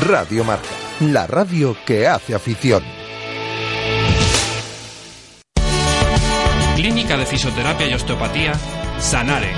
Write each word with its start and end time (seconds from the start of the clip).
Radio 0.00 0.42
Marca, 0.42 0.68
la 1.00 1.26
radio 1.26 1.76
que 1.84 2.06
hace 2.06 2.34
afición. 2.34 2.82
Clínica 6.76 7.16
de 7.16 7.26
Fisioterapia 7.26 7.86
y 7.86 7.94
Osteopatía, 7.94 8.54
Sanare. 8.98 9.52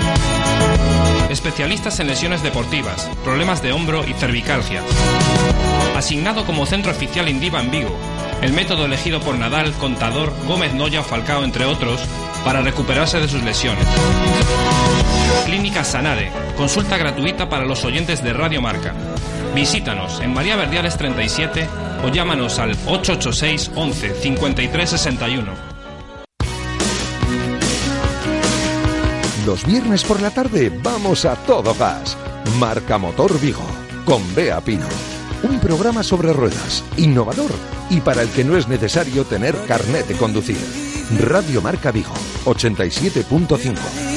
Especialistas 1.29 1.99
en 1.99 2.07
lesiones 2.07 2.43
deportivas, 2.43 3.09
problemas 3.23 3.61
de 3.61 3.71
hombro 3.71 4.05
y 4.07 4.13
cervicalgia. 4.13 4.81
Asignado 5.95 6.45
como 6.45 6.65
centro 6.65 6.91
oficial 6.91 7.29
Indiva 7.29 7.61
en 7.61 7.71
Vigo. 7.71 7.97
El 8.41 8.53
método 8.53 8.85
elegido 8.85 9.21
por 9.21 9.35
Nadal, 9.35 9.73
Contador, 9.73 10.33
Gómez 10.47 10.73
Noya 10.73 11.01
Falcao, 11.01 11.43
entre 11.43 11.65
otros, 11.65 12.01
para 12.43 12.61
recuperarse 12.61 13.19
de 13.19 13.29
sus 13.29 13.41
lesiones. 13.41 13.87
Clínica 15.45 15.83
Sanare. 15.83 16.31
Consulta 16.57 16.97
gratuita 16.97 17.49
para 17.49 17.65
los 17.65 17.85
oyentes 17.85 18.23
de 18.23 18.33
Radio 18.33 18.61
Marca. 18.61 18.93
Visítanos 19.55 20.19
en 20.19 20.33
María 20.33 20.57
Verdiales 20.57 20.97
37 20.97 21.65
o 22.03 22.09
llámanos 22.09 22.59
al 22.59 22.71
886 22.71 23.71
11 23.73 24.13
53 24.15 24.89
61. 24.89 25.51
Los 29.45 29.65
viernes 29.65 30.03
por 30.03 30.21
la 30.21 30.31
tarde 30.31 30.69
vamos 30.83 31.23
a 31.23 31.35
todo 31.35 31.73
gas. 31.73 32.17
Marca 32.59 32.97
Motor 32.97 33.39
Vigo, 33.39 33.65
con 34.03 34.21
Bea 34.35 34.59
Pino. 34.59 34.87
Un 35.43 35.59
programa 35.61 36.03
sobre 36.03 36.33
ruedas, 36.33 36.83
innovador 36.97 37.51
y 37.89 38.01
para 38.01 38.23
el 38.23 38.29
que 38.31 38.43
no 38.43 38.57
es 38.57 38.67
necesario 38.67 39.23
tener 39.23 39.55
carnet 39.67 40.05
de 40.05 40.17
conducir. 40.17 40.57
Radio 41.21 41.61
Marca 41.61 41.91
Vigo, 41.91 42.13
87.5. 42.43 44.14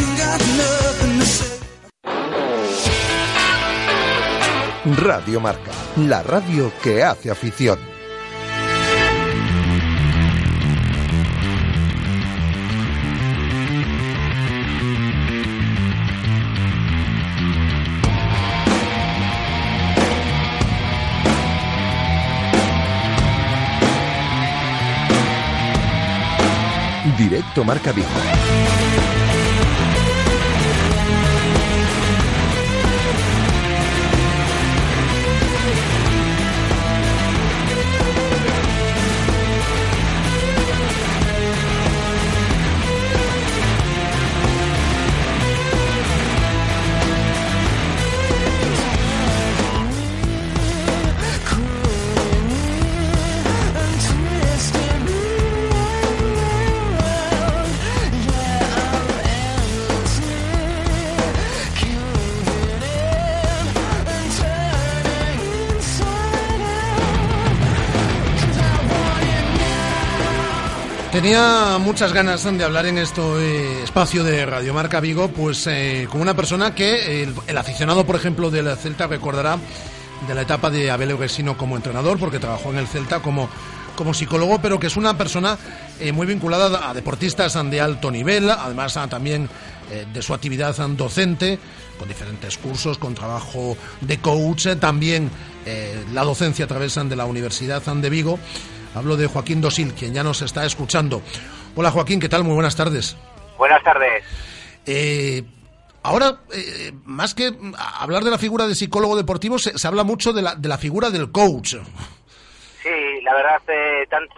Radio 4.85 5.41
Marca, 5.41 5.73
la 5.97 6.23
radio 6.23 6.73
que 6.83 7.03
hace 7.03 7.31
afición. 7.31 7.79
Directo 27.17 27.65
Marca 27.65 27.91
Vigo. 27.91 28.07
Tenía 71.19 71.79
muchas 71.81 72.13
ganas 72.13 72.45
de 72.45 72.63
hablar 72.63 72.87
en 72.87 72.97
este 72.97 73.83
espacio 73.83 74.23
de 74.23 74.47
Radiomarca 74.47 75.01
Vigo, 75.01 75.27
pues 75.27 75.67
eh, 75.67 76.07
con 76.09 76.21
una 76.21 76.35
persona 76.35 76.77
que 76.77 77.25
el, 77.25 77.59
aficionado, 77.59 78.07
por 78.07 78.15
ejemplo, 78.15 78.53
del 78.53 78.69
Celta 78.77 79.09
recordará 79.09 79.59
de 80.29 80.35
la 80.37 80.43
etapa 80.43 80.71
de 80.71 80.93
Abel 80.93 81.11
Eugesino 81.11 81.57
como 81.57 81.75
entrenador, 81.75 82.21
porque 82.21 82.39
trabajó 82.39 82.71
en 82.71 82.79
el 82.79 82.87
Celta 82.87 83.19
como, 83.19 83.49
como 83.97 84.15
psicólogo, 84.15 84.61
pero 84.63 84.79
que 84.79 84.87
es 84.87 84.97
una 84.97 85.19
persona 85.19 85.59
eh, 85.99 86.13
muy 86.13 86.25
vinculada 86.25 86.89
a 86.89 86.95
deportistas 86.95 87.59
de 87.69 87.81
alto 87.81 88.13
nivel, 88.13 88.49
además 88.49 88.95
también 89.11 89.49
eh, 89.91 90.07
de 90.13 90.23
su 90.23 90.33
actividad 90.35 90.77
docente, 90.77 91.59
con 91.99 92.07
diferentes 92.07 92.57
cursos, 92.59 92.97
con 92.97 93.17
trabajo 93.17 93.77
de 94.03 94.21
coach, 94.21 94.69
también 94.79 95.33
la 96.15 96.23
docencia 96.23 96.65
a 96.65 96.69
través 96.69 96.95
de 96.95 97.17
la 97.17 97.27
Universidad 97.27 97.83
de 97.83 98.09
Vigo. 98.09 98.39
Hablo 98.99 99.17
de 99.17 99.29
Joaquín 99.29 99.61
Dosil, 99.61 99.95
quien 99.95 100.13
ya 100.13 100.25
nos 100.25 100.43
está 100.43 100.67
escuchando. 100.67 101.23
Hola 101.77 101.93
Joaquín, 101.93 102.19
¿qué 102.19 102.29
tal? 102.29 102.43
Muy 102.43 102.55
buenas 102.55 102.75
tardes. 102.75 103.17
Buenas 103.57 103.81
tardes. 103.85 104.25
Eh, 104.87 105.45
ahora, 106.03 106.41
eh, 106.53 106.91
más 107.05 107.33
que 107.33 107.53
hablar 108.01 108.25
de 108.25 108.33
la 108.33 108.39
figura 108.39 108.67
de 108.67 108.75
psicólogo 108.75 109.17
deportivo, 109.17 109.57
se, 109.57 109.87
habla 109.87 110.03
mucho 110.03 110.33
de 110.33 110.43
la, 110.43 110.57
de 110.57 110.69
la 110.69 110.79
figura 110.79 111.11
del 111.11 111.31
coach. 111.31 111.77
Sí, 112.83 113.21
la 113.23 113.35
verdad, 113.35 113.63
eh, 113.69 114.05
tanto 114.11 114.35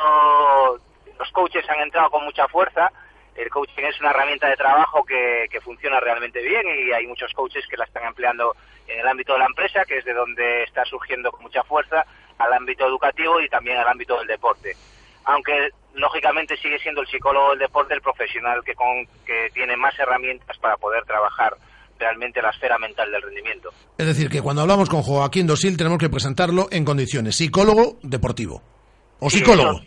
los 1.19 1.33
coaches 1.33 1.65
han 1.71 1.81
entrado 1.81 2.11
con 2.11 2.25
mucha 2.25 2.47
fuerza. 2.49 2.93
El 3.35 3.49
coaching 3.49 3.85
es 3.85 3.99
una 4.01 4.11
herramienta 4.11 4.47
de 4.47 4.57
trabajo 4.57 5.03
que, 5.05 5.47
que 5.51 5.63
funciona 5.63 6.01
realmente 6.01 6.43
bien 6.43 6.67
y 6.67 6.93
hay 6.93 7.07
muchos 7.07 7.33
coaches 7.33 7.65
que 7.67 7.79
la 7.79 7.85
están 7.85 8.05
empleando 8.05 8.55
en 8.87 9.01
el 9.01 9.09
ámbito 9.09 9.33
de 9.33 9.39
la 9.39 9.47
empresa, 9.47 9.87
que 9.87 9.97
es 9.97 10.05
de 10.05 10.13
donde 10.13 10.65
está 10.65 10.85
surgiendo 10.85 11.33
con 11.33 11.45
mucha 11.45 11.63
fuerza 11.63 12.05
al 12.41 12.53
ámbito 12.53 12.87
educativo 12.87 13.41
y 13.41 13.49
también 13.49 13.79
al 13.79 13.89
ámbito 13.89 14.19
del 14.19 14.27
deporte. 14.27 14.75
Aunque 15.25 15.71
lógicamente 15.95 16.57
sigue 16.57 16.79
siendo 16.79 17.03
el 17.03 17.07
psicólogo 17.07 17.51
del 17.51 17.61
deporte 17.61 17.95
el 17.95 18.01
profesional 18.01 18.63
que, 18.65 18.75
con, 18.75 19.07
que 19.27 19.51
tiene 19.53 19.77
más 19.77 19.97
herramientas 19.99 20.57
para 20.59 20.77
poder 20.77 21.05
trabajar 21.05 21.57
realmente 21.99 22.41
la 22.41 22.51
esfera 22.51 22.79
mental 22.79 23.11
del 23.13 23.23
rendimiento. 23.23 23.71
Es 23.99 24.07
decir, 24.07 24.31
que 24.31 24.41
cuando 24.41 24.63
hablamos 24.63 24.89
con 24.89 25.03
Joaquín 25.03 25.47
Dosil 25.47 25.77
tenemos 25.77 25.99
que 25.99 26.09
presentarlo 26.09 26.69
en 26.71 26.85
condiciones 26.85 27.37
psicólogo 27.37 27.99
deportivo. 28.03 28.63
¿O 29.19 29.29
psicólogo? 29.29 29.81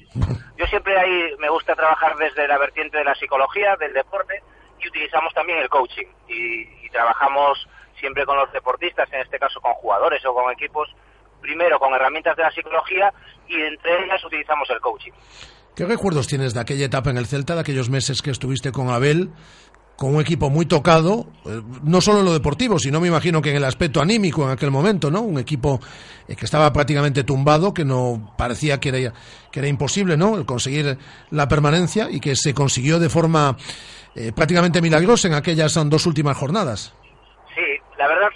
Yo, 0.58 0.66
siempre 0.68 0.96
ahí 0.96 1.36
me 1.40 1.50
gusta 1.50 1.74
trabajar 1.74 2.16
desde 2.18 2.48
la 2.48 2.60
vertiente 2.60 3.00
de 3.00 3.04
la 3.04 3.16
psicología, 3.16 3.76
del 3.80 3.92
deporte, 3.92 4.44
y 4.80 4.88
utilizamos 4.88 5.34
también 5.34 5.58
el 5.58 5.70
coaching. 5.70 6.06
y 6.28 6.88
trabajamos 6.92 7.68
siempre 8.00 8.26
con 8.26 8.38
los 8.38 8.52
deportistas, 8.52 9.12
en 9.14 9.22
este 9.22 9.40
caso 9.40 9.60
con 9.62 9.74
jugadores 9.74 10.24
o 10.26 10.34
con 10.34 10.52
equipos, 10.52 10.94
primero 11.44 11.78
con 11.78 11.94
herramientas 11.94 12.36
de 12.36 12.44
la 12.44 12.52
psicología 12.52 13.14
y 13.48 13.62
entre 13.62 14.06
ellas 14.06 14.24
utilizamos 14.26 14.68
el 14.72 14.80
coaching. 14.80 15.12
¿Qué 15.76 15.86
recuerdos 15.86 16.28
tienes 16.28 16.54
de 16.54 16.62
aquella 16.62 16.86
etapa 16.86 17.10
en 17.10 17.18
el 17.18 17.28
Celta, 17.28 17.56
de 17.56 17.62
aquellos 17.62 17.90
meses 17.90 18.22
que 18.22 18.32
estuviste 18.32 18.72
con 18.72 18.90
Abel, 18.90 19.32
con 19.96 20.16
un 20.16 20.22
equipo 20.22 20.50
muy 20.50 20.66
tocado, 20.66 21.28
eh, 21.46 21.62
no 21.84 22.02
solo 22.02 22.20
en 22.20 22.26
lo 22.26 22.34
deportivo, 22.34 22.80
sino 22.80 23.00
me 23.00 23.08
imagino 23.08 23.42
que 23.42 23.52
en 23.52 23.58
el 23.58 23.64
aspecto 23.64 24.02
anímico 24.02 24.44
en 24.44 24.52
aquel 24.52 24.72
momento, 24.72 25.12
¿no? 25.12 25.22
Un 25.22 25.40
equipo 25.40 25.80
eh, 26.28 26.36
que 26.36 26.46
estaba 26.46 26.72
prácticamente 26.74 27.24
tumbado, 27.24 27.74
que 27.74 27.86
no 27.86 28.34
parecía 28.38 28.80
que 28.80 28.90
era, 28.90 29.14
que 29.52 29.60
era 29.60 29.68
imposible, 29.68 30.18
¿no? 30.18 30.38
El 30.38 30.46
conseguir 30.46 30.98
la 31.30 31.48
permanencia 31.48 32.08
y 32.10 32.20
que 32.20 32.36
se 32.36 32.54
consiguió 32.54 33.00
de 33.00 33.10
forma 33.10 33.56
eh, 34.16 34.32
prácticamente 34.36 34.82
milagrosa 34.82 35.28
en 35.28 35.36
aquellas 35.36 35.74
dos 35.74 36.06
últimas 36.06 36.38
jornadas. 36.38 36.96
Sí, 37.56 37.62
la 37.98 38.08
verdad 38.08 38.30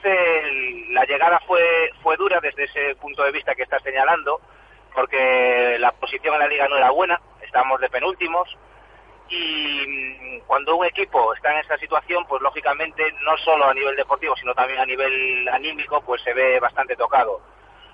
la 0.97 1.05
llegada 1.05 1.39
fue, 1.45 1.91
fue 2.01 2.17
dura 2.17 2.39
desde 2.41 2.63
ese 2.63 2.95
punto 2.95 3.23
de 3.23 3.31
vista 3.31 3.53
que 3.53 3.61
estás 3.61 3.83
señalando, 3.83 4.41
porque 4.95 5.77
la 5.77 5.91
posición 5.91 6.33
en 6.33 6.39
la 6.39 6.47
liga 6.47 6.67
no 6.67 6.75
era 6.75 6.89
buena, 6.89 7.21
estábamos 7.43 7.79
de 7.81 7.89
penúltimos, 7.89 8.49
y 9.29 9.85
mm, 9.87 10.39
cuando 10.47 10.75
un 10.75 10.85
equipo 10.87 11.35
está 11.35 11.51
en 11.51 11.59
esta 11.59 11.77
situación, 11.77 12.25
pues 12.27 12.41
lógicamente 12.41 13.13
no 13.21 13.37
solo 13.37 13.65
a 13.65 13.75
nivel 13.75 13.95
deportivo, 13.95 14.35
sino 14.37 14.55
también 14.55 14.79
a 14.79 14.87
nivel 14.87 15.47
anímico, 15.49 16.01
pues 16.01 16.19
se 16.23 16.33
ve 16.33 16.59
bastante 16.59 16.95
tocado. 16.95 17.41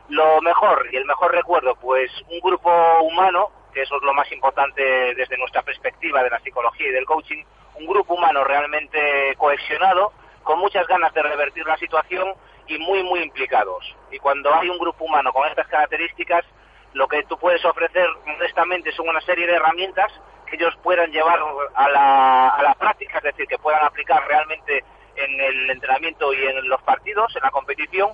Lo 0.08 0.40
mejor 0.40 0.88
y 0.90 0.96
el 0.96 1.04
mejor 1.04 1.34
recuerdo, 1.34 1.76
pues 1.76 2.10
un 2.30 2.40
grupo 2.40 2.72
humano, 3.02 3.52
que 3.74 3.82
eso 3.82 3.98
es 3.98 4.04
lo 4.04 4.14
más 4.14 4.32
importante 4.32 4.82
desde 5.14 5.38
nuestra 5.38 5.62
perspectiva 5.62 6.24
de 6.24 6.30
la 6.30 6.40
psicología 6.40 6.88
y 6.88 6.94
del 6.94 7.06
coaching, 7.06 7.44
un 7.76 7.86
grupo 7.86 8.14
humano 8.14 8.46
realmente 8.46 9.36
cohesionado, 9.38 10.14
con 10.44 10.60
muchas 10.60 10.88
ganas 10.88 11.14
de 11.14 11.22
revertir 11.22 11.66
la 11.66 11.76
situación 11.76 12.34
y 12.68 12.78
muy, 12.80 13.04
muy 13.04 13.22
implicados. 13.22 13.96
Y 14.12 14.20
cuando 14.20 14.54
hay 14.54 14.70
un 14.70 14.78
grupo 14.78 15.06
humano 15.06 15.32
con 15.32 15.48
estas 15.48 15.68
características, 15.68 16.46
lo 16.94 17.08
que 17.08 17.24
tú 17.24 17.38
puedes 17.38 17.64
ofrecer 17.66 18.08
modestamente 18.26 18.92
son 18.92 19.10
una 19.10 19.22
serie 19.22 19.48
de 19.48 19.56
herramientas 19.56 20.12
que 20.46 20.56
ellos 20.56 20.74
puedan 20.84 21.12
llevar 21.12 21.40
a 21.76 21.90
la, 21.90 22.50
a 22.50 22.64
la 22.64 22.74
práctica, 22.76 23.18
es 23.18 23.24
decir, 23.24 23.48
que 23.48 23.58
puedan 23.58 23.84
aplicar 23.84 24.26
realmente 24.28 24.84
en 25.16 25.42
el 25.42 25.70
entrenamiento 25.70 26.34
y 26.34 26.46
en 26.46 26.68
los 26.70 26.82
partidos, 26.84 27.36
en 27.36 27.44
la 27.44 27.52
competición, 27.52 28.12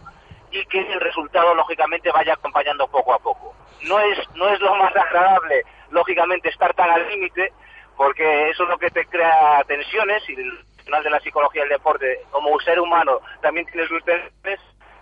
y 0.52 0.66
que 0.66 0.80
el 0.80 1.00
resultado, 1.00 1.54
lógicamente, 1.54 2.12
vaya 2.12 2.34
acompañando 2.34 2.88
poco 2.88 3.14
a 3.14 3.20
poco. 3.20 3.54
No 3.84 4.00
es, 4.00 4.18
no 4.36 4.50
es 4.50 4.60
lo 4.60 4.76
más 4.76 4.96
agradable, 4.96 5.64
lógicamente, 5.92 6.50
estar 6.50 6.74
tan 6.74 6.90
al 6.90 7.08
límite, 7.10 7.54
porque 7.96 8.50
eso 8.50 8.64
es 8.64 8.70
lo 8.70 8.78
que 8.78 8.90
te 8.90 9.06
crea 9.06 9.64
tensiones 9.68 10.28
y 10.30 10.36
de 11.04 11.10
la 11.10 11.20
Psicología 11.20 11.62
del 11.62 11.70
Deporte, 11.70 12.22
como 12.32 12.60
ser 12.60 12.80
humano, 12.80 13.22
también 13.42 13.66
tiene 13.68 13.88
sus 13.88 14.04
tensiones, 14.04 14.60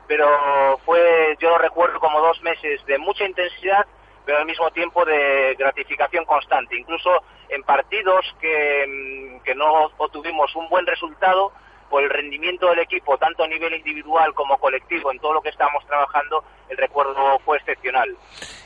pero 0.08 0.78
fue, 0.86 1.36
yo 1.40 1.50
lo 1.50 1.58
recuerdo 1.58 2.00
como 2.00 2.20
dos 2.20 2.42
meses 2.42 2.86
de 2.86 2.98
mucha 2.98 3.26
intensidad, 3.26 3.86
pero 4.26 4.40
al 4.40 4.46
mismo 4.46 4.70
tiempo 4.72 5.06
de 5.06 5.56
gratificación 5.58 6.26
constante. 6.26 6.78
Incluso 6.78 7.24
en 7.50 7.64
partidos 7.64 8.26
que, 8.40 8.86
mm, 8.88 9.44
que 9.44 9.56
no 9.56 9.90
obtuvimos 9.98 10.54
un 10.56 10.68
buen 10.70 10.86
resultado, 10.86 11.52
por 11.90 12.04
el 12.04 12.10
rendimiento 12.10 12.70
del 12.70 12.80
equipo, 12.80 13.18
tanto 13.18 13.44
a 13.44 13.48
nivel 13.48 13.74
individual 13.74 14.34
como 14.34 14.58
colectivo, 14.58 15.12
en 15.12 15.20
todo 15.20 15.34
lo 15.34 15.42
que 15.42 15.50
estamos 15.50 15.86
trabajando, 15.86 16.44
el 16.70 16.78
recuerdo 16.78 17.40
fue 17.46 17.58
excepcional. 17.58 18.16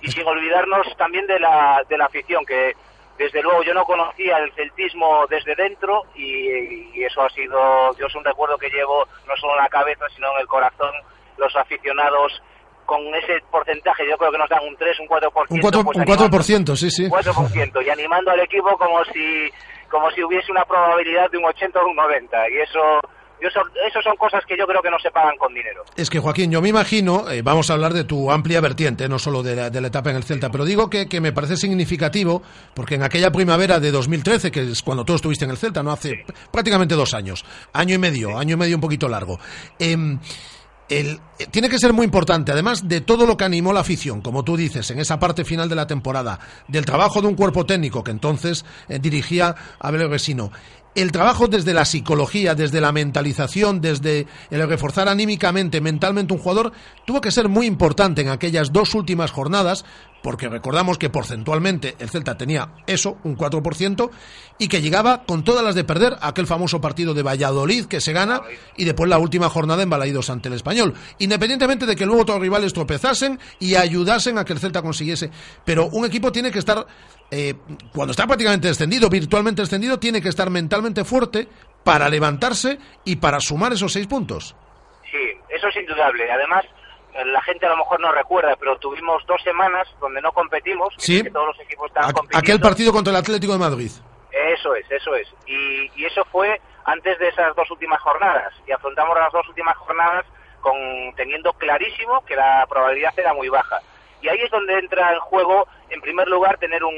Y 0.02 0.12
sin 0.12 0.26
olvidarnos 0.26 0.88
también 0.98 1.28
de 1.28 1.40
la, 1.40 1.84
de 1.88 1.98
la 1.98 2.06
afición, 2.06 2.46
que 2.46 2.76
desde 3.18 3.42
luego 3.42 3.64
yo 3.64 3.74
no 3.74 3.86
conocía 3.86 4.38
el 4.38 4.52
celtismo 4.54 5.26
desde 5.30 5.56
dentro 5.56 6.04
y, 6.16 6.98
y 6.98 7.04
eso 7.04 7.22
ha 7.22 7.30
sido, 7.30 7.96
yo 7.98 8.08
es 8.08 8.16
un 8.16 8.24
recuerdo 8.24 8.58
que 8.58 8.70
llevo 8.70 9.06
no 9.28 9.36
solo 9.38 9.54
en 9.54 9.64
la 9.64 9.70
cabeza, 9.70 10.06
sino 10.16 10.32
en 10.34 10.42
el 10.42 10.48
corazón, 10.48 10.92
los 11.38 11.56
aficionados 11.56 12.42
con 12.86 13.02
ese 13.16 13.40
porcentaje, 13.50 14.04
yo 14.06 14.18
creo 14.18 14.32
que 14.32 14.38
nos 14.38 14.50
dan 14.50 14.68
un 14.68 14.76
3, 14.76 15.00
un 15.00 15.08
4%. 15.08 15.46
Un 15.50 15.62
4%, 15.62 15.84
pues 15.86 15.98
un 15.98 16.04
4% 16.04 16.76
sí, 16.76 16.92
sí. 16.92 17.08
4%, 17.08 17.86
y 17.86 17.90
animando 17.90 18.32
al 18.32 18.42
equipo 18.42 18.78
como 18.78 19.04
si, 19.06 19.50
como 19.90 20.12
si 20.12 20.22
hubiese 20.24 20.52
una 20.52 20.66
probabilidad 20.66 21.32
de 21.32 21.38
un 21.38 21.46
80 21.46 21.80
o 21.80 21.88
un 21.88 21.96
90. 21.96 22.50
Y 22.50 22.58
eso, 22.58 23.00
eso, 23.48 23.60
eso 23.88 24.02
son 24.02 24.16
cosas 24.18 24.44
que 24.48 24.56
yo 24.58 24.66
creo 24.66 24.82
que 24.82 24.90
no 24.90 25.00
se 25.00 25.12
pagan 25.12 25.38
con 25.38 25.54
dinero. 25.54 25.84
Es 25.96 26.10
que, 26.10 26.20
Joaquín, 26.20 26.52
yo 26.52 26.62
me 26.62 26.70
imagino, 26.70 27.30
eh, 27.30 27.42
vamos 27.42 27.70
a 27.70 27.74
hablar 27.74 27.94
de 27.94 28.04
tu 28.04 28.32
amplia 28.32 28.62
vertiente, 28.62 29.08
no 29.10 29.20
solo 29.20 29.44
de 29.44 29.56
la, 29.56 29.70
de 29.70 29.82
la 29.82 29.88
etapa 29.88 30.10
en 30.12 30.18
el 30.18 30.24
Celta, 30.24 30.50
pero 30.50 30.66
digo 30.66 30.90
que, 30.90 31.08
que, 31.08 31.22
me 31.22 31.32
parece 31.32 31.58
significativo, 31.58 32.42
porque 32.74 32.96
en 32.96 33.04
aquella 33.04 33.32
primavera 33.32 33.80
de 33.80 33.92
2013, 33.92 34.52
que 34.52 34.62
es 34.72 34.82
cuando 34.82 35.06
tú 35.06 35.16
estuviste 35.16 35.46
en 35.46 35.52
el 35.52 35.58
Celta, 35.58 35.84
no 35.84 35.92
hace 35.92 36.10
sí. 36.10 36.34
prácticamente 36.52 36.96
dos 36.96 37.14
años, 37.14 37.46
año 37.74 37.96
y 37.96 37.98
medio, 37.98 38.30
sí. 38.30 38.36
año 38.38 38.54
y 38.54 38.58
medio 38.58 38.76
un 38.76 38.82
poquito 38.82 39.08
largo. 39.08 39.40
Eh, 39.80 40.18
el, 40.92 41.22
eh, 41.40 41.48
tiene 41.50 41.70
que 41.70 41.80
ser 41.80 41.94
muy 41.94 42.04
importante, 42.04 42.52
además 42.52 42.88
de 42.88 43.00
todo 43.02 43.26
lo 43.26 43.38
que 43.38 43.46
animó 43.46 43.72
la 43.72 43.80
afición, 43.80 44.22
como 44.22 44.44
tú 44.44 44.58
dices, 44.58 44.92
en 44.92 45.00
esa 45.00 45.20
parte 45.20 45.46
final 45.46 45.70
de 45.70 45.76
la 45.76 45.88
temporada, 45.88 46.40
del 46.68 46.86
trabajo 46.86 47.22
de 47.22 47.28
un 47.28 47.36
cuerpo 47.36 47.66
técnico 47.66 48.04
que 48.04 48.12
entonces 48.12 48.66
eh, 48.90 49.00
dirigía 49.00 49.56
Abel 49.80 50.10
Resino. 50.10 50.52
El 50.94 51.14
trabajo 51.14 51.48
desde 51.48 51.74
la 51.74 51.86
psicología, 51.86 52.54
desde 52.54 52.82
la 52.82 52.92
mentalización, 52.92 53.80
desde 53.80 54.28
el 54.50 54.68
reforzar 54.68 55.08
anímicamente, 55.08 55.80
mentalmente 55.80 56.34
un 56.34 56.40
jugador, 56.40 56.74
tuvo 57.06 57.22
que 57.22 57.32
ser 57.32 57.48
muy 57.48 57.66
importante 57.66 58.22
en 58.22 58.28
aquellas 58.28 58.74
dos 58.74 58.94
últimas 58.94 59.32
jornadas, 59.32 59.86
porque 60.22 60.50
recordamos 60.50 60.98
que 60.98 61.10
porcentualmente 61.10 61.96
el 62.00 62.10
Celta 62.10 62.38
tenía 62.38 62.70
eso, 62.88 63.18
un 63.24 63.38
4%, 63.38 64.12
y 64.58 64.68
que 64.68 64.82
llegaba 64.82 65.24
con 65.24 65.44
todas 65.44 65.64
las 65.64 65.76
de 65.76 65.84
perder 65.84 66.16
aquel 66.22 66.48
famoso 66.48 66.80
partido 66.82 67.14
de 67.14 67.24
Valladolid 67.24 67.86
que 67.86 68.02
se 68.02 68.14
gana 68.14 68.42
y 68.78 68.86
después 68.86 69.10
la 69.10 69.18
última 69.18 69.50
jornada 69.50 69.84
en 69.84 69.90
Balaídos 69.90 70.30
ante 70.30 70.50
el 70.50 70.56
Español, 70.56 70.94
independientemente 71.20 71.86
de 71.86 71.96
que 71.96 72.06
luego 72.06 72.22
otros 72.22 72.40
rivales 72.40 72.74
tropezasen 72.74 73.40
y 73.60 73.76
ayudasen 73.76 74.38
a 74.38 74.46
que 74.46 74.54
el 74.54 74.60
Celta 74.60 74.82
consiguiese. 74.82 75.32
Pero 75.66 75.88
un 75.88 76.06
equipo 76.06 76.32
tiene 76.32 76.52
que 76.52 76.60
estar, 76.60 76.86
eh, 77.32 77.56
cuando 77.94 78.12
está 78.12 78.28
prácticamente 78.28 78.68
descendido, 78.68 79.10
virtualmente 79.10 79.62
descendido, 79.62 80.00
tiene 80.00 80.22
que 80.22 80.30
estar 80.30 80.50
mentalmente 80.50 81.04
fuerte 81.04 81.48
para 81.84 82.10
levantarse 82.10 82.78
y 83.06 83.16
para 83.16 83.40
sumar 83.40 83.74
esos 83.74 83.92
seis 83.92 84.08
puntos. 84.08 84.56
Sí, 85.10 85.18
eso 85.50 85.68
es 85.68 85.76
indudable. 85.76 86.32
Además, 86.32 86.66
la 87.26 87.42
gente 87.42 87.66
a 87.66 87.70
lo 87.70 87.78
mejor 87.78 88.00
no 88.00 88.12
recuerda, 88.12 88.56
pero 88.56 88.78
tuvimos 88.78 89.26
dos 89.26 89.42
semanas 89.44 89.88
donde 90.00 90.22
no 90.22 90.32
competimos, 90.32 90.94
sí. 90.98 91.24
que 91.24 91.32
todos 91.32 91.48
los 91.48 91.60
equipos 91.60 91.88
estaban 91.88 92.12
compitiendo. 92.12 92.40
Aquel 92.40 92.60
partido 92.60 92.92
contra 92.92 93.12
el 93.12 93.18
Atlético 93.18 93.54
de 93.54 93.60
Madrid. 93.60 93.92
Eso 94.32 94.76
es, 94.76 94.90
eso 94.90 95.16
es. 95.16 95.28
Y, 95.46 95.92
y, 95.96 96.06
eso 96.06 96.24
fue 96.32 96.62
antes 96.86 97.20
de 97.20 97.28
esas 97.28 97.56
dos 97.56 97.70
últimas 97.70 98.00
jornadas. 98.02 98.54
Y 98.66 98.72
afrontamos 98.72 99.18
las 99.18 99.32
dos 99.32 99.48
últimas 99.50 99.76
jornadas 99.78 100.26
con 100.62 100.76
teniendo 101.16 101.52
clarísimo 101.54 102.24
que 102.26 102.36
la 102.36 102.66
probabilidad 102.70 103.14
era 103.18 103.34
muy 103.34 103.50
baja. 103.50 103.80
Y 104.22 104.30
ahí 104.30 104.40
es 104.40 104.52
donde 104.52 104.78
entra 104.78 105.14
en 105.14 105.20
juego, 105.20 105.68
en 105.90 106.00
primer 106.00 106.28
lugar, 106.28 106.58
tener 106.60 106.84
un, 106.84 106.96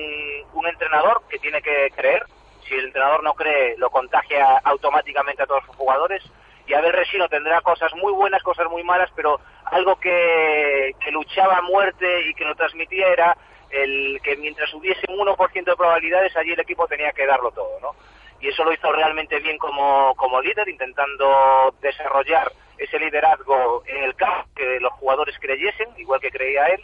un 0.54 0.68
entrenador 0.68 1.24
que 1.30 1.40
tiene 1.40 1.62
que 1.62 1.92
creer. 1.96 2.26
Si 2.68 2.76
el 2.76 2.86
entrenador 2.86 3.24
no 3.24 3.34
cree, 3.34 3.76
lo 3.78 3.90
contagia 3.90 4.58
automáticamente 4.64 5.44
a 5.44 5.48
todos 5.48 5.66
sus 5.66 5.76
jugadores 5.76 6.24
y 6.66 6.74
Abel 6.74 6.94
Resino 6.94 7.28
tendrá 7.28 7.62
cosas 7.62 7.94
muy 7.96 8.14
buenas, 8.14 8.42
cosas 8.42 8.70
muy 8.70 8.84
malas, 8.84 9.10
pero 9.16 9.40
algo 9.66 9.96
que, 9.98 10.96
luchaba 11.12 11.58
a 11.58 11.62
muerte 11.62 12.30
y 12.30 12.34
que 12.34 12.46
lo 12.46 12.56
transmitía 12.56 13.08
era 13.08 13.38
el 13.70 14.20
que 14.24 14.36
mientras 14.38 14.74
hubiese 14.74 15.02
un 15.10 15.20
1% 15.20 15.64
de 15.64 15.76
probabilidades, 15.76 16.36
allí 16.36 16.54
el 16.54 16.60
equipo 16.60 16.88
tenía 16.88 17.12
que 17.12 17.26
darlo 17.26 17.52
todo, 17.52 17.80
¿no? 17.82 17.92
Y 18.40 18.50
eso 18.50 18.64
lo 18.64 18.74
hizo 18.74 18.92
realmente 18.92 19.40
bien 19.40 19.58
como, 19.58 20.14
como 20.16 20.42
líder, 20.42 20.68
intentando 20.68 21.74
desarrollar 21.82 22.52
ese 22.78 23.00
liderazgo 23.00 23.84
en 23.86 24.04
el 24.04 24.16
campo, 24.16 24.50
que 24.56 24.80
los 24.80 24.92
jugadores 24.94 25.36
creyesen, 25.40 25.90
igual 25.98 26.20
que 26.20 26.32
creía 26.32 26.68
él, 26.68 26.84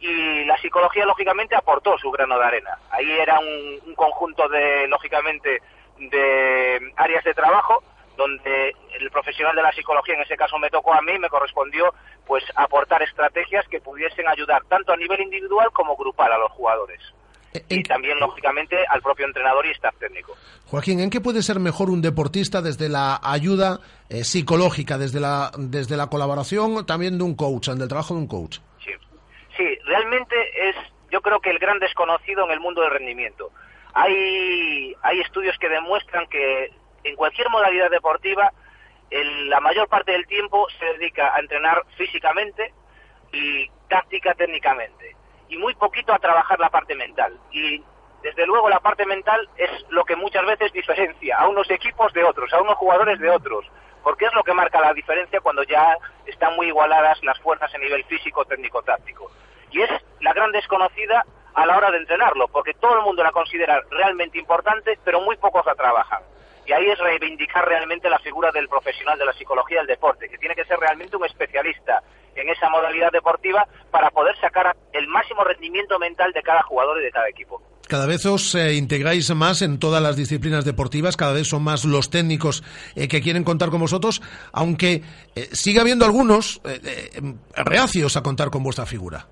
y 0.00 0.44
la 0.44 0.58
psicología, 0.58 1.06
lógicamente, 1.06 1.54
aportó 1.54 1.96
su 1.98 2.10
grano 2.10 2.38
de 2.38 2.44
arena. 2.44 2.78
Ahí 2.90 3.10
era 3.10 3.38
un, 3.38 3.80
un 3.86 3.94
conjunto 3.94 4.48
de, 4.48 4.86
lógicamente, 4.88 5.62
de 5.98 6.92
áreas 6.96 7.24
de 7.24 7.34
trabajo, 7.34 7.82
donde 8.16 8.74
el 8.98 9.10
profesional 9.10 9.54
de 9.54 9.62
la 9.62 9.72
psicología, 9.72 10.14
en 10.14 10.22
ese 10.22 10.36
caso 10.36 10.58
me 10.58 10.70
tocó 10.70 10.94
a 10.94 11.02
mí, 11.02 11.18
me 11.18 11.28
correspondió 11.28 11.92
pues 12.26 12.44
aportar 12.54 13.02
estrategias 13.02 13.66
que 13.68 13.80
pudiesen 13.80 14.26
ayudar 14.28 14.64
tanto 14.64 14.92
a 14.92 14.96
nivel 14.96 15.20
individual 15.20 15.68
como 15.72 15.96
grupal 15.96 16.32
a 16.32 16.38
los 16.38 16.50
jugadores. 16.52 17.00
Y 17.68 17.82
también, 17.84 18.18
lógicamente, 18.18 18.76
al 18.88 19.00
propio 19.00 19.26
entrenador 19.26 19.64
y 19.66 19.70
staff 19.70 19.94
técnico. 19.98 20.34
Joaquín, 20.66 21.00
¿en 21.00 21.08
qué 21.08 21.20
puede 21.20 21.42
ser 21.42 21.58
mejor 21.58 21.90
un 21.90 22.02
deportista 22.02 22.60
desde 22.60 22.88
la 22.88 23.18
ayuda 23.22 23.80
eh, 24.10 24.24
psicológica, 24.24 24.98
desde 24.98 25.20
la, 25.20 25.50
desde 25.56 25.96
la 25.96 26.08
colaboración 26.08 26.84
también 26.84 27.16
de 27.16 27.24
un 27.24 27.34
coach, 27.34 27.68
del 27.68 27.88
trabajo 27.88 28.14
de 28.14 28.20
un 28.20 28.26
coach? 28.26 28.58
Sí. 28.84 28.92
sí, 29.56 29.78
realmente 29.86 30.34
es, 30.68 30.76
yo 31.10 31.20
creo 31.20 31.40
que 31.40 31.50
el 31.50 31.58
gran 31.58 31.78
desconocido 31.78 32.44
en 32.44 32.50
el 32.50 32.60
mundo 32.60 32.82
del 32.82 32.90
rendimiento. 32.90 33.50
Hay, 33.94 34.94
hay 35.02 35.20
estudios 35.20 35.56
que 35.58 35.70
demuestran 35.70 36.26
que 36.26 36.70
en 37.06 37.16
cualquier 37.16 37.48
modalidad 37.50 37.90
deportiva, 37.90 38.52
la 39.10 39.60
mayor 39.60 39.88
parte 39.88 40.12
del 40.12 40.26
tiempo 40.26 40.66
se 40.78 40.84
dedica 40.84 41.34
a 41.34 41.38
entrenar 41.38 41.82
físicamente 41.96 42.74
y 43.32 43.68
táctica 43.88 44.34
técnicamente, 44.34 45.16
y 45.48 45.56
muy 45.56 45.74
poquito 45.74 46.12
a 46.12 46.18
trabajar 46.18 46.58
la 46.58 46.70
parte 46.70 46.94
mental. 46.94 47.38
Y 47.52 47.82
desde 48.22 48.46
luego 48.46 48.68
la 48.68 48.80
parte 48.80 49.06
mental 49.06 49.48
es 49.56 49.70
lo 49.90 50.04
que 50.04 50.16
muchas 50.16 50.44
veces 50.44 50.72
diferencia 50.72 51.36
a 51.36 51.46
unos 51.46 51.70
equipos 51.70 52.12
de 52.12 52.24
otros, 52.24 52.52
a 52.52 52.60
unos 52.60 52.76
jugadores 52.76 53.20
de 53.20 53.30
otros, 53.30 53.64
porque 54.02 54.26
es 54.26 54.34
lo 54.34 54.42
que 54.42 54.52
marca 54.52 54.80
la 54.80 54.92
diferencia 54.92 55.40
cuando 55.40 55.62
ya 55.62 55.96
están 56.26 56.56
muy 56.56 56.66
igualadas 56.66 57.22
las 57.22 57.38
fuerzas 57.40 57.72
a 57.72 57.78
nivel 57.78 58.04
físico, 58.04 58.44
técnico, 58.44 58.82
táctico. 58.82 59.30
Y 59.70 59.82
es 59.82 59.90
la 60.20 60.32
gran 60.32 60.50
desconocida 60.50 61.24
a 61.54 61.66
la 61.66 61.76
hora 61.76 61.90
de 61.90 61.98
entrenarlo, 61.98 62.48
porque 62.48 62.74
todo 62.74 62.98
el 62.98 63.04
mundo 63.04 63.22
la 63.22 63.32
considera 63.32 63.80
realmente 63.90 64.38
importante, 64.38 64.98
pero 65.04 65.20
muy 65.20 65.36
pocos 65.36 65.64
la 65.64 65.74
trabajan. 65.74 66.22
Y 66.66 66.72
ahí 66.72 66.86
es 66.90 66.98
reivindicar 66.98 67.64
realmente 67.64 68.10
la 68.10 68.18
figura 68.18 68.50
del 68.52 68.68
profesional 68.68 69.18
de 69.18 69.24
la 69.24 69.32
psicología 69.32 69.78
del 69.78 69.86
deporte, 69.86 70.28
que 70.28 70.38
tiene 70.38 70.54
que 70.54 70.64
ser 70.64 70.78
realmente 70.78 71.16
un 71.16 71.24
especialista 71.24 72.02
en 72.34 72.48
esa 72.48 72.68
modalidad 72.68 73.10
deportiva 73.12 73.66
para 73.90 74.10
poder 74.10 74.36
sacar 74.40 74.76
el 74.92 75.06
máximo 75.06 75.44
rendimiento 75.44 75.98
mental 75.98 76.32
de 76.32 76.42
cada 76.42 76.62
jugador 76.62 77.00
y 77.00 77.04
de 77.04 77.10
cada 77.10 77.28
equipo. 77.28 77.62
Cada 77.88 78.06
vez 78.06 78.26
os 78.26 78.54
eh, 78.56 78.74
integráis 78.74 79.32
más 79.32 79.62
en 79.62 79.78
todas 79.78 80.02
las 80.02 80.16
disciplinas 80.16 80.64
deportivas, 80.64 81.16
cada 81.16 81.32
vez 81.32 81.46
son 81.46 81.62
más 81.62 81.84
los 81.84 82.10
técnicos 82.10 82.64
eh, 82.96 83.06
que 83.06 83.22
quieren 83.22 83.44
contar 83.44 83.70
con 83.70 83.80
vosotros, 83.80 84.20
aunque 84.52 85.02
eh, 85.36 85.48
sigue 85.52 85.80
habiendo 85.80 86.04
algunos 86.04 86.60
reacios 87.54 88.16
a 88.16 88.22
contar 88.22 88.50
con 88.50 88.64
vuestra 88.64 88.86
figura. 88.86 89.28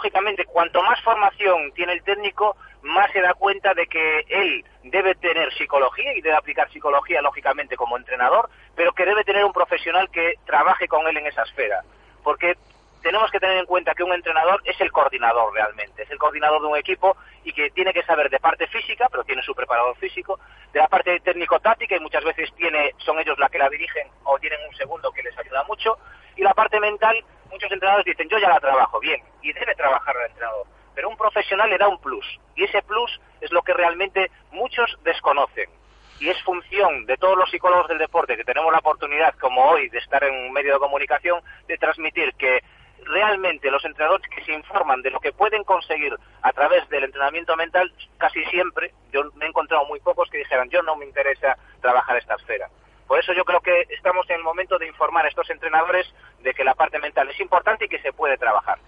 Lógicamente, 0.00 0.46
cuanto 0.46 0.82
más 0.82 0.98
formación 1.02 1.72
tiene 1.72 1.92
el 1.92 2.02
técnico, 2.02 2.56
más 2.80 3.12
se 3.12 3.20
da 3.20 3.34
cuenta 3.34 3.74
de 3.74 3.86
que 3.86 4.24
él 4.30 4.64
debe 4.82 5.14
tener 5.16 5.52
psicología 5.52 6.14
y 6.14 6.22
debe 6.22 6.36
aplicar 6.36 6.70
psicología, 6.70 7.20
lógicamente, 7.20 7.76
como 7.76 7.98
entrenador, 7.98 8.48
pero 8.74 8.94
que 8.94 9.04
debe 9.04 9.24
tener 9.24 9.44
un 9.44 9.52
profesional 9.52 10.08
que 10.10 10.36
trabaje 10.46 10.88
con 10.88 11.06
él 11.06 11.18
en 11.18 11.26
esa 11.26 11.42
esfera. 11.42 11.82
Porque 12.24 12.56
tenemos 13.02 13.30
que 13.30 13.40
tener 13.40 13.58
en 13.58 13.66
cuenta 13.66 13.94
que 13.94 14.02
un 14.02 14.14
entrenador 14.14 14.62
es 14.64 14.80
el 14.80 14.90
coordinador 14.90 15.52
realmente, 15.52 16.04
es 16.04 16.10
el 16.10 16.16
coordinador 16.18 16.62
de 16.62 16.68
un 16.68 16.78
equipo 16.78 17.18
y 17.44 17.52
que 17.52 17.68
tiene 17.68 17.92
que 17.92 18.02
saber 18.04 18.30
de 18.30 18.38
parte 18.38 18.66
física, 18.68 19.06
pero 19.10 19.24
tiene 19.24 19.42
su 19.42 19.54
preparador 19.54 19.94
físico, 19.98 20.40
de 20.72 20.78
la 20.78 20.88
parte 20.88 21.20
técnico-táctica 21.20 21.94
y 21.94 22.00
muchas 22.00 22.24
veces 22.24 22.50
tiene, 22.54 22.94
son 23.04 23.18
ellos 23.18 23.38
la 23.38 23.50
que 23.50 23.58
la 23.58 23.68
dirigen 23.68 24.08
o 24.24 24.38
tienen 24.38 24.60
un 24.66 24.74
segundo 24.76 25.12
que 25.12 25.22
les 25.22 25.36
ayuda 25.38 25.62
mucho, 25.64 25.98
y 26.36 26.42
la 26.42 26.54
parte 26.54 26.80
mental, 26.80 27.22
muchos 27.50 27.70
entrenadores 27.70 28.06
dicen 28.06 28.28
yo 28.28 28.38
ya 28.38 28.48
la 28.48 28.60
trabajo 28.60 29.00
bien, 29.00 29.20
y 29.42 29.52
debe 29.52 29.74
trabajar 29.74 30.16
el 30.16 30.30
entrenador 30.30 30.66
pero 30.94 31.08
un 31.08 31.16
profesional 31.16 31.70
le 31.70 31.78
da 31.78 31.88
un 31.88 31.98
plus 31.98 32.26
y 32.56 32.64
ese 32.64 32.82
plus 32.82 33.20
es 33.40 33.50
lo 33.52 33.62
que 33.62 33.72
realmente 33.72 34.30
muchos 34.50 34.98
desconocen. 35.02 35.70
Y 36.18 36.28
es 36.28 36.42
función 36.42 37.06
de 37.06 37.16
todos 37.16 37.38
los 37.38 37.50
psicólogos 37.50 37.88
del 37.88 37.96
deporte 37.96 38.36
que 38.36 38.44
tenemos 38.44 38.70
la 38.70 38.80
oportunidad 38.80 39.34
como 39.36 39.64
hoy 39.64 39.88
de 39.88 39.96
estar 39.96 40.22
en 40.22 40.34
un 40.34 40.52
medio 40.52 40.74
de 40.74 40.78
comunicación 40.78 41.40
de 41.66 41.78
transmitir 41.78 42.34
que 42.34 42.62
realmente 43.02 43.70
los 43.70 43.82
entrenadores 43.86 44.28
que 44.28 44.44
se 44.44 44.52
informan 44.52 45.00
de 45.00 45.10
lo 45.10 45.20
que 45.20 45.32
pueden 45.32 45.64
conseguir 45.64 46.14
a 46.42 46.52
través 46.52 46.86
del 46.90 47.04
entrenamiento 47.04 47.56
mental 47.56 47.90
casi 48.18 48.44
siempre 48.50 48.92
yo 49.10 49.22
me 49.36 49.46
he 49.46 49.48
encontrado 49.48 49.86
muy 49.86 50.00
pocos 50.00 50.28
que 50.28 50.36
dijeran 50.36 50.68
yo 50.68 50.82
no 50.82 50.96
me 50.96 51.06
interesa 51.06 51.56
trabajar 51.80 52.18
esta 52.18 52.34
esfera 52.34 52.68
Por 53.10 53.18
eso 53.18 53.32
yo 53.36 53.42
creo 53.42 53.58
que 53.58 53.92
estamos 53.92 54.24
en 54.30 54.36
el 54.36 54.44
momento 54.44 54.78
de 54.78 54.86
informar 54.86 55.24
a 55.24 55.28
estos 55.28 55.50
entrenadores 55.50 56.06
de 56.44 56.54
que 56.54 56.62
la 56.62 56.74
parte 56.74 56.96
mental 57.00 57.28
es 57.28 57.40
importante 57.40 57.86
y 57.86 57.88
que 57.88 57.98
se 57.98 58.12
puede 58.12 58.36
trabajar. 58.36 58.78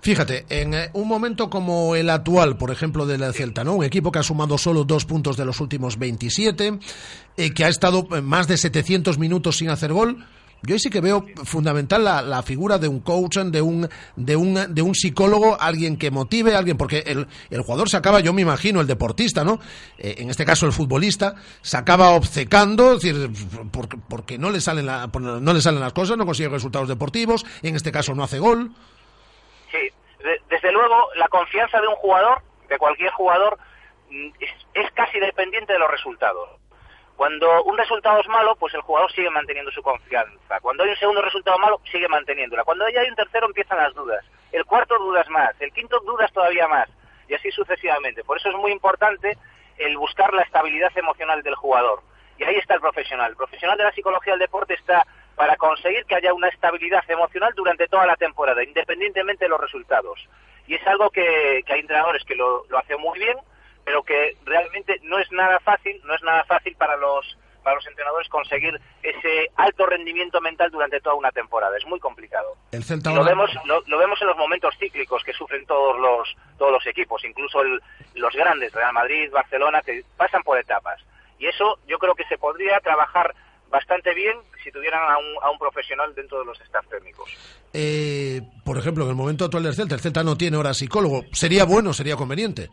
Fíjate, 0.00 0.46
en 0.48 0.72
eh, 0.72 0.90
un 0.92 1.08
momento 1.08 1.50
como 1.50 1.96
el 1.96 2.08
actual, 2.10 2.56
por 2.58 2.70
ejemplo, 2.70 3.06
del 3.06 3.24
Celta, 3.34 3.64
¿no? 3.64 3.74
Un 3.74 3.84
equipo 3.84 4.12
que 4.12 4.20
ha 4.20 4.22
sumado 4.22 4.56
solo 4.56 4.84
dos 4.84 5.04
puntos 5.04 5.36
de 5.36 5.44
los 5.44 5.60
últimos 5.60 5.98
27, 5.98 6.78
eh, 7.36 7.54
que 7.54 7.64
ha 7.64 7.68
estado 7.68 8.04
más 8.22 8.46
de 8.46 8.56
700 8.56 9.18
minutos 9.18 9.56
sin 9.56 9.70
hacer 9.70 9.92
gol, 9.92 10.24
yo 10.66 10.78
sí 10.78 10.90
que 10.90 11.00
veo 11.00 11.24
fundamental 11.44 12.04
la, 12.04 12.42
figura 12.42 12.78
de 12.78 12.88
un 12.88 13.00
coach, 13.00 13.38
de 13.38 13.62
un, 13.62 13.88
de, 14.16 14.36
un, 14.36 14.74
de 14.74 14.82
un 14.82 14.94
psicólogo, 14.94 15.56
alguien 15.60 15.96
que 15.96 16.10
motive, 16.10 16.54
alguien, 16.54 16.76
porque 16.76 16.98
el, 17.06 17.26
el 17.50 17.62
jugador 17.62 17.88
se 17.88 17.96
acaba, 17.96 18.20
yo 18.20 18.32
me 18.32 18.42
imagino, 18.42 18.80
el 18.80 18.86
deportista, 18.86 19.44
¿no? 19.44 19.60
Eh, 19.98 20.16
en 20.18 20.30
este 20.30 20.44
caso 20.44 20.66
el 20.66 20.72
futbolista, 20.72 21.36
se 21.62 21.76
acaba 21.76 22.10
obcecando, 22.10 22.94
es 22.94 23.02
decir, 23.02 23.30
porque, 23.72 23.96
porque 24.08 24.38
no, 24.38 24.50
le 24.50 24.60
salen 24.60 24.86
la, 24.86 25.06
no 25.06 25.52
le 25.52 25.60
salen 25.60 25.80
las 25.80 25.92
cosas, 25.92 26.16
no 26.16 26.26
consigue 26.26 26.48
resultados 26.48 26.88
deportivos, 26.88 27.44
en 27.62 27.76
este 27.76 27.92
caso 27.92 28.14
no 28.14 28.24
hace 28.24 28.38
gol. 28.38 28.72
Sí, 29.70 29.78
desde 30.50 30.72
luego 30.72 30.94
la 31.16 31.28
confianza 31.28 31.80
de 31.80 31.88
un 31.88 31.96
jugador, 31.96 32.42
de 32.68 32.78
cualquier 32.78 33.10
jugador, 33.12 33.58
mm, 34.10 34.28
es 34.74 34.90
casi 34.92 35.20
dependiente 35.20 35.72
de 35.72 35.78
los 35.78 35.90
resultados. 35.90 36.65
Cuando 37.16 37.62
un 37.64 37.78
resultado 37.78 38.20
es 38.20 38.28
malo, 38.28 38.54
pues 38.56 38.74
el 38.74 38.82
jugador 38.82 39.10
sigue 39.10 39.30
manteniendo 39.30 39.70
su 39.70 39.82
confianza. 39.82 40.60
Cuando 40.60 40.84
hay 40.84 40.90
un 40.90 40.96
segundo 40.96 41.22
resultado 41.22 41.58
malo, 41.58 41.80
sigue 41.90 42.08
manteniéndola. 42.08 42.62
Cuando 42.64 42.84
hay 42.84 43.08
un 43.08 43.16
tercero, 43.16 43.46
empiezan 43.46 43.78
las 43.78 43.94
dudas. 43.94 44.22
El 44.52 44.66
cuarto 44.66 44.98
dudas 44.98 45.26
más, 45.30 45.58
el 45.60 45.72
quinto 45.72 45.98
dudas 46.00 46.30
todavía 46.32 46.68
más, 46.68 46.88
y 47.26 47.34
así 47.34 47.50
sucesivamente. 47.50 48.22
Por 48.22 48.36
eso 48.36 48.50
es 48.50 48.56
muy 48.56 48.70
importante 48.70 49.36
el 49.78 49.96
buscar 49.96 50.32
la 50.34 50.42
estabilidad 50.42 50.92
emocional 50.94 51.42
del 51.42 51.54
jugador. 51.54 52.02
Y 52.38 52.44
ahí 52.44 52.56
está 52.56 52.74
el 52.74 52.80
profesional. 52.80 53.30
El 53.30 53.36
profesional 53.36 53.78
de 53.78 53.84
la 53.84 53.92
psicología 53.92 54.34
del 54.34 54.40
deporte 54.40 54.74
está 54.74 55.06
para 55.36 55.56
conseguir 55.56 56.04
que 56.04 56.16
haya 56.16 56.34
una 56.34 56.48
estabilidad 56.48 57.02
emocional 57.08 57.52
durante 57.56 57.88
toda 57.88 58.06
la 58.06 58.16
temporada, 58.16 58.62
independientemente 58.62 59.46
de 59.46 59.48
los 59.48 59.60
resultados. 59.60 60.28
Y 60.66 60.74
es 60.74 60.86
algo 60.86 61.08
que, 61.08 61.64
hay 61.66 61.80
entrenadores 61.80 62.24
que 62.24 62.34
lo 62.34 62.66
hacen 62.76 63.00
muy 63.00 63.18
bien, 63.18 63.38
pero 63.86 64.02
que 64.02 64.36
realmente 64.44 64.98
no 65.04 65.16
es 65.20 65.30
nada 65.30 65.60
fácil, 65.60 66.02
no 66.04 66.14
es 66.14 66.22
nada 66.22 66.42
fácil 66.44 66.74
para 66.74 66.96
los 66.96 67.38
para 67.62 67.76
los 67.76 67.86
entrenadores 67.88 68.28
conseguir 68.28 68.80
ese 69.02 69.50
alto 69.56 69.86
rendimiento 69.86 70.40
mental 70.40 70.70
durante 70.70 71.00
toda 71.00 71.16
una 71.16 71.32
temporada. 71.32 71.76
Es 71.76 71.84
muy 71.84 71.98
complicado. 71.98 72.56
El 72.70 72.84
lo, 73.12 73.24
vemos, 73.24 73.50
lo, 73.64 73.98
vemos 73.98 74.20
en 74.20 74.28
los 74.28 74.36
momentos 74.36 74.72
cíclicos 74.78 75.24
que 75.24 75.32
sufren 75.32 75.66
todos 75.66 75.98
los, 75.98 76.36
todos 76.58 76.70
los 76.70 76.86
equipos, 76.86 77.24
incluso 77.24 77.58
los 78.14 78.34
grandes, 78.34 78.72
Real 78.72 78.92
Madrid, 78.92 79.32
Barcelona, 79.32 79.82
que 79.84 80.04
pasan 80.16 80.44
por 80.44 80.60
etapas. 80.60 81.00
Y 81.40 81.46
eso 81.46 81.80
yo 81.88 81.98
creo 81.98 82.14
que 82.14 82.24
se 82.26 82.38
podría 82.38 82.78
trabajar 82.78 83.34
bastante 83.68 84.14
bien 84.14 84.36
si 84.62 84.70
tuvieran 84.70 85.02
a 85.02 85.18
un, 85.18 85.34
a 85.42 85.50
un 85.50 85.58
profesional 85.58 86.14
dentro 86.14 86.38
de 86.38 86.44
los 86.44 86.60
staff 86.60 86.86
técnicos. 86.88 87.28
Eh, 87.72 88.42
por 88.64 88.78
ejemplo, 88.78 89.02
en 89.04 89.10
el 89.10 89.16
momento 89.16 89.44
actual 89.44 89.64
del 89.64 89.74
Celta, 89.74 89.96
el 89.96 90.00
Celta 90.00 90.22
no 90.22 90.36
tiene 90.36 90.56
ahora 90.56 90.72
psicólogo. 90.72 91.24
¿Sería 91.32 91.64
bueno, 91.64 91.92
sería 91.92 92.14
conveniente? 92.14 92.68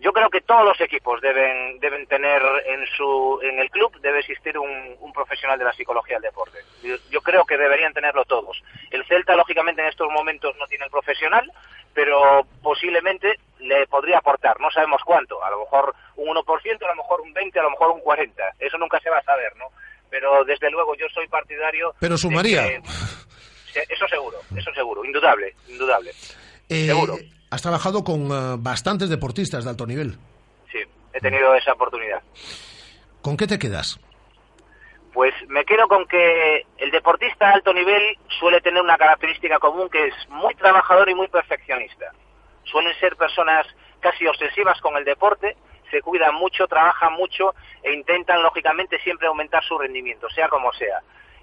Yo 0.00 0.12
creo 0.12 0.30
que 0.30 0.40
todos 0.40 0.64
los 0.64 0.80
equipos 0.80 1.20
deben, 1.20 1.78
deben 1.78 2.06
tener 2.06 2.40
en, 2.66 2.86
su, 2.96 3.38
en 3.42 3.58
el 3.58 3.70
club, 3.70 3.92
debe 4.00 4.20
existir 4.20 4.56
un, 4.56 4.96
un 4.98 5.12
profesional 5.12 5.58
de 5.58 5.66
la 5.66 5.74
psicología 5.74 6.16
del 6.16 6.30
deporte. 6.30 6.58
Yo, 7.10 7.20
creo 7.20 7.44
que 7.44 7.58
deberían 7.58 7.92
tenerlo 7.92 8.24
todos. 8.24 8.62
El 8.90 9.04
Celta, 9.04 9.36
lógicamente, 9.36 9.82
en 9.82 9.88
estos 9.88 10.08
momentos 10.10 10.56
no 10.58 10.66
tiene 10.68 10.86
el 10.86 10.90
profesional, 10.90 11.52
pero 11.92 12.46
posiblemente 12.62 13.38
le 13.58 13.86
podría 13.88 14.18
aportar, 14.18 14.58
no 14.58 14.70
sabemos 14.70 15.02
cuánto, 15.04 15.44
a 15.44 15.50
lo 15.50 15.60
mejor 15.60 15.94
un 16.16 16.28
1%, 16.28 16.82
a 16.82 16.88
lo 16.88 16.96
mejor 16.96 17.20
un 17.20 17.34
20%, 17.34 17.58
a 17.58 17.62
lo 17.62 17.70
mejor 17.70 17.90
un 17.90 18.00
40%, 18.00 18.32
eso 18.58 18.78
nunca 18.78 18.98
se 19.00 19.10
va 19.10 19.18
a 19.18 19.22
saber, 19.22 19.54
¿no? 19.56 19.66
Pero 20.08 20.44
desde 20.44 20.70
luego 20.70 20.94
yo 20.94 21.06
soy 21.12 21.28
partidario... 21.28 21.94
Pero 22.00 22.16
sumaría. 22.16 22.66
eso 22.66 24.08
seguro, 24.08 24.38
eso 24.56 24.72
seguro, 24.72 25.04
indudable, 25.04 25.54
indudable. 25.68 26.10
Eh, 26.70 26.86
seguro. 26.86 27.18
Has 27.50 27.62
trabajado 27.62 28.04
con 28.04 28.30
eh, 28.30 28.56
bastantes 28.58 29.10
deportistas 29.10 29.64
de 29.64 29.70
alto 29.70 29.86
nivel. 29.86 30.16
Sí, 30.70 30.78
he 31.12 31.20
tenido 31.20 31.54
esa 31.54 31.72
oportunidad. 31.72 32.22
¿Con 33.22 33.36
qué 33.36 33.46
te 33.46 33.58
quedas? 33.58 33.98
Pues 35.12 35.34
me 35.48 35.64
quedo 35.64 35.88
con 35.88 36.06
que 36.06 36.64
el 36.78 36.90
deportista 36.92 37.48
de 37.48 37.54
alto 37.54 37.74
nivel 37.74 38.16
suele 38.38 38.60
tener 38.60 38.80
una 38.80 38.96
característica 38.96 39.58
común 39.58 39.88
que 39.90 40.06
es 40.06 40.14
muy 40.28 40.54
trabajador 40.54 41.10
y 41.10 41.14
muy 41.14 41.26
perfeccionista. 41.26 42.12
Suelen 42.64 42.94
ser 43.00 43.16
personas 43.16 43.66
casi 43.98 44.26
obsesivas 44.28 44.80
con 44.80 44.96
el 44.96 45.04
deporte, 45.04 45.56
se 45.90 46.00
cuidan 46.02 46.36
mucho, 46.36 46.68
trabajan 46.68 47.14
mucho 47.14 47.54
e 47.82 47.92
intentan 47.92 48.42
lógicamente 48.42 49.00
siempre 49.00 49.26
aumentar 49.26 49.64
su 49.64 49.76
rendimiento, 49.76 50.30
sea 50.30 50.48
como 50.48 50.72
sea. 50.74 51.02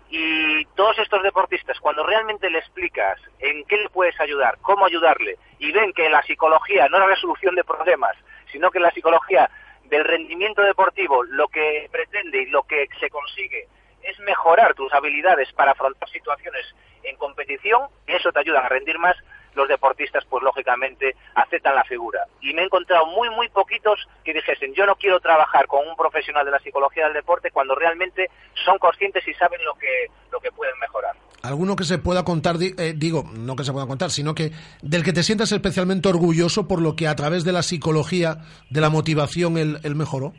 Y 0.10 0.64
todos 0.76 0.98
estos 1.00 1.22
deportistas, 1.22 1.80
cuando 1.80 2.04
realmente 2.04 2.50
le 2.50 2.60
explicas 2.60 3.20
en 3.40 3.66
qué 3.66 3.78
le 3.78 3.90
puedes 3.90 4.20
ayudar, 4.22 4.58
cómo 4.62 4.86
ayudarle, 4.86 5.38
y 5.60 5.72
ven 5.72 5.92
que 5.92 6.10
la 6.10 6.24
psicología 6.24 6.88
no 6.88 6.98
es 6.98 7.02
la 7.02 7.08
resolución 7.08 7.56
de 7.56 7.64
problemas, 7.64 8.16
sino 8.52 8.72
que 8.72 8.80
la 8.80 8.92
psicología 8.92 9.50
del 9.86 10.06
rendimiento 10.06 10.62
deportivo 10.62 11.24
lo 11.24 11.48
que 11.48 11.90
pretende 11.92 12.42
y 12.42 12.46
lo 12.48 12.64
que 12.64 12.88
se 13.00 13.10
consigue 13.10 13.68
es 14.02 14.18
mejorar 14.20 14.74
tus 14.76 14.94
habilidades 14.94 15.52
para 15.54 15.72
afrontar 15.72 16.10
situaciones 16.10 16.66
en 17.04 17.18
competición, 17.18 17.88
y 18.08 18.14
eso 18.14 18.32
te 18.32 18.40
ayuda 18.40 18.60
a 18.60 18.70
rendir 18.70 18.98
más, 19.00 19.18
los 19.58 19.68
deportistas, 19.68 20.24
pues 20.30 20.44
lógicamente, 20.44 21.16
aceptan 21.36 21.76
la 21.76 21.84
figura. 21.84 22.26
Y 22.42 22.54
me 22.54 22.62
he 22.62 22.66
encontrado 22.66 23.08
muy, 23.08 23.30
muy 23.32 23.50
poquitos 23.50 24.08
que 24.24 24.34
dijesen, 24.34 24.74
yo 24.74 24.86
no 24.86 24.96
quiero 24.96 25.20
trabajar 25.20 25.68
con 25.68 25.86
un 25.88 25.96
profesional 25.96 26.46
de 26.46 26.52
la 26.52 26.60
psicología 26.60 27.06
del 27.06 27.14
deporte 27.14 27.52
cuando 27.52 27.76
realmente 27.76 28.30
son 28.66 28.78
conscientes 28.78 29.28
y 29.28 29.34
saben 29.34 29.64
lo 29.66 29.74
que, 29.74 30.08
lo 30.32 30.40
que 30.40 30.52
pueden 30.52 30.78
mejorar. 30.80 31.16
¿Alguno 31.44 31.76
que 31.76 31.84
se 31.84 31.98
pueda 31.98 32.24
contar, 32.24 32.56
eh, 32.62 32.94
digo, 32.96 33.24
no 33.34 33.56
que 33.56 33.64
se 33.64 33.72
pueda 33.72 33.88
contar, 33.88 34.12
sino 34.12 34.36
que 34.36 34.52
del 34.82 35.04
que 35.04 35.14
te 35.14 35.24
sientas 35.24 35.52
especialmente 35.52 36.10
orgulloso 36.10 36.68
por 36.68 36.82
lo 36.82 36.96
que 36.96 37.08
a 37.08 37.16
través 37.16 37.44
de 37.44 37.52
la 37.52 37.64
psicología, 37.64 38.38
de 38.70 38.82
la 38.82 38.90
motivación, 38.90 39.58
él, 39.58 39.80
él 39.84 39.96
mejoró? 39.96 40.34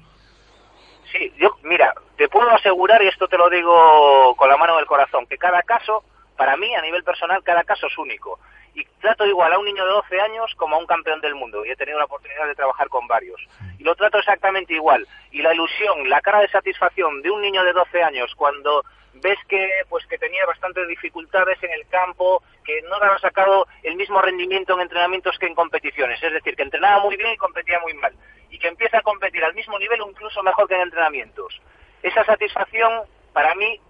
Sí, 1.13 1.33
yo, 1.39 1.57
mira, 1.65 1.95
te 2.17 2.29
puedo 2.29 2.51
asegurar, 2.51 3.03
y 3.03 3.09
esto 3.09 3.27
te 3.27 3.39
lo 3.39 3.49
digo 3.49 4.35
con 4.37 4.49
la 4.49 4.57
mano 4.57 4.77
del 4.77 4.87
corazón, 4.87 5.27
que 5.27 5.39
cada 5.39 5.63
caso, 5.63 6.05
para 6.37 6.57
mí, 6.57 6.75
a 6.75 6.83
nivel 6.83 7.03
personal, 7.03 7.43
cada 7.43 7.65
caso 7.65 7.87
es 7.87 7.99
único 7.99 8.39
y 8.75 8.85
trato 9.01 9.27
igual 9.27 9.53
a 9.53 9.59
un 9.59 9.65
niño 9.65 9.85
de 9.85 9.93
12 9.93 10.21
años 10.21 10.55
como 10.57 10.77
a 10.77 10.79
un 10.79 10.87
campeón 10.87 11.21
del 11.21 11.35
mundo. 11.35 11.65
Y 11.65 11.71
he 11.71 11.77
tenido 11.77 11.99
la 11.99 12.05
oportunidad 12.05 12.47
de 12.47 12.55
trabajar 12.55 12.89
con 12.89 13.07
varios. 13.07 13.41
Y 13.79 13.85
lo 13.85 13.95
trato 13.95 14.19
exactamente 14.19 14.75
igual. 14.75 15.07
Y 15.31 15.43
la 15.43 15.55
ilusión, 15.55 16.09
la 16.09 16.21
cara 16.21 16.41
de 16.41 16.49
satisfacción 16.49 17.23
de 17.23 17.31
un 17.31 17.41
niño 17.41 17.65
de 17.65 17.73
12 17.73 18.03
años 18.03 18.35
cuando 18.35 18.85
ves 19.15 19.39
que 19.49 19.69
pues 19.89 20.07
que 20.07 20.19
tenía 20.19 20.47
bastantes 20.47 20.87
dificultades 20.87 21.61
en 21.63 21.73
el 21.73 21.87
campo, 21.89 22.43
que 22.65 22.83
no 22.83 22.97
había 22.97 23.19
sacado 23.19 23.67
el 23.83 23.97
mismo 23.97 24.21
rendimiento 24.21 24.75
en 24.75 24.81
entrenamientos 24.81 25.39
que 25.39 25.47
en 25.47 25.55
competiciones, 25.55 26.23
es 26.23 26.33
decir, 26.33 26.55
que 26.55 26.63
entrenaba 26.63 27.03
muy 27.03 27.17
bien 27.17 27.33
y 27.33 27.37
competía 27.37 27.81
muy 27.81 27.95
mal. 27.95 28.13
Y 28.51 28.59
que 28.59 28.69
empieza 28.69 28.99
a 28.99 29.03
competir 29.03 29.45
al 29.45 29.55
mismo 29.55 29.79
nivel 29.79 30.01
o 30.01 30.11
incluso 30.11 30.43
mejor 30.43 30.69
que 30.69 30.75
en 30.75 30.83
entrenamientos. 30.83 31.61
Esa 32.03 32.25
satisfacción 32.25 33.03
para 33.33 33.55
mí 33.55 33.81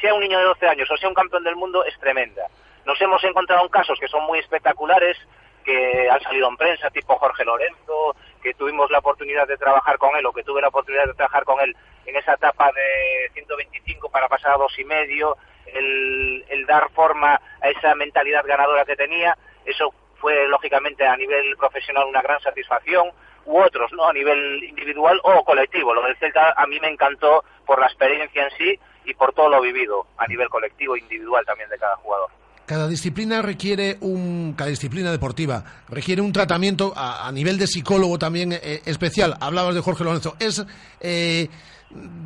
sea 0.00 0.14
un 0.14 0.20
niño 0.20 0.38
de 0.38 0.44
12 0.44 0.66
años 0.66 0.90
o 0.90 0.96
sea 0.96 1.08
un 1.08 1.14
campeón 1.14 1.44
del 1.44 1.56
mundo 1.56 1.84
es 1.84 1.98
tremenda. 1.98 2.46
Nos 2.84 3.00
hemos 3.00 3.22
encontrado 3.24 3.62
en 3.62 3.68
casos 3.68 3.98
que 3.98 4.08
son 4.08 4.24
muy 4.24 4.38
espectaculares, 4.38 5.16
que 5.64 6.08
han 6.10 6.20
salido 6.20 6.48
en 6.48 6.56
prensa, 6.56 6.90
tipo 6.90 7.16
Jorge 7.18 7.44
Lorenzo, 7.44 8.14
que 8.42 8.54
tuvimos 8.54 8.90
la 8.90 8.98
oportunidad 8.98 9.48
de 9.48 9.56
trabajar 9.56 9.96
con 9.98 10.14
él, 10.16 10.26
o 10.26 10.32
que 10.32 10.42
tuve 10.42 10.60
la 10.60 10.68
oportunidad 10.68 11.06
de 11.06 11.14
trabajar 11.14 11.44
con 11.44 11.60
él 11.60 11.74
en 12.04 12.16
esa 12.16 12.34
etapa 12.34 12.70
de 12.72 13.30
125 13.32 14.10
para 14.10 14.28
pasar 14.28 14.52
a 14.52 14.58
dos 14.58 14.78
y 14.78 14.84
medio, 14.84 15.36
el, 15.66 16.64
dar 16.66 16.90
forma 16.90 17.40
a 17.60 17.68
esa 17.68 17.94
mentalidad 17.94 18.44
ganadora 18.46 18.84
que 18.84 18.96
tenía, 18.96 19.36
eso 19.64 19.92
fue 20.16 20.48
lógicamente 20.48 21.06
a 21.06 21.16
nivel 21.16 21.56
profesional 21.56 22.06
una 22.06 22.22
gran 22.22 22.40
satisfacción, 22.40 23.10
u 23.46 23.60
otros, 23.60 23.92
¿no? 23.92 24.06
A 24.06 24.12
nivel 24.12 24.64
individual 24.64 25.20
o 25.22 25.44
colectivo. 25.44 25.92
Lo 25.92 26.02
del 26.02 26.16
Celta 26.16 26.54
a 26.56 26.66
mí 26.66 26.80
me 26.80 26.88
encantó 26.88 27.44
por 27.66 27.78
la 27.78 27.86
experiencia 27.86 28.44
en 28.44 28.50
sí 28.56 28.80
y 29.04 29.12
por 29.12 29.34
todo 29.34 29.50
lo 29.50 29.60
vivido 29.60 30.06
a 30.16 30.26
nivel 30.26 30.48
colectivo 30.48 30.96
e 30.96 31.00
individual 31.00 31.44
también 31.44 31.68
de 31.68 31.78
cada 31.78 31.96
jugador. 31.96 32.30
Cada 32.66 32.88
disciplina 32.88 33.42
requiere 33.42 33.98
un, 34.00 34.54
cada 34.56 34.70
disciplina 34.70 35.12
deportiva 35.12 35.62
requiere 35.88 36.22
un 36.22 36.32
tratamiento 36.32 36.94
a, 36.96 37.30
nivel 37.30 37.58
de 37.58 37.66
psicólogo 37.66 38.18
también 38.18 38.52
eh, 38.52 38.80
especial. 38.86 39.36
Hablabas 39.38 39.74
de 39.74 39.82
Jorge 39.82 40.02
Lorenzo. 40.02 40.34
Es 40.40 40.64
eh, 41.00 41.48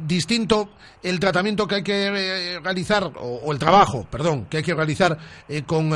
distinto 0.06 0.70
el 1.02 1.18
tratamiento 1.18 1.66
que 1.66 1.74
hay 1.76 1.82
que 1.82 2.06
eh, 2.06 2.60
realizar 2.60 3.10
o, 3.16 3.52
el 3.52 3.58
trabajo, 3.58 4.06
perdón, 4.08 4.46
que 4.46 4.58
hay 4.58 4.62
que 4.62 4.74
realizar 4.74 5.18
con, 5.66 5.92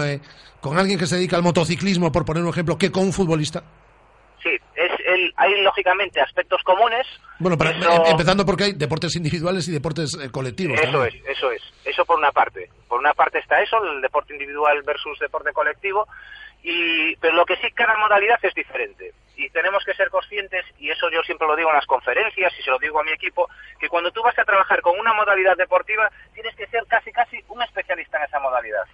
con 0.61 0.79
alguien 0.79 0.99
que 0.99 1.07
se 1.07 1.17
dedica 1.17 1.37
al 1.37 1.43
motociclismo, 1.45 2.11
por 2.11 2.25
poner 2.25 2.43
un 2.43 2.49
ejemplo, 2.49 2.77
que 2.77 2.91
con 2.91 3.05
un 3.05 3.13
futbolista. 3.13 3.63
Sí, 4.43 4.51
es 4.75 4.91
el, 5.07 5.33
hay 5.37 5.61
lógicamente 5.63 6.21
aspectos 6.21 6.61
comunes. 6.65 7.07
Bueno, 7.39 7.57
empezando 8.07 8.45
porque 8.45 8.65
hay 8.65 8.73
deportes 8.73 9.15
individuales 9.15 9.69
y 9.69 9.71
deportes 9.71 10.17
colectivos. 10.33 10.81
Eso 10.81 11.05
es, 11.05 11.15
eso 11.29 11.53
es. 11.53 11.63
Eso 11.93 12.07
por 12.07 12.17
una 12.17 12.33
parte. 12.33 12.71
Por 12.89 12.99
una 12.99 13.13
parte 13.13 13.39
está 13.39 13.61
eso, 13.61 13.77
el 13.85 14.01
deporte 14.01 14.33
individual 14.33 14.83
versus 14.83 15.19
deporte 15.19 15.53
colectivo, 15.53 16.09
y, 16.63 17.15
pero 17.17 17.35
lo 17.35 17.45
que 17.45 17.57
sí, 17.57 17.71
cada 17.73 17.99
modalidad 17.99 18.39
es 18.43 18.55
diferente. 18.55 19.13
y 19.37 19.51
tenemos 19.51 19.85
que 19.85 19.95
ser 19.95 20.09
conscientes, 20.09 20.65
y 20.79 20.91
eso 20.91 21.11
yo 21.11 21.23
siempre 21.23 21.47
lo 21.47 21.57
digo 21.57 21.69
en 21.69 21.77
las 21.77 21.87
conferencias 21.87 22.53
y 22.59 22.63
se 22.63 22.71
lo 22.71 22.79
digo 22.79 23.01
a 23.01 23.05
mi 23.05 23.13
equipo, 23.13 23.49
que 23.79 23.89
cuando 23.89 24.11
tú 24.11 24.23
vas 24.23 24.39
a 24.39 24.45
trabajar 24.45 24.81
con 24.81 24.99
una 24.99 25.13
modalidad 25.13 25.57
deportiva, 25.57 26.11
tienes 26.33 26.55
que 26.55 26.67
ser 26.69 26.87
casi 26.87 27.13
casi 27.13 27.43
un 27.49 27.61
especialista 27.63 28.19
en 28.19 28.25
esa 28.25 28.41
modalidad. 28.41 28.85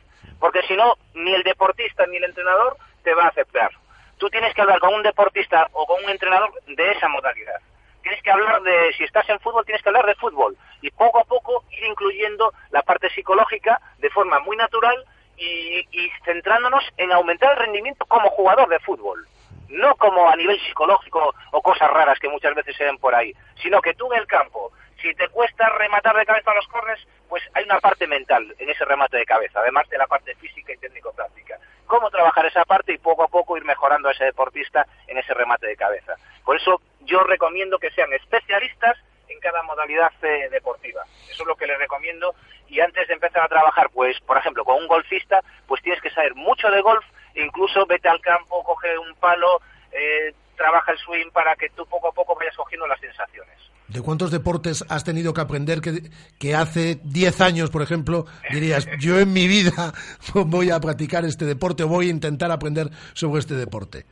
Porque 0.41 0.63
si 0.63 0.77
no, 0.77 0.95
ni 1.15 1.35
el 1.35 1.43
deportista 1.43 2.05
ni 2.07 2.17
el 2.17 2.25
entrenador 2.25 2.77
te 3.05 3.15
va 3.15 3.25
a 3.25 3.29
aceptar. 3.29 3.71
Tú 4.17 4.29
tienes 4.31 4.55
que 4.55 4.63
hablar 4.63 4.81
con 4.81 4.95
un 4.95 5.03
deportista 5.03 5.69
o 5.73 5.87
con 5.87 6.03
un 6.03 6.11
entrenador 6.11 6.51
de 6.67 6.93
esa 6.93 7.09
modalidad. 7.09 7.61
Tienes 8.09 8.25
que 8.25 8.31
hablar 8.31 8.63
de, 8.63 8.91
si 8.97 9.05
estás 9.05 9.29
en 9.29 9.39
fútbol, 9.39 9.67
tienes 9.67 9.83
que 9.83 9.91
hablar 9.91 10.07
de 10.07 10.15
fútbol. 10.15 10.57
Y 10.81 10.91
poco 10.91 11.21
a 11.21 11.25
poco 11.25 11.65
ir 11.71 11.85
incluyendo 11.85 12.55
la 12.71 12.81
parte 12.81 13.11
psicológica 13.11 13.79
de 13.99 14.09
forma 14.09 14.39
muy 14.39 14.57
natural 14.57 15.05
y, 15.37 15.85
centrándonos 16.25 16.83
en 16.97 17.13
aumentar 17.13 17.53
el 17.53 17.59
rendimiento 17.59 18.07
como 18.07 18.31
jugador 18.31 18.69
de 18.69 18.81
fútbol 18.81 19.27
no 19.69 19.95
como 19.97 20.27
a 20.27 20.35
nivel 20.37 20.59
psicológico 20.61 21.35
o 21.53 21.61
cosas 21.61 21.91
raras 21.91 22.19
que 22.19 22.31
muchas 22.31 22.55
veces 22.55 22.75
se 22.75 22.85
ven 22.85 22.97
por 22.97 23.15
ahí, 23.15 23.35
sino 23.63 23.83
que 23.83 23.93
tú 23.93 24.11
en 24.11 24.21
el 24.21 24.27
campo, 24.27 24.73
si 25.03 25.15
te 25.15 25.29
cuesta 25.29 25.69
rematar 25.69 26.17
de 26.17 26.25
cabeza 26.25 26.55
los 26.55 26.67
corners, 26.69 27.07
pues 27.29 27.43
hay 27.53 27.65
una 27.65 27.79
parte 27.79 28.07
mental 28.07 28.55
en 28.59 28.71
ese 28.71 28.87
remate 28.87 29.19
de 29.19 29.27
cabeza, 29.27 29.61
además 29.61 29.87
de 29.91 29.99
la 29.99 30.07
parte 30.07 30.35
física 30.37 30.73
y 30.73 30.79
técnico-práctica. 30.79 31.59
¿Cómo 31.87 32.11
trabajar 32.11 32.47
esa 32.47 32.65
parte 32.65 32.95
y 32.95 32.99
poco 32.99 33.25
a 33.25 33.29
poco 33.29 33.59
ir 33.59 33.65
mejorando 33.65 34.09
a 34.09 34.13
ese 34.13 34.25
deportista 34.25 34.87
en 35.07 35.19
ese 35.19 35.35
remate 35.35 35.67
de 35.67 35.77
cabeza? 35.77 36.15
Por 36.49 36.57
eso 36.57 36.81
yo 37.05 37.23
recomiendo 37.25 37.79
que 37.79 37.91
sean 37.91 38.11
especialistas 38.15 38.97
en 39.29 39.39
cada 39.39 39.63
modalidad 39.65 40.11
eh, 40.23 40.49
deportiva. 40.51 41.03
Eso 41.31 41.43
es 41.43 41.47
lo 41.47 41.55
que 41.55 41.67
les 41.67 41.77
recomiendo. 41.77 42.35
Y 42.69 42.81
antes 42.81 43.07
de 43.07 43.13
empezar 43.13 43.43
a 43.43 43.49
trabajar, 43.49 43.91
pues, 43.93 44.19
por 44.21 44.39
ejemplo, 44.39 44.65
con 44.65 44.77
un 44.77 44.89
golfista, 44.89 45.43
pues 45.67 45.83
tienes 45.83 46.01
que 46.01 46.09
saber 46.09 46.35
mucho 46.35 46.71
de 46.71 46.81
golf 46.81 47.05
incluso 47.35 47.85
vete 47.85 48.09
al 48.09 48.23
campo, 48.23 48.65
coge 48.65 48.97
un 48.97 49.15
palo, 49.17 49.61
eh, 49.93 50.33
trabaja 50.57 50.93
el 50.93 50.99
swing 50.99 51.31
para 51.35 51.55
que 51.55 51.69
tú 51.69 51.85
poco 51.85 52.09
a 52.09 52.13
poco 52.13 52.35
vayas 52.35 52.57
cogiendo 52.57 52.87
las 52.87 52.99
sensaciones. 52.99 53.55
¿De 53.89 54.01
cuántos 54.01 54.31
deportes 54.31 54.87
has 54.89 55.05
tenido 55.05 55.35
que 55.35 55.43
aprender 55.43 55.83
que, 55.83 56.11
que 56.39 56.55
hace 56.55 56.99
10 57.05 57.43
años, 57.43 57.69
por 57.69 57.83
ejemplo, 57.83 58.25
dirías, 58.51 58.89
yo 58.99 59.21
en 59.21 59.35
mi 59.35 59.49
vida 59.49 59.93
voy 60.35 60.71
a 60.71 60.81
practicar 60.81 61.27
este 61.27 61.45
deporte 61.45 61.83
o 61.83 61.89
voy 61.89 62.09
a 62.09 62.13
intentar 62.13 62.51
aprender 62.51 62.89
sobre 63.13 63.41
este 63.41 63.53
deporte? 63.53 64.07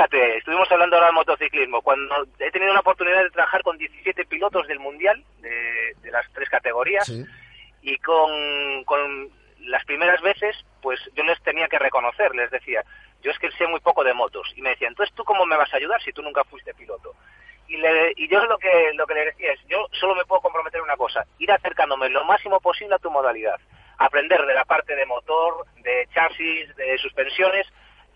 Fíjate, 0.00 0.38
estuvimos 0.38 0.72
hablando 0.72 0.96
ahora 0.96 1.08
del 1.08 1.14
motociclismo. 1.14 1.82
Cuando 1.82 2.26
he 2.38 2.50
tenido 2.50 2.72
la 2.72 2.80
oportunidad 2.80 3.22
de 3.22 3.28
trabajar 3.28 3.62
con 3.62 3.76
17 3.76 4.24
pilotos 4.24 4.66
del 4.66 4.78
Mundial, 4.78 5.22
de, 5.42 6.10
las 6.10 6.26
tres 6.32 6.48
categorías, 6.48 7.06
y 7.82 7.98
con, 7.98 8.82
con 8.84 9.28
las 9.58 9.84
primeras 9.84 10.22
veces, 10.22 10.56
pues 10.80 10.98
yo 11.14 11.22
les 11.22 11.38
tenía 11.42 11.68
que 11.68 11.78
reconocer, 11.78 12.34
les 12.34 12.50
decía, 12.50 12.82
yo 13.20 13.30
es 13.30 13.38
que 13.38 13.50
sé 13.50 13.66
muy 13.66 13.80
poco 13.80 14.02
de 14.02 14.14
motos. 14.14 14.50
Y 14.56 14.62
me 14.62 14.70
decían, 14.70 14.92
entonces 14.92 15.14
tú 15.14 15.22
cómo 15.22 15.44
me 15.44 15.58
vas 15.58 15.70
a 15.74 15.76
ayudar 15.76 16.00
si 16.00 16.14
tú 16.14 16.22
nunca 16.22 16.44
fuiste 16.44 16.72
piloto. 16.72 17.14
Y, 17.68 17.76
le, 17.76 18.14
y 18.16 18.26
yo 18.26 18.42
lo 18.46 18.56
que, 18.56 18.92
lo 18.94 19.06
que 19.06 19.14
le 19.14 19.26
decía 19.26 19.52
es, 19.52 19.60
yo 19.68 19.86
solo 19.92 20.14
me 20.14 20.24
puedo 20.24 20.40
comprometer 20.40 20.80
una 20.80 20.96
cosa, 20.96 21.26
ir 21.38 21.52
acercándome 21.52 22.08
lo 22.08 22.24
máximo 22.24 22.58
posible 22.60 22.94
a 22.94 22.98
tu 23.00 23.10
modalidad. 23.10 23.60
Aprender 23.98 24.46
de 24.46 24.54
la 24.54 24.64
parte 24.64 24.96
de 24.96 25.04
motor, 25.04 25.66
de 25.82 26.08
chasis, 26.14 26.74
de 26.76 26.96
suspensiones, 26.96 27.66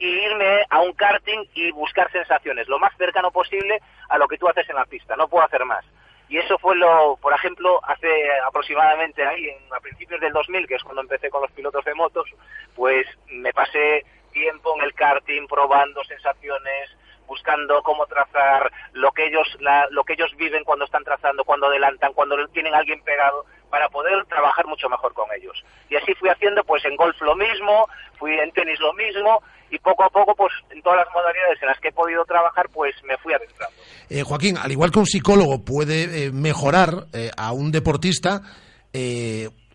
y 0.04 0.26
irme 0.26 0.66
a 0.68 0.80
un 0.82 0.92
karting 0.92 1.46
y 1.54 1.70
buscar 1.70 2.11
sensaciones, 2.12 2.68
lo 2.68 2.78
más 2.78 2.94
cercano 2.99 3.30
posible 3.30 3.80
a 4.11 4.18
lo 4.18 4.28
que 4.28 4.37
tú 4.37 4.46
haces 4.46 4.68
en 4.68 4.76
la 4.76 4.84
pista. 4.84 5.16
No 5.16 5.28
puedo 5.28 5.44
hacer 5.44 5.64
más. 5.64 5.84
Y 6.28 6.37
eso 6.37 6.58
fue 6.58 6.76
lo, 6.76 7.16
por 7.23 7.32
ejemplo, 7.32 7.80
hace 7.84 8.08
aproximadamente 8.46 9.25
ahí, 9.25 9.49
a 9.75 9.80
principios 9.80 10.20
del 10.20 10.32
2000, 10.32 10.66
que 10.66 10.75
es 10.75 10.82
cuando 10.82 11.00
empecé 11.00 11.30
con 11.30 11.40
los 11.40 11.50
pilotos 11.52 11.84
de 11.84 11.94
motos, 11.94 12.28
pues 12.75 13.06
me 13.28 13.52
pasé 13.52 14.04
tiempo 14.32 14.75
en 14.76 14.84
el 14.84 14.94
karting 14.94 15.46
probando 15.46 16.04
sensaciones, 16.04 16.90
buscando 17.26 17.83
cómo 17.83 18.07
trazar 18.07 18.71
lo 18.93 19.12
que 19.12 19.26
ellos 19.26 19.47
lo 19.90 20.04
que 20.04 20.14
ellos 20.14 20.31
viven 20.37 20.64
cuando 20.64 20.85
están 20.85 21.04
trazando, 21.04 21.45
cuando 21.45 21.66
adelantan, 21.66 22.12
cuando 22.12 22.37
tienen 22.49 22.75
a 22.75 22.78
alguien 22.78 23.02
pegado 23.02 23.45
para 23.71 23.88
poder 23.88 24.25
trabajar 24.26 24.66
mucho 24.66 24.88
mejor 24.88 25.12
con 25.14 25.26
ellos. 25.37 25.64
Y 25.90 25.97
así 25.97 26.14
fui 26.14 26.28
haciendo 26.28 26.62
pues 26.64 26.85
en 26.85 26.97
golf 26.97 27.21
lo 27.21 27.35
mismo, 27.35 27.88
fui 28.19 28.33
en 28.38 28.52
tenis 28.52 28.78
lo 28.78 28.93
mismo 28.93 29.43
y 29.75 29.78
poco 29.78 30.04
a 30.04 30.08
poco, 30.08 30.34
pues 30.37 30.52
en 30.71 30.80
todas 30.82 31.04
las 31.04 31.13
modalidades 31.13 31.60
en 31.60 31.69
las 31.69 31.80
que 31.80 31.89
he 31.89 31.93
podido 31.93 32.25
trabajar, 32.25 32.69
pues 32.73 32.95
me 33.04 33.17
fui 33.19 33.34
adentrando. 33.34 33.76
Eh, 34.08 34.23
Joaquín, 34.23 34.56
al 34.56 34.71
igual 34.71 34.93
que 34.93 35.00
un 35.00 35.06
psicólogo 35.06 35.65
puede 35.65 36.26
eh, 36.26 36.30
mejorar 36.30 37.06
eh, 37.13 37.30
a 37.37 37.52
un 37.52 37.73
deportista, 37.73 38.43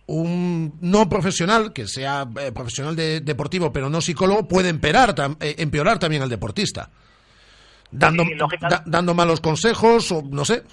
un 0.05 0.79
no 0.79 1.09
profesional, 1.09 1.73
que 1.73 1.85
sea 1.85 2.25
profesional 2.55 2.95
de, 2.95 3.19
deportivo 3.19 3.73
pero 3.73 3.89
no 3.89 3.99
psicólogo, 3.99 4.47
puede 4.47 4.69
empeorar, 4.69 5.13
empeorar 5.41 5.99
también 5.99 6.21
al 6.21 6.29
deportista. 6.29 6.89
Dando, 7.91 8.23
dando 8.85 9.13
malos 9.13 9.41
consejos 9.41 10.11
o 10.11 10.21
no 10.21 10.45
sé. 10.45 10.63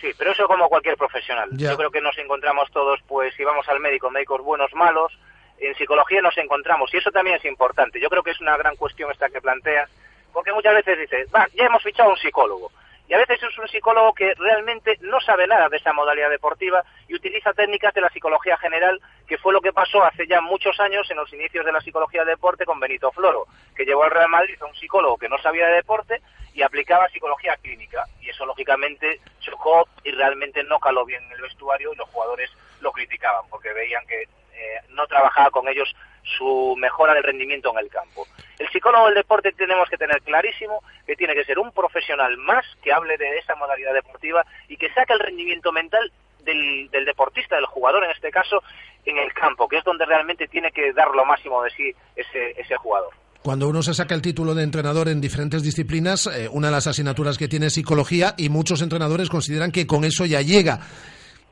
Sí, 0.00 0.08
pero 0.16 0.30
eso 0.32 0.46
como 0.46 0.68
cualquier 0.68 0.96
profesional. 0.96 1.48
Yo 1.52 1.76
creo 1.76 1.90
que 1.90 2.00
nos 2.00 2.16
encontramos 2.18 2.70
todos, 2.70 3.00
pues 3.08 3.34
si 3.34 3.44
vamos 3.44 3.68
al 3.68 3.80
médico, 3.80 4.10
médicos 4.10 4.42
buenos, 4.42 4.72
malos, 4.74 5.12
en 5.58 5.74
psicología 5.74 6.20
nos 6.20 6.36
encontramos 6.38 6.92
y 6.92 6.98
eso 6.98 7.10
también 7.10 7.36
es 7.36 7.44
importante. 7.44 8.00
Yo 8.00 8.08
creo 8.08 8.22
que 8.22 8.30
es 8.30 8.40
una 8.40 8.56
gran 8.56 8.76
cuestión 8.76 9.10
esta 9.10 9.28
que 9.28 9.40
planteas, 9.40 9.90
porque 10.32 10.52
muchas 10.52 10.74
veces 10.74 10.98
dices, 10.98 11.28
va, 11.34 11.46
ya 11.54 11.64
hemos 11.64 11.82
fichado 11.82 12.10
a 12.10 12.12
un 12.12 12.18
psicólogo. 12.18 12.70
Y 13.08 13.14
a 13.14 13.18
veces 13.18 13.40
es 13.42 13.58
un 13.58 13.68
psicólogo 13.68 14.12
que 14.14 14.34
realmente 14.34 14.96
no 15.00 15.20
sabe 15.20 15.46
nada 15.46 15.68
de 15.68 15.76
esa 15.76 15.92
modalidad 15.92 16.30
deportiva 16.30 16.82
y 17.06 17.14
utiliza 17.14 17.52
técnicas 17.52 17.94
de 17.94 18.00
la 18.00 18.10
psicología 18.10 18.56
general, 18.56 19.00
que 19.28 19.38
fue 19.38 19.52
lo 19.52 19.60
que 19.60 19.72
pasó 19.72 20.02
hace 20.04 20.26
ya 20.26 20.40
muchos 20.40 20.78
años 20.80 21.08
en 21.10 21.18
los 21.18 21.32
inicios 21.32 21.64
de 21.64 21.72
la 21.72 21.80
psicología 21.80 22.24
de 22.24 22.32
deporte 22.32 22.64
con 22.64 22.80
Benito 22.80 23.12
Floro, 23.12 23.46
que 23.76 23.84
llevó 23.84 24.04
al 24.04 24.10
Real 24.10 24.28
Madrid 24.28 24.56
a 24.60 24.66
un 24.66 24.74
psicólogo 24.74 25.18
que 25.18 25.28
no 25.28 25.38
sabía 25.38 25.68
de 25.68 25.76
deporte 25.76 26.20
y 26.52 26.62
aplicaba 26.62 27.08
psicología 27.08 27.56
clínica. 27.58 28.04
Y 28.20 28.30
eso 28.30 28.44
lógicamente 28.44 29.20
chocó 29.40 29.86
y 30.02 30.10
realmente 30.10 30.64
no 30.64 30.80
caló 30.80 31.04
bien 31.04 31.22
en 31.24 31.32
el 31.32 31.42
vestuario 31.42 31.92
y 31.92 31.96
los 31.96 32.08
jugadores 32.08 32.50
lo 32.80 32.90
criticaban 32.90 33.48
porque 33.48 33.72
veían 33.72 34.04
que 34.06 34.22
eh, 34.22 34.80
no 34.88 35.06
trabajaba 35.06 35.50
con 35.50 35.68
ellos 35.68 35.94
su 36.26 36.74
mejora 36.76 37.14
del 37.14 37.22
rendimiento 37.22 37.70
en 37.72 37.84
el 37.84 37.90
campo. 37.90 38.26
El 38.58 38.68
psicólogo 38.70 39.06
del 39.06 39.14
deporte 39.14 39.52
tenemos 39.52 39.88
que 39.88 39.96
tener 39.96 40.20
clarísimo 40.22 40.82
que 41.06 41.16
tiene 41.16 41.34
que 41.34 41.44
ser 41.44 41.58
un 41.58 41.72
profesional 41.72 42.36
más 42.38 42.64
que 42.82 42.92
hable 42.92 43.16
de 43.16 43.38
esa 43.38 43.54
modalidad 43.54 43.94
deportiva 43.94 44.44
y 44.68 44.76
que 44.76 44.92
saque 44.92 45.12
el 45.12 45.20
rendimiento 45.20 45.72
mental 45.72 46.10
del, 46.44 46.88
deportista, 47.04 47.56
del 47.56 47.66
jugador 47.66 48.04
en 48.04 48.10
este 48.10 48.30
caso, 48.30 48.62
en 49.04 49.18
el 49.18 49.32
campo, 49.32 49.68
que 49.68 49.78
es 49.78 49.84
donde 49.84 50.04
realmente 50.04 50.46
tiene 50.48 50.70
que 50.70 50.92
dar 50.92 51.08
lo 51.10 51.24
máximo 51.24 51.62
de 51.62 51.70
sí 51.70 51.94
ese, 52.14 52.60
ese 52.60 52.76
jugador. 52.76 53.12
Cuando 53.42 53.68
uno 53.68 53.82
se 53.82 53.94
saca 53.94 54.14
el 54.14 54.22
título 54.22 54.54
de 54.54 54.64
entrenador 54.64 55.08
en 55.08 55.20
diferentes 55.20 55.62
disciplinas, 55.62 56.26
eh, 56.26 56.48
una 56.50 56.68
de 56.68 56.72
las 56.72 56.86
asignaturas 56.86 57.38
que 57.38 57.46
tiene 57.46 57.66
es 57.66 57.74
psicología 57.74 58.34
y 58.36 58.48
muchos 58.48 58.82
entrenadores 58.82 59.28
consideran 59.28 59.70
que 59.70 59.86
con 59.86 60.04
eso 60.04 60.26
ya 60.26 60.40
llega. 60.40 60.80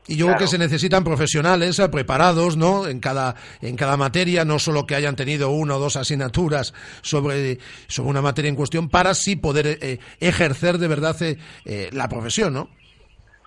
Y 0.07 0.17
yo 0.17 0.27
creo 0.27 0.37
que 0.37 0.47
se 0.47 0.59
necesitan 0.59 1.03
profesionales 1.03 1.79
eh, 1.79 1.89
preparados, 1.89 2.57
¿no? 2.57 2.87
En 2.87 2.99
cada, 2.99 3.35
en 3.61 3.75
cada 3.75 3.97
materia, 3.97 4.45
no 4.45 4.59
solo 4.59 4.85
que 4.85 4.95
hayan 4.95 5.15
tenido 5.15 5.49
una 5.49 5.75
o 5.75 5.79
dos 5.79 5.95
asignaturas 5.95 6.73
sobre, 7.01 7.57
sobre 7.87 8.09
una 8.09 8.21
materia 8.21 8.49
en 8.49 8.55
cuestión, 8.55 8.89
para 8.89 9.15
sí 9.15 9.35
poder 9.35 9.65
eh, 9.81 9.99
ejercer 10.19 10.77
de 10.77 10.87
verdad 10.87 11.15
eh, 11.21 11.89
la 11.91 12.07
profesión, 12.07 12.53
¿no? 12.53 12.69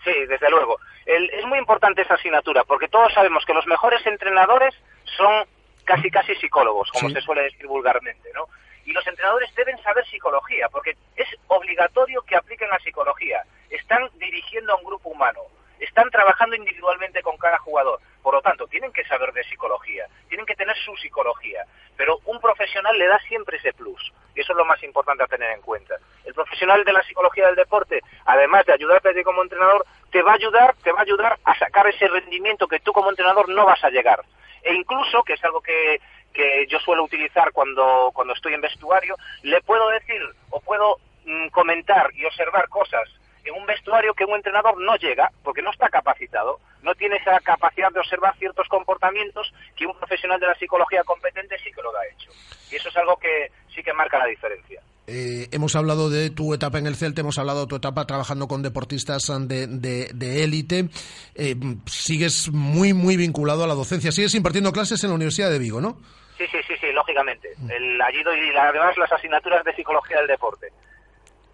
Sí, 0.02 0.12
desde 0.28 0.50
luego. 0.50 0.80
es 1.06 1.46
muy 1.46 1.58
importante 1.58 2.02
esa 2.02 2.14
asignatura, 2.14 2.64
porque 2.64 2.88
todos 2.88 3.12
sabemos 3.14 3.44
que 3.46 3.54
los 3.54 3.66
mejores 3.66 4.04
entrenadores 4.06 4.74
son 5.16 5.44
casi 5.84 6.10
casi 6.10 6.34
psicólogos, 6.36 6.90
como 6.92 7.10
se 7.10 7.20
suele 7.20 7.42
decir 7.42 7.66
vulgarmente, 7.66 8.30
¿no? 8.34 8.46
Y 8.84 8.92
los 8.92 9.06
entrenadores 9.06 9.54
deben 9.54 9.80
saber 9.82 10.04
psicología, 10.06 10.68
porque 10.70 10.96
es 11.14 11.28
obligatorio 11.46 12.22
que 12.22 12.36
apliquen 12.36 12.68
la 12.70 12.78
psicología. 12.78 13.42
Están 13.70 14.08
dirigiendo 14.18 14.72
a 14.72 14.76
un 14.76 14.84
grupo 14.84 15.10
humano 15.10 15.40
están 15.80 16.10
trabajando 16.10 16.56
individualmente 16.56 17.22
con 17.22 17.36
cada 17.36 17.58
jugador. 17.58 18.00
Por 18.22 18.34
lo 18.34 18.42
tanto, 18.42 18.66
tienen 18.66 18.92
que 18.92 19.04
saber 19.04 19.32
de 19.32 19.44
psicología, 19.44 20.06
tienen 20.28 20.46
que 20.46 20.54
tener 20.54 20.76
su 20.76 20.94
psicología, 20.96 21.64
pero 21.96 22.18
un 22.26 22.40
profesional 22.40 22.98
le 22.98 23.06
da 23.06 23.18
siempre 23.20 23.56
ese 23.56 23.72
plus. 23.72 24.12
Y 24.34 24.40
eso 24.40 24.52
es 24.52 24.58
lo 24.58 24.64
más 24.64 24.82
importante 24.82 25.24
a 25.24 25.26
tener 25.26 25.50
en 25.52 25.62
cuenta. 25.62 25.96
El 26.24 26.34
profesional 26.34 26.84
de 26.84 26.92
la 26.92 27.02
psicología 27.02 27.46
del 27.46 27.56
deporte, 27.56 28.00
además 28.24 28.66
de 28.66 28.72
ayudarte 28.72 29.08
a 29.08 29.24
como 29.24 29.42
entrenador, 29.42 29.84
te 30.10 30.22
va 30.22 30.32
a 30.32 30.36
ayudar, 30.36 30.74
te 30.82 30.92
va 30.92 31.00
a 31.00 31.02
ayudar 31.02 31.38
a 31.44 31.58
sacar 31.58 31.86
ese 31.86 32.08
rendimiento 32.08 32.68
que 32.68 32.80
tú 32.80 32.92
como 32.92 33.10
entrenador 33.10 33.48
no 33.48 33.64
vas 33.64 33.82
a 33.82 33.90
llegar. 33.90 34.24
E 34.62 34.74
incluso, 34.74 35.22
que 35.22 35.34
es 35.34 35.44
algo 35.44 35.60
que, 35.60 36.00
que 36.32 36.66
yo 36.68 36.78
suelo 36.80 37.04
utilizar 37.04 37.52
cuando, 37.52 38.10
cuando 38.14 38.34
estoy 38.34 38.54
en 38.54 38.60
vestuario, 38.60 39.16
le 39.42 39.60
puedo 39.62 39.88
decir 39.90 40.22
o 40.50 40.60
puedo 40.60 40.98
mm, 41.24 41.48
comentar 41.48 42.10
y 42.14 42.24
observar 42.24 42.68
cosas 42.68 43.08
en 43.48 43.60
un 43.60 43.66
vestuario 43.66 44.14
que 44.14 44.24
un 44.24 44.36
entrenador 44.36 44.80
no 44.80 44.96
llega 44.96 45.30
porque 45.42 45.62
no 45.62 45.70
está 45.70 45.88
capacitado, 45.88 46.60
no 46.82 46.94
tiene 46.94 47.16
esa 47.16 47.38
capacidad 47.40 47.90
de 47.90 48.00
observar 48.00 48.36
ciertos 48.38 48.68
comportamientos 48.68 49.52
que 49.76 49.86
un 49.86 49.96
profesional 49.96 50.38
de 50.38 50.46
la 50.46 50.54
psicología 50.54 51.02
competente 51.04 51.56
sí 51.58 51.70
que 51.74 51.82
lo 51.82 51.90
ha 51.96 52.06
hecho. 52.06 52.30
Y 52.70 52.76
eso 52.76 52.88
es 52.88 52.96
algo 52.96 53.16
que 53.16 53.50
sí 53.74 53.82
que 53.82 53.92
marca 53.92 54.18
la 54.18 54.26
diferencia. 54.26 54.80
Eh, 55.06 55.48
hemos 55.52 55.74
hablado 55.74 56.10
de 56.10 56.28
tu 56.28 56.52
etapa 56.52 56.78
en 56.78 56.86
el 56.86 56.94
Celta, 56.94 57.22
hemos 57.22 57.38
hablado 57.38 57.62
de 57.62 57.66
tu 57.66 57.76
etapa 57.76 58.06
trabajando 58.06 58.46
con 58.46 58.62
deportistas 58.62 59.32
de 59.48 60.44
élite. 60.44 60.90
Eh, 61.34 61.54
sigues 61.86 62.50
muy, 62.52 62.92
muy 62.92 63.16
vinculado 63.16 63.64
a 63.64 63.66
la 63.66 63.74
docencia. 63.74 64.12
Sigues 64.12 64.34
impartiendo 64.34 64.70
clases 64.70 65.02
en 65.04 65.10
la 65.10 65.16
Universidad 65.16 65.50
de 65.50 65.58
Vigo, 65.58 65.80
¿no? 65.80 65.96
Sí, 66.36 66.44
sí, 66.52 66.58
sí, 66.68 66.74
sí 66.80 66.92
lógicamente. 66.92 67.48
El, 67.68 68.00
allí 68.00 68.22
doy 68.22 68.38
además 68.56 68.96
las 68.98 69.10
asignaturas 69.10 69.64
de 69.64 69.74
psicología 69.74 70.18
del 70.18 70.28
deporte. 70.28 70.68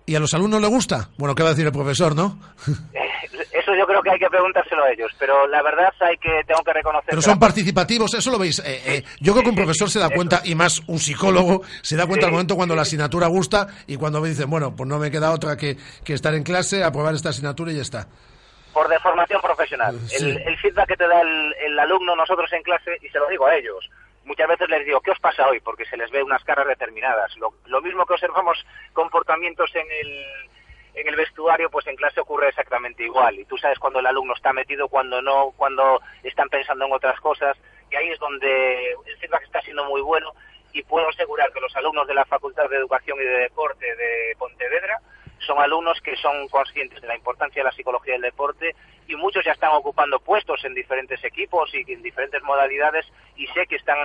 ¿Y 0.07 0.15
a 0.15 0.21
los 0.21 0.35
alumnos 0.35 0.61
les 0.61 0.69
gusta? 0.69 1.09
Bueno, 1.17 1.35
¿qué 1.35 1.43
va 1.43 1.51
a 1.51 1.53
decir 1.53 1.67
el 1.67 1.73
profesor, 1.73 2.15
no? 2.15 2.39
Eso 3.53 3.75
yo 3.75 3.87
creo 3.87 4.03
que 4.03 4.11
hay 4.11 4.19
que 4.19 4.29
preguntárselo 4.29 4.85
a 4.85 4.91
ellos, 4.91 5.11
pero 5.19 5.47
la 5.47 5.63
verdad 5.63 5.93
hay 6.01 6.17
que 6.19 6.43
tengo 6.47 6.63
que 6.63 6.73
reconocer. 6.73 7.11
Pero 7.11 7.23
son 7.23 7.39
participativos, 7.39 8.13
eso 8.15 8.31
lo 8.31 8.39
veis. 8.39 8.59
Eh, 8.59 8.83
eh, 8.85 9.05
yo 9.21 9.33
creo 9.33 9.43
que 9.43 9.51
un 9.51 9.57
profesor 9.57 9.89
se 9.89 9.99
da 9.99 10.11
cuenta 10.11 10.43
y 10.45 10.55
más 10.55 10.83
un 10.87 10.99
psicólogo 10.99 11.63
se 11.81 11.97
da 11.97 12.07
cuenta 12.07 12.27
al 12.27 12.33
momento 12.33 12.57
cuando 12.57 12.75
la 12.75 12.83
asignatura 12.83 13.27
gusta 13.29 13.69
y 13.87 13.97
cuando 13.97 14.21
me 14.21 14.29
dicen, 14.29 14.51
bueno, 14.51 14.77
pues 14.77 14.89
no 14.89 14.99
me 14.99 15.11
queda 15.11 15.31
otra 15.31 15.57
que, 15.57 15.77
estar 16.05 16.35
en 16.35 16.43
clase, 16.43 16.85
aprobar 16.85 17.15
esta 17.15 17.31
asignatura 17.31 17.73
y 17.73 17.77
ya 17.77 17.83
está. 17.83 18.07
Por 18.73 18.89
deformación 18.89 19.41
profesional. 19.41 19.99
El, 20.19 20.59
feedback 20.59 20.89
que 20.89 20.97
te 20.97 21.09
da 21.09 21.21
el, 21.21 21.79
alumno 21.79 22.15
nosotros 22.17 22.53
en 22.53 22.63
clase 22.63 22.99
y 23.01 23.09
se 23.09 23.19
lo 23.19 23.29
digo 23.29 23.47
a 23.47 23.57
ellos 23.57 23.89
muchas 24.25 24.49
veces 24.49 24.69
les 24.69 24.85
digo, 24.85 25.01
¿qué 25.01 25.11
os 25.11 25.21
pasa 25.21 25.49
hoy? 25.49 25.61
Porque 25.61 25.85
se 25.85 25.97
les 25.97 26.11
ve 26.11 26.23
unas 26.23 26.43
caras 26.45 26.67
determinadas. 26.67 27.37
lo, 27.37 27.81
mismo 27.81 28.07
que 28.07 28.15
observamos 28.15 28.65
comportamientos 28.93 29.75
en 29.75 29.87
el, 29.91 30.25
en 30.95 31.09
el 31.09 31.17
vestuario, 31.17 31.71
pues 31.71 31.87
en 31.87 31.97
clase 31.97 32.21
ocurre 32.21 32.49
exactamente 32.49 33.05
igual. 33.05 33.39
Y 33.39 33.45
tú 33.45 33.57
sabes 33.59 33.79
cuando 33.79 33.99
el 33.99 34.07
alumno 34.07 34.35
está 34.35 34.53
metido, 34.53 34.89
cuando 34.89 35.21
no, 35.21 35.53
cuando 35.57 36.01
están 36.23 36.49
pensando 36.49 36.87
en 36.87 36.93
otras 36.93 37.21
cosas. 37.21 37.57
Y 37.91 37.97
ahí 37.97 38.09
es 38.11 38.19
donde 38.19 38.93
el 38.93 39.17
feedback 39.19 39.43
está 39.45 39.61
siendo 39.63 39.85
muy 39.85 40.01
bueno. 40.01 40.33
Y 40.73 40.83
puedo 40.83 41.09
asegurar 41.09 41.53
que 41.53 41.61
los 41.61 41.75
alumnos 41.77 42.07
de 42.07 42.15
la 42.15 42.25
Facultad 42.25 42.69
de 42.69 42.77
Educación 42.77 43.19
y 43.21 43.25
de 43.25 43.39
Deporte 43.39 43.87
de 43.95 44.35
Pontevedra 44.39 45.01
son 45.47 45.59
alumnos 45.59 46.01
que 46.01 46.17
son 46.17 46.49
conscientes 46.49 47.01
de 47.01 47.09
la 47.09 47.17
importancia 47.17 47.61
de 47.63 47.69
la 47.69 47.77
psicología 47.77 48.15
del 48.15 48.23
deporte 48.23 48.75
y 49.09 49.17
muchos 49.17 49.45
ya 49.45 49.53
están 49.53 49.71
ocupando 49.73 50.19
puestos 50.19 50.65
en 50.65 50.75
diferentes 50.75 51.23
equipos 51.25 51.71
y 51.75 51.93
en 51.93 52.03
diferentes 52.03 52.43
modalidades 52.43 53.07
y 53.37 53.47
sé 53.49 53.67
que 53.69 53.77
están 53.77 53.97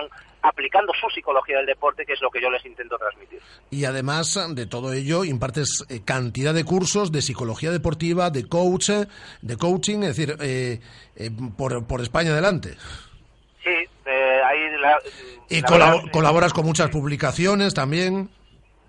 aplicando 0.42 0.92
su 0.98 1.08
psicología 1.10 1.58
del 1.58 1.66
deporte, 1.66 2.04
que 2.04 2.14
es 2.14 2.20
lo 2.20 2.30
que 2.30 2.40
yo 2.40 2.50
les 2.50 2.64
intento 2.64 2.96
transmitir. 2.98 3.40
Y 3.70 3.84
además 3.84 4.38
de 4.54 4.66
todo 4.66 4.92
ello, 4.92 5.24
impartes 5.24 5.84
eh, 5.88 6.00
cantidad 6.04 6.54
de 6.54 6.64
cursos 6.64 7.12
de 7.12 7.22
psicología 7.22 7.70
deportiva, 7.70 8.30
de 8.30 8.48
coach, 8.48 8.90
de 9.42 9.56
coaching, 9.56 10.02
es 10.02 10.16
decir, 10.16 10.36
eh, 10.40 10.80
eh, 11.16 11.30
por, 11.56 11.86
por 11.86 12.00
España 12.00 12.30
adelante. 12.30 12.70
Sí, 13.62 13.70
ahí 13.70 14.70
la, 14.80 14.98
y 15.48 15.62
colaboras 16.10 16.52
con 16.52 16.64
muchas 16.64 16.88
publicaciones 16.88 17.74
también. 17.74 18.30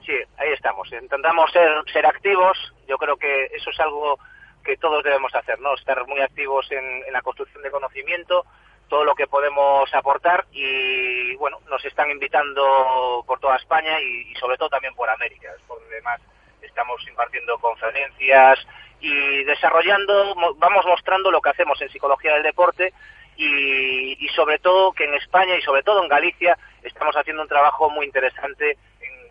Sí, 0.05 0.13
ahí 0.37 0.49
estamos. 0.53 0.89
Intentamos 0.91 1.51
ser, 1.51 1.69
ser 1.91 2.05
activos. 2.05 2.57
Yo 2.87 2.97
creo 2.97 3.17
que 3.17 3.45
eso 3.53 3.69
es 3.69 3.79
algo 3.79 4.17
que 4.63 4.77
todos 4.77 5.03
debemos 5.03 5.33
hacer, 5.35 5.59
¿no? 5.59 5.73
Estar 5.75 6.05
muy 6.07 6.21
activos 6.21 6.71
en, 6.71 7.03
la 7.11 7.21
construcción 7.21 7.63
de 7.63 7.71
conocimiento, 7.71 8.45
todo 8.87 9.03
lo 9.03 9.15
que 9.15 9.27
podemos 9.27 9.93
aportar 9.93 10.45
y, 10.51 11.35
bueno, 11.35 11.59
nos 11.69 11.83
están 11.85 12.11
invitando 12.11 13.23
por 13.25 13.39
toda 13.39 13.55
España 13.57 13.99
y, 14.01 14.33
sobre 14.35 14.57
todo 14.57 14.69
también 14.69 14.93
por 14.95 15.09
América. 15.09 15.49
Por 15.67 15.85
demás, 15.89 16.21
estamos 16.61 17.05
impartiendo 17.07 17.57
conferencias 17.59 18.59
y 18.99 19.43
desarrollando, 19.45 20.35
vamos 20.57 20.85
mostrando 20.85 21.31
lo 21.31 21.41
que 21.41 21.49
hacemos 21.49 21.81
en 21.81 21.89
psicología 21.89 22.33
del 22.33 22.43
deporte 22.43 22.93
y 23.37 24.27
sobre 24.35 24.59
todo 24.59 24.91
que 24.91 25.05
en 25.05 25.15
España 25.15 25.55
y 25.55 25.61
sobre 25.63 25.81
todo 25.81 26.03
en 26.03 26.09
Galicia 26.09 26.55
estamos 26.83 27.15
haciendo 27.15 27.41
un 27.41 27.47
trabajo 27.47 27.89
muy 27.89 28.05
interesante 28.05 28.77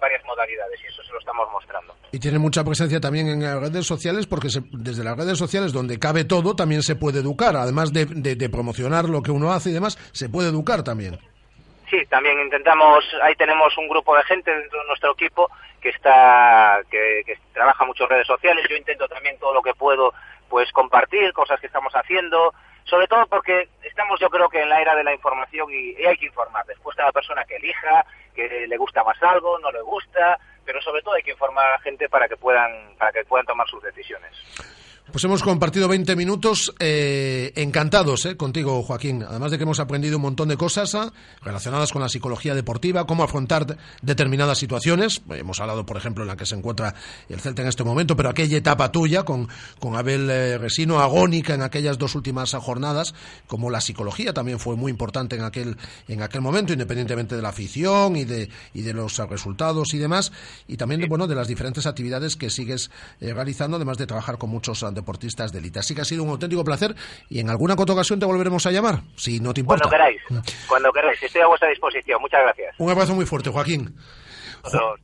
varias 0.01 0.25
modalidades 0.25 0.81
y 0.83 0.87
eso 0.87 1.03
se 1.03 1.13
lo 1.13 1.19
estamos 1.19 1.49
mostrando. 1.53 1.95
Y 2.13 2.19
tiene 2.19 2.39
mucha 2.39 2.65
presencia 2.65 3.01
también 3.01 3.29
en 3.29 3.43
las 3.43 3.61
redes 3.61 3.87
sociales 3.87 4.27
porque 4.27 4.49
desde 4.73 5.05
las 5.05 5.17
redes 5.17 5.39
sociales 5.39 5.73
donde 5.73 5.99
cabe 5.99 6.25
todo 6.25 6.57
también 6.57 6.83
se 6.83 6.97
puede 6.97 7.21
educar, 7.21 7.57
además 7.57 7.93
de, 7.93 8.49
promocionar 8.51 9.05
lo 9.05 9.23
que 9.23 9.31
uno 9.31 9.53
hace 9.53 9.71
y 9.71 9.73
demás, 9.73 9.97
se 10.13 10.29
puede 10.29 10.49
educar 10.49 10.83
también. 10.83 11.19
Sí, 11.89 11.99
también 12.09 12.39
intentamos, 12.41 13.05
ahí 13.23 13.35
tenemos 13.35 13.77
un 13.77 13.89
grupo 13.89 14.17
de 14.17 14.23
gente 14.25 14.51
dentro 14.51 14.81
de 14.81 14.87
nuestro 14.87 15.13
equipo 15.13 15.51
que 15.81 15.89
está, 15.89 16.81
que, 16.91 17.23
que 17.27 17.39
trabaja 17.53 17.85
mucho 17.85 18.05
en 18.05 18.11
redes 18.11 18.27
sociales, 18.27 18.65
yo 18.69 18.77
intento 18.77 19.09
también 19.09 19.39
todo 19.39 19.55
lo 19.55 19.63
que 19.63 19.75
puedo 19.75 20.13
pues 20.49 20.71
compartir 20.73 21.33
cosas 21.33 21.61
que 21.61 21.67
estamos 21.67 21.93
haciendo, 21.95 22.53
sobre 22.85 23.07
todo 23.07 23.27
porque 23.27 23.69
estamos 23.85 24.19
yo 24.21 24.29
creo 24.29 24.49
que 24.49 24.61
en 24.61 24.69
la 24.69 24.81
era 24.83 24.95
de 24.97 25.05
la 25.05 25.15
información 25.15 25.69
y, 25.71 25.95
hay 26.05 26.17
que 26.17 26.27
informar. 26.27 26.67
Después 26.67 26.97
la 26.99 27.13
persona 27.13 27.45
que 27.45 27.57
elija, 27.57 28.05
que 28.49 28.67
le 28.67 28.77
gusta 28.77 29.05
más 29.05 29.21
algo, 29.23 29.59
no 29.59 29.71
le 29.71 29.83
gusta, 29.83 30.39
pero 30.65 30.81
sobre 30.81 31.03
todo 31.03 31.15
hay 31.15 31.23
que 31.23 31.33
informar 31.33 31.67
a 31.67 31.73
la 31.73 31.79
gente 31.81 32.09
para 32.09 32.29
que 32.29 32.37
puedan, 32.37 32.95
para 32.99 33.13
que 33.13 33.25
puedan 33.25 33.47
tomar 33.47 33.69
sus 33.69 33.83
decisiones. 33.83 34.33
Pues 35.13 35.25
hemos 35.25 35.43
compartido 35.43 35.89
20 35.89 36.15
minutos 36.15 36.73
eh, 36.79 37.53
encantados 37.57 38.27
eh, 38.27 38.37
contigo, 38.37 38.81
Joaquín. 38.83 39.25
Además 39.25 39.51
de 39.51 39.59
que 39.59 39.65
hemos 39.65 39.81
aprendido 39.81 40.17
un 40.19 40.23
montón 40.23 40.49
de 40.49 40.57
cosas 40.57 40.95
ah, 40.95 41.13
relacionadas 41.43 41.91
con 41.91 42.01
la 42.01 42.09
psicología 42.09 42.55
deportiva, 42.55 43.07
cómo 43.07 43.25
afrontar 43.25 43.77
determinadas 44.03 44.59
situaciones. 44.59 45.23
Hemos 45.31 45.59
hablado, 45.61 45.85
por 45.85 45.97
ejemplo, 45.97 46.23
en 46.23 46.29
la 46.29 46.37
que 46.37 46.47
se 46.47 46.55
encuentra 46.55 46.95
el 47.29 47.41
Celta 47.41 47.63
en 47.63 47.69
este 47.69 47.83
momento, 47.83 48.15
pero 48.15 48.29
aquella 48.29 48.57
etapa 48.57 48.93
tuya 48.93 49.25
con, 49.25 49.49
con 49.81 49.97
Abel 49.97 50.31
eh, 50.31 50.59
Resino, 50.59 51.01
agónica 51.01 51.55
en 51.55 51.63
aquellas 51.63 51.99
dos 51.99 52.15
últimas 52.15 52.53
jornadas, 52.53 53.15
como 53.49 53.69
la 53.69 53.81
psicología 53.81 54.33
también 54.33 54.61
fue 54.61 54.77
muy 54.77 54.91
importante 54.91 55.35
en 55.35 55.43
aquel, 55.43 55.77
en 56.07 56.23
aquel 56.23 56.41
momento, 56.41 56.73
independientemente 56.73 57.35
de 57.35 57.43
la 57.43 57.49
afición 57.49 58.15
y 58.15 58.25
de, 58.25 58.49
y 58.75 58.83
de 58.83 58.93
los 58.93 59.19
resultados 59.19 59.93
y 59.93 59.99
demás, 59.99 60.31
y 60.69 60.77
también 60.77 61.01
de, 61.01 61.09
bueno, 61.09 61.27
de 61.27 61.35
las 61.35 61.49
diferentes 61.49 61.87
actividades 61.87 62.37
que 62.37 62.49
sigues 62.49 62.91
realizando, 63.21 63.77
además 63.77 63.99
de 63.99 64.07
trabajar 64.07 64.39
con 64.39 64.51
muchos 64.51 64.85
deportistas 65.01 65.53
de 65.53 65.59
élite. 65.59 65.79
Así 65.79 65.95
que 65.95 66.03
ha 66.03 66.05
sido 66.05 66.23
un 66.23 66.31
auténtico 66.31 66.65
placer 66.65 66.95
y 67.29 67.41
en 67.41 67.51
alguna 67.51 67.75
otra 67.77 67.95
ocasión 67.95 68.21
te 68.21 68.27
volveremos 68.27 68.65
a 68.67 68.71
llamar, 68.71 69.01
si 69.17 69.41
no 69.41 69.53
te 69.53 69.61
importa. 69.61 69.89
Cuando 69.89 69.91
queráis, 69.91 70.21
cuando 70.69 70.93
queráis, 70.93 71.23
estoy 71.23 71.43
a 71.43 71.47
vuestra 71.47 71.69
disposición. 71.69 72.21
Muchas 72.21 72.41
gracias. 72.43 72.75
Un 72.79 72.91
abrazo 72.91 73.15
muy 73.15 73.27
fuerte, 73.27 73.51
Joaquín. 73.51 73.95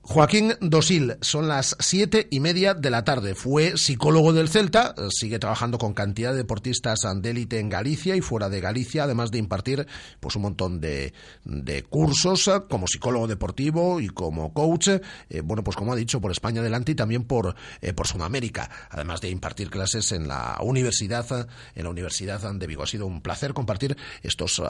Joaquín 0.03 0.55
Dosil, 0.61 1.17
son 1.21 1.49
las 1.49 1.77
siete 1.81 2.29
y 2.31 2.41
media 2.41 2.75
de 2.75 2.91
la 2.91 3.05
tarde. 3.05 3.35
Fue 3.35 3.77
psicólogo 3.77 4.33
del 4.33 4.49
Celta, 4.49 4.95
sigue 5.11 5.39
trabajando 5.39 5.79
con 5.79 5.95
cantidad 5.95 6.31
de 6.31 6.39
deportistas 6.39 7.01
de 7.17 7.31
élite 7.31 7.59
en 7.59 7.69
Galicia 7.69 8.17
y 8.17 8.21
fuera 8.21 8.49
de 8.49 8.61
Galicia, 8.61 9.05
además 9.05 9.31
de 9.31 9.39
impartir 9.39 9.87
pues 10.21 10.37
un 10.37 10.43
montón 10.43 10.81
de, 10.81 11.13
de 11.45 11.83
cursos 11.83 12.49
eh, 12.49 12.63
como 12.69 12.87
psicólogo 12.87 13.27
deportivo 13.27 14.01
y 14.01 14.09
como 14.09 14.53
coach, 14.53 14.89
eh, 14.89 15.41
bueno, 15.43 15.65
pues 15.65 15.77
como 15.77 15.93
ha 15.93 15.97
dicho, 15.97 16.21
por 16.21 16.31
España 16.31 16.61
adelante 16.61 16.93
y 16.93 16.95
también 16.95 17.25
por, 17.25 17.55
eh, 17.81 17.93
por 17.93 18.07
Sudamérica, 18.07 18.71
además 18.91 19.21
de 19.21 19.31
impartir 19.31 19.71
clases 19.71 20.13
en 20.13 20.29
la 20.29 20.59
universidad, 20.63 21.49
en 21.75 21.85
la 21.85 21.91
Universidad 21.91 22.53
de 22.53 22.67
Vigo. 22.67 22.83
Ha 22.83 22.87
sido 22.87 23.07
un 23.07 23.21
placer 23.21 23.55
compartir 23.55 23.97
estos 24.23 24.63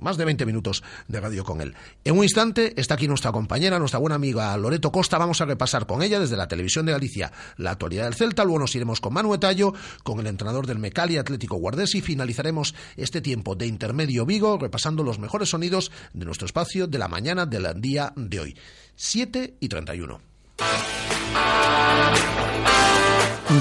más 0.00 0.16
de 0.16 0.24
20 0.24 0.46
minutos 0.46 0.82
de 1.08 1.20
radio 1.20 1.44
con 1.44 1.60
él. 1.60 1.74
En 2.04 2.16
un 2.16 2.22
instante 2.22 2.78
está 2.80 2.94
aquí 2.94 3.08
nuestra 3.08 3.32
compañera, 3.32 3.78
nuestra 3.78 3.95
buena 3.98 4.16
amiga 4.16 4.56
Loreto 4.56 4.92
Costa. 4.92 5.18
Vamos 5.18 5.40
a 5.40 5.44
repasar 5.44 5.86
con 5.86 6.02
ella 6.02 6.20
desde 6.20 6.36
la 6.36 6.48
televisión 6.48 6.86
de 6.86 6.92
Galicia 6.92 7.32
la 7.56 7.72
actualidad 7.72 8.04
del 8.04 8.14
Celta. 8.14 8.44
Luego 8.44 8.60
nos 8.60 8.74
iremos 8.74 9.00
con 9.00 9.14
Manu 9.14 9.36
Tallo, 9.38 9.74
con 10.02 10.20
el 10.20 10.26
entrenador 10.26 10.66
del 10.66 10.78
Mecali 10.78 11.18
Atlético 11.18 11.56
Guardés 11.56 11.94
y 11.94 12.00
finalizaremos 12.00 12.74
este 12.96 13.20
tiempo 13.20 13.54
de 13.54 13.66
intermedio 13.66 14.26
Vigo 14.26 14.58
repasando 14.58 15.02
los 15.02 15.18
mejores 15.18 15.50
sonidos 15.50 15.90
de 16.12 16.24
nuestro 16.24 16.46
espacio 16.46 16.86
de 16.86 16.98
la 16.98 17.08
mañana 17.08 17.46
del 17.46 17.66
día 17.80 18.12
de 18.16 18.40
hoy. 18.40 18.56
7 18.94 19.56
y 19.60 19.68
31. 19.68 20.20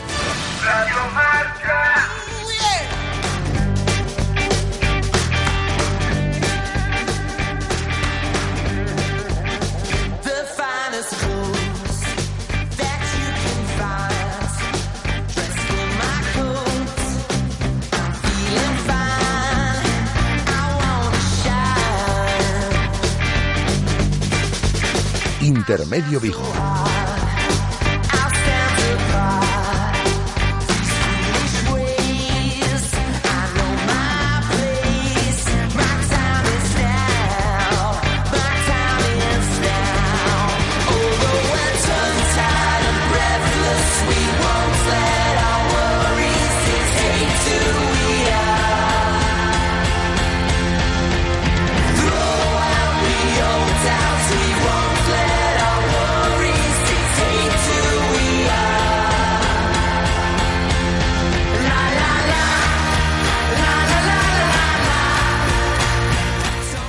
Intermedio 25.48 26.20
Vigo. 26.20 26.97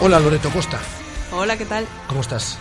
Hola 0.01 0.21
Loreto 0.21 0.51
Costa. 0.51 0.79
Hola, 1.33 1.57
¿qué 1.57 1.65
tal? 1.65 1.85
¿Cómo 2.07 2.21
estás? 2.21 2.57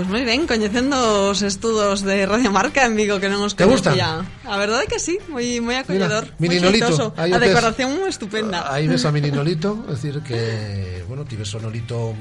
Pues 0.00 0.08
moi 0.08 0.24
ben, 0.24 0.48
coñecendo 0.48 1.28
os 1.28 1.44
estudos 1.44 2.00
de 2.08 2.24
Radio 2.24 2.48
Marca 2.48 2.88
en 2.88 2.96
Vigo 2.96 3.20
que 3.20 3.28
non 3.28 3.44
os 3.44 3.52
coñecía. 3.52 4.24
A 4.48 4.56
verdade 4.56 4.88
que 4.88 4.96
sí, 4.96 5.20
moi 5.28 5.60
moi 5.60 5.76
acolledor, 5.76 6.24
moi 6.40 6.48
Mininolito, 6.48 6.88
xeitoso. 6.88 7.12
A 7.20 7.28
o 7.28 7.36
tes. 7.36 7.44
decoración 7.44 8.00
estupenda. 8.08 8.64
Aí 8.72 8.88
ves 8.88 9.04
a 9.04 9.12
Mininolito, 9.20 9.84
es 9.92 10.00
decir 10.00 10.24
que, 10.24 11.04
bueno, 11.04 11.28
tives 11.28 11.52
o 11.52 11.60
Nolito 11.60 12.16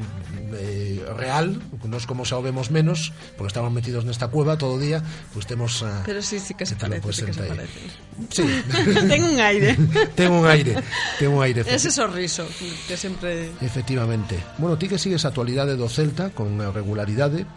eh, 0.59 1.07
real, 1.15 1.55
nos 1.87 2.03
como 2.03 2.27
xa 2.27 2.35
o 2.35 2.43
vemos 2.43 2.67
menos, 2.67 3.15
porque 3.39 3.55
estamos 3.55 3.71
metidos 3.71 4.03
nesta 4.03 4.27
cueva 4.27 4.59
todo 4.59 4.75
o 4.75 4.81
día, 4.83 4.99
pues 5.31 5.47
temos 5.47 5.79
a... 5.79 6.03
Pero 6.03 6.19
sí, 6.19 6.43
sí 6.43 6.59
que 6.59 6.67
se 6.67 6.75
parece, 6.75 7.15
sí 7.15 7.31
que 7.31 7.31
se 7.31 7.47
parece. 7.47 7.79
Sí, 8.27 8.43
Ten 9.07 9.23
un 9.23 9.39
aire. 9.39 9.79
ten 10.19 10.35
un 10.35 10.43
aire, 10.43 10.75
ten 11.15 11.31
un 11.31 11.39
aire. 11.47 11.63
Ese 11.63 11.95
sorriso 11.95 12.43
que 12.91 12.99
sempre 12.99 13.55
Efectivamente. 13.63 14.35
Bueno, 14.59 14.75
ti 14.75 14.91
que 14.91 14.99
sigues 14.99 15.23
a 15.23 15.31
actualidade 15.31 15.79
do 15.79 15.87
Celta 15.87 16.35
con 16.35 16.59
regularidade, 16.75 17.47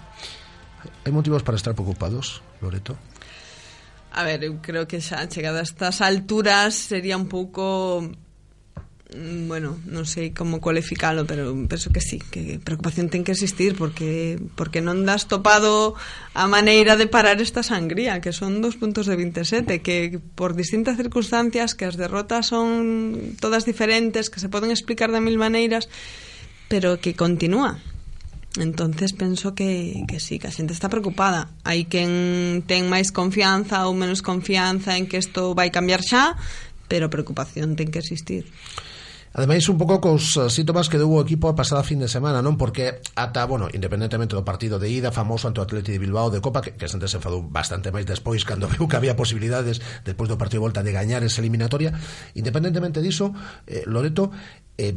Hai 0.82 1.12
motivos 1.14 1.46
para 1.46 1.58
estar 1.58 1.74
preocupados, 1.74 2.42
Loreto? 2.58 2.98
A 4.12 4.24
ver, 4.24 4.44
eu 4.44 4.60
creo 4.60 4.84
que 4.84 5.00
xa 5.00 5.24
chegada 5.30 5.62
a 5.62 5.66
estas 5.66 6.04
alturas 6.04 6.74
sería 6.74 7.16
un 7.16 7.30
pouco 7.30 8.04
mm, 9.14 9.48
bueno, 9.48 9.80
non 9.88 10.04
sei 10.04 10.36
como 10.36 10.60
cualificalo, 10.60 11.24
pero 11.24 11.54
penso 11.64 11.88
que 11.94 12.02
sí, 12.04 12.18
que 12.18 12.60
preocupación 12.60 13.08
ten 13.08 13.24
que 13.24 13.32
existir 13.32 13.72
porque 13.78 14.36
porque 14.58 14.84
non 14.84 15.08
das 15.08 15.30
topado 15.30 15.96
a 16.36 16.44
maneira 16.44 16.98
de 16.98 17.08
parar 17.08 17.40
esta 17.40 17.64
sangría, 17.64 18.20
que 18.20 18.36
son 18.36 18.60
dos 18.60 18.76
puntos 18.76 19.08
de 19.08 19.16
27, 19.16 19.80
que 19.80 20.20
por 20.36 20.52
distintas 20.58 21.00
circunstancias, 21.00 21.72
que 21.72 21.88
as 21.88 21.96
derrotas 21.96 22.52
son 22.52 23.38
todas 23.40 23.64
diferentes, 23.64 24.28
que 24.28 24.42
se 24.42 24.52
poden 24.52 24.74
explicar 24.74 25.08
de 25.08 25.24
mil 25.24 25.40
maneiras, 25.40 25.88
pero 26.68 27.00
que 27.00 27.16
continúa 27.16 27.80
Entonces 28.58 29.12
penso 29.12 29.54
que, 29.54 30.04
que 30.06 30.20
sí, 30.20 30.38
que 30.38 30.48
a 30.48 30.52
xente 30.52 30.76
está 30.76 30.92
preocupada. 30.92 31.48
Hai 31.64 31.88
quen 31.88 32.60
ten 32.68 32.84
máis 32.92 33.08
confianza 33.08 33.88
ou 33.88 33.96
menos 33.96 34.20
confianza 34.20 35.00
en 35.00 35.08
que 35.08 35.16
isto 35.16 35.56
vai 35.56 35.72
cambiar 35.72 36.04
xa, 36.04 36.36
pero 36.84 37.08
preocupación 37.08 37.80
ten 37.80 37.88
que 37.88 38.04
existir. 38.04 38.44
Ademais, 39.32 39.64
un 39.72 39.80
pouco 39.80 39.96
cos 39.96 40.36
síntomas 40.52 40.92
que 40.92 41.00
deu 41.00 41.08
o 41.08 41.24
equipo 41.24 41.48
a 41.48 41.56
pasada 41.56 41.80
fin 41.80 41.96
de 41.96 42.12
semana, 42.12 42.44
non? 42.44 42.60
Porque 42.60 43.00
ata, 43.16 43.48
bueno, 43.48 43.72
independentemente 43.72 44.36
do 44.36 44.44
partido 44.44 44.76
de 44.76 44.92
ida 44.92 45.08
famoso 45.08 45.48
ante 45.48 45.56
o 45.56 45.64
Atleti 45.64 45.96
de 45.96 46.02
Bilbao 46.04 46.28
de 46.28 46.44
Copa, 46.44 46.60
que, 46.60 46.76
que 46.76 46.84
xente 46.84 47.08
se 47.08 47.16
enfadou 47.16 47.40
bastante 47.40 47.88
máis 47.88 48.04
despois 48.04 48.44
cando 48.44 48.68
viu 48.76 48.84
que 48.84 49.00
había 49.00 49.16
posibilidades 49.16 49.80
despois 50.04 50.28
do 50.28 50.36
partido 50.36 50.60
de 50.60 50.68
volta 50.68 50.84
de 50.84 50.92
gañar 50.92 51.24
esa 51.24 51.40
eliminatoria, 51.40 51.96
independentemente 52.36 53.00
diso, 53.00 53.32
eh, 53.64 53.88
Loreto, 53.88 54.28
eh, 54.76 54.92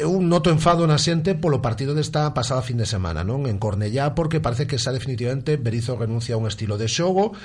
eu 0.00 0.16
noto 0.24 0.48
enfado 0.48 0.88
na 0.88 0.96
xente 0.96 1.36
polo 1.36 1.60
partido 1.60 1.92
desta 1.92 2.32
pasada 2.32 2.64
fin 2.64 2.80
de 2.80 2.88
semana, 2.88 3.20
non? 3.20 3.44
En 3.44 3.60
Cornellá, 3.60 4.16
porque 4.16 4.40
parece 4.40 4.64
que 4.64 4.80
xa 4.80 4.96
definitivamente 4.96 5.60
Berizzo 5.60 6.00
renuncia 6.00 6.34
a 6.34 6.40
un 6.40 6.48
estilo 6.48 6.80
de 6.80 6.88
xogo, 6.88 7.36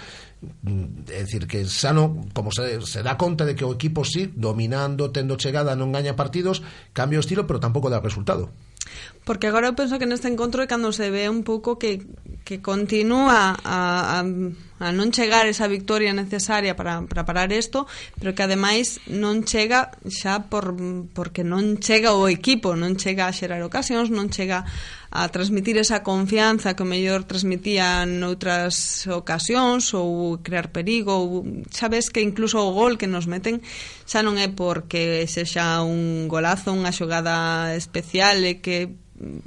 mm, 0.63 1.11
é 1.11 1.21
dicir 1.27 1.51
que 1.51 1.67
xa 1.67 1.91
non, 1.91 2.31
como 2.31 2.55
se, 2.55 2.79
se 2.87 3.03
dá 3.03 3.19
conta 3.19 3.43
de 3.43 3.59
que 3.59 3.67
o 3.67 3.75
equipo 3.75 4.07
sí, 4.07 4.31
dominando, 4.31 5.11
tendo 5.11 5.35
chegada, 5.35 5.75
non 5.75 5.91
gaña 5.91 6.15
partidos, 6.15 6.63
cambia 6.95 7.19
o 7.19 7.25
estilo, 7.25 7.43
pero 7.43 7.59
tampouco 7.59 7.91
dá 7.91 7.99
resultado. 7.99 8.55
Porque 9.25 9.49
agora 9.49 9.65
eu 9.65 9.73
penso 9.73 9.97
que 9.97 10.05
neste 10.05 10.29
encontro 10.29 10.61
é 10.61 10.69
cando 10.69 10.93
se 10.93 11.09
ve 11.09 11.25
un 11.25 11.41
pouco 11.41 11.81
que, 11.81 12.05
que 12.45 12.61
continúa 12.61 13.57
a, 13.57 14.21
a, 14.21 14.25
a 14.85 14.87
non 14.93 15.09
chegar 15.09 15.49
esa 15.49 15.65
victoria 15.65 16.13
necesaria 16.13 16.77
para, 16.77 17.01
para 17.09 17.25
parar 17.25 17.49
isto, 17.49 17.89
pero 18.21 18.37
que 18.37 18.45
ademais 18.45 19.01
non 19.09 19.41
chega 19.41 19.89
xa 20.05 20.45
por, 20.45 20.77
porque 21.17 21.41
non 21.41 21.81
chega 21.81 22.13
o 22.13 22.29
equipo, 22.29 22.77
non 22.77 23.01
chega 23.01 23.25
a 23.25 23.33
xerar 23.33 23.65
ocasións, 23.65 24.13
non 24.13 24.29
chega 24.29 24.61
a 25.09 25.25
transmitir 25.33 25.81
esa 25.81 26.05
confianza 26.05 26.77
que 26.77 26.85
o 26.85 26.91
mellor 26.91 27.25
transmitía 27.25 28.05
noutras 28.05 29.09
ocasións 29.09 29.89
ou 29.97 30.37
crear 30.45 30.69
perigo 30.69 31.17
ou 31.17 31.27
xa 31.73 31.89
ves 31.89 32.13
que 32.13 32.21
incluso 32.21 32.61
o 32.61 32.77
gol 32.77 33.01
que 33.01 33.09
nos 33.09 33.25
meten 33.25 33.57
xa 34.05 34.21
non 34.21 34.37
é 34.37 34.53
porque 34.53 35.25
sexa 35.25 35.81
un 35.81 36.29
golazo, 36.29 36.77
unha 36.77 36.93
xogada 36.93 37.73
especial 37.73 38.37
e 38.45 38.61
que 38.61 39.01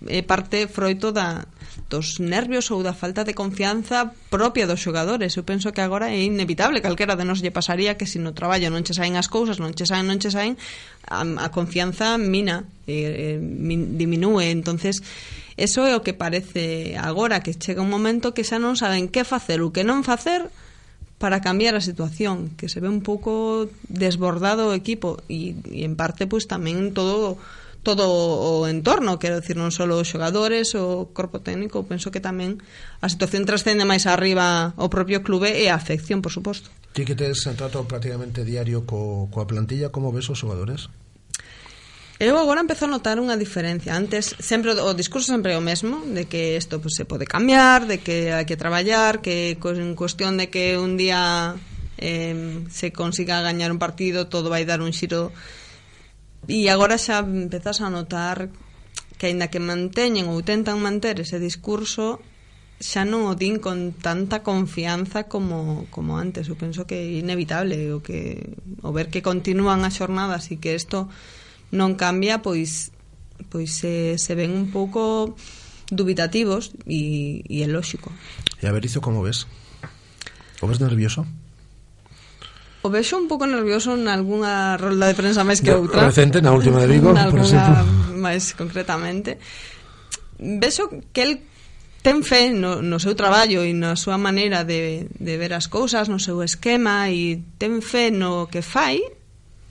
é 0.08 0.24
parte 0.24 0.64
froito 0.66 1.12
da 1.12 1.44
dos 1.88 2.20
nervios 2.20 2.72
ou 2.72 2.80
da 2.80 2.96
falta 2.96 3.24
de 3.24 3.36
confianza 3.36 4.12
propia 4.32 4.66
dos 4.66 4.80
xogadores. 4.80 5.36
Eu 5.36 5.44
penso 5.44 5.72
que 5.72 5.84
agora 5.84 6.08
é 6.08 6.20
inevitable, 6.20 6.80
calquera 6.80 7.16
de 7.16 7.24
nos 7.24 7.40
lle 7.44 7.52
pasaría 7.52 7.96
que 7.96 8.08
se 8.08 8.18
no 8.18 8.32
traballo 8.32 8.72
non 8.72 8.84
che 8.84 8.96
saen 8.96 9.16
as 9.20 9.28
cousas, 9.28 9.60
non 9.60 9.76
che 9.76 9.84
saen, 9.84 10.08
non 10.08 10.16
che 10.16 10.32
saen, 10.32 10.56
a, 11.04 11.24
a 11.24 11.48
confianza 11.52 12.16
mina, 12.16 12.64
eh, 12.88 13.36
eh, 13.36 13.38
min, 13.40 13.96
diminúe, 14.00 14.48
entonces 14.48 15.04
eso 15.56 15.84
é 15.84 15.92
o 15.92 16.04
que 16.04 16.16
parece 16.16 16.96
agora, 16.96 17.44
que 17.44 17.52
chega 17.52 17.84
un 17.84 17.92
momento 17.92 18.32
que 18.32 18.44
xa 18.44 18.56
non 18.56 18.76
saben 18.76 19.12
que 19.12 19.24
facer 19.24 19.60
ou 19.60 19.72
que 19.72 19.84
non 19.84 20.00
facer, 20.00 20.48
para 21.18 21.42
cambiar 21.42 21.74
a 21.74 21.82
situación, 21.82 22.54
que 22.54 22.70
se 22.70 22.78
ve 22.78 22.88
un 22.88 23.02
pouco 23.02 23.66
desbordado 23.90 24.70
o 24.70 24.76
equipo 24.76 25.18
e, 25.26 25.58
e 25.66 25.82
en 25.82 25.98
parte 25.98 26.30
pois 26.30 26.46
pues, 26.46 26.52
tamén 26.52 26.94
todo 26.94 27.36
todo 27.88 28.04
o 28.12 28.68
entorno, 28.68 29.16
quero 29.16 29.40
decir, 29.40 29.56
non 29.56 29.72
só 29.72 29.88
os 29.88 30.04
xogadores, 30.04 30.76
o 30.76 31.08
corpo 31.16 31.40
técnico, 31.40 31.88
penso 31.88 32.12
que 32.12 32.20
tamén 32.20 32.60
a 33.00 33.08
situación 33.08 33.48
trascende 33.48 33.88
máis 33.88 34.04
arriba 34.04 34.76
o 34.76 34.92
propio 34.92 35.24
clube 35.24 35.56
e 35.56 35.72
a 35.72 35.80
afección, 35.80 36.20
por 36.20 36.28
suposto. 36.28 36.68
Ti 36.92 37.08
que 37.08 37.16
tes 37.16 37.48
trato 37.56 37.88
prácticamente 37.88 38.44
diario 38.44 38.84
co, 38.84 39.32
coa 39.32 39.48
plantilla, 39.48 39.88
como 39.88 40.12
ves 40.12 40.28
os 40.28 40.36
xogadores? 40.36 40.92
Eu 42.20 42.36
agora 42.36 42.60
empezo 42.60 42.84
a 42.84 42.92
notar 42.92 43.16
unha 43.16 43.40
diferencia. 43.40 43.96
Antes, 43.96 44.36
sempre 44.36 44.76
o 44.76 44.92
discurso 44.92 45.32
sempre 45.32 45.54
é 45.54 45.58
o 45.58 45.64
mesmo, 45.64 46.04
de 46.12 46.28
que 46.28 46.60
isto 46.60 46.76
pues, 46.82 46.92
se 46.92 47.08
pode 47.08 47.24
cambiar, 47.24 47.88
de 47.88 48.04
que 48.04 48.36
hai 48.36 48.44
que 48.44 48.60
traballar, 48.60 49.24
que 49.24 49.56
en 49.56 49.96
cuestión 49.96 50.36
de 50.36 50.52
que 50.52 50.76
un 50.76 51.00
día 51.00 51.56
eh, 51.96 52.68
se 52.68 52.92
consiga 52.92 53.40
gañar 53.40 53.72
un 53.72 53.80
partido, 53.80 54.28
todo 54.28 54.52
vai 54.52 54.68
dar 54.68 54.84
un 54.84 54.92
xiro 54.92 55.32
E 56.46 56.70
agora 56.70 57.00
xa 57.00 57.24
empezas 57.24 57.82
a 57.82 57.90
notar 57.90 58.52
que 59.18 59.26
aínda 59.26 59.50
que 59.50 59.58
manteñen 59.58 60.30
ou 60.30 60.38
tentan 60.46 60.78
manter 60.78 61.18
ese 61.18 61.42
discurso 61.42 62.22
xa 62.78 63.02
non 63.02 63.26
o 63.26 63.34
din 63.34 63.58
con 63.58 63.90
tanta 63.98 64.46
confianza 64.46 65.26
como, 65.26 65.90
como 65.90 66.14
antes. 66.14 66.46
Eu 66.46 66.54
penso 66.54 66.86
que 66.86 66.94
é 66.94 67.18
inevitable 67.18 67.90
o 67.90 67.98
que 67.98 68.54
o 68.86 68.94
ver 68.94 69.10
que 69.10 69.18
continúan 69.18 69.82
as 69.82 69.98
xornadas 69.98 70.54
e 70.54 70.62
que 70.62 70.78
isto 70.78 71.10
non 71.74 71.98
cambia, 71.98 72.38
pois 72.38 72.94
pois 73.50 73.74
se, 73.74 74.18
se 74.18 74.32
ven 74.38 74.54
un 74.54 74.70
pouco 74.70 75.34
dubitativos 75.90 76.70
e, 76.86 77.42
e 77.50 77.62
é 77.62 77.68
lóxico. 77.70 78.14
E 78.62 78.66
a 78.66 78.72
ver, 78.74 78.86
iso 78.86 79.02
como 79.02 79.26
ves? 79.26 79.50
O 80.62 80.70
ves 80.70 80.78
nervioso? 80.78 81.26
O 82.82 82.88
vexo 82.90 83.18
un 83.18 83.26
pouco 83.26 83.46
nervioso 83.46 83.98
en 83.98 84.06
algunha 84.06 84.78
rolda 84.78 85.10
de 85.10 85.18
prensa 85.18 85.42
máis 85.42 85.58
que 85.58 85.74
outra. 85.74 86.06
Recente, 86.06 86.38
na 86.38 86.54
última 86.54 86.78
de 86.82 86.88
Vigo, 86.94 87.10
por 87.10 87.42
exemplo. 87.42 87.82
máis 88.14 88.54
concretamente. 88.54 89.38
Vexo 90.38 90.86
que 91.10 91.22
el 91.22 91.32
ten 92.02 92.22
fe 92.22 92.54
no, 92.54 92.78
no 92.78 93.02
seu 93.02 93.18
traballo 93.18 93.66
e 93.66 93.74
na 93.74 93.98
súa 93.98 94.14
maneira 94.14 94.62
de, 94.62 95.10
de 95.10 95.34
ver 95.34 95.52
as 95.52 95.66
cousas, 95.66 96.06
no 96.06 96.22
seu 96.22 96.38
esquema 96.46 97.10
e 97.10 97.42
ten 97.58 97.82
fe 97.82 98.14
no 98.14 98.46
que 98.46 98.62
fai 98.62 99.02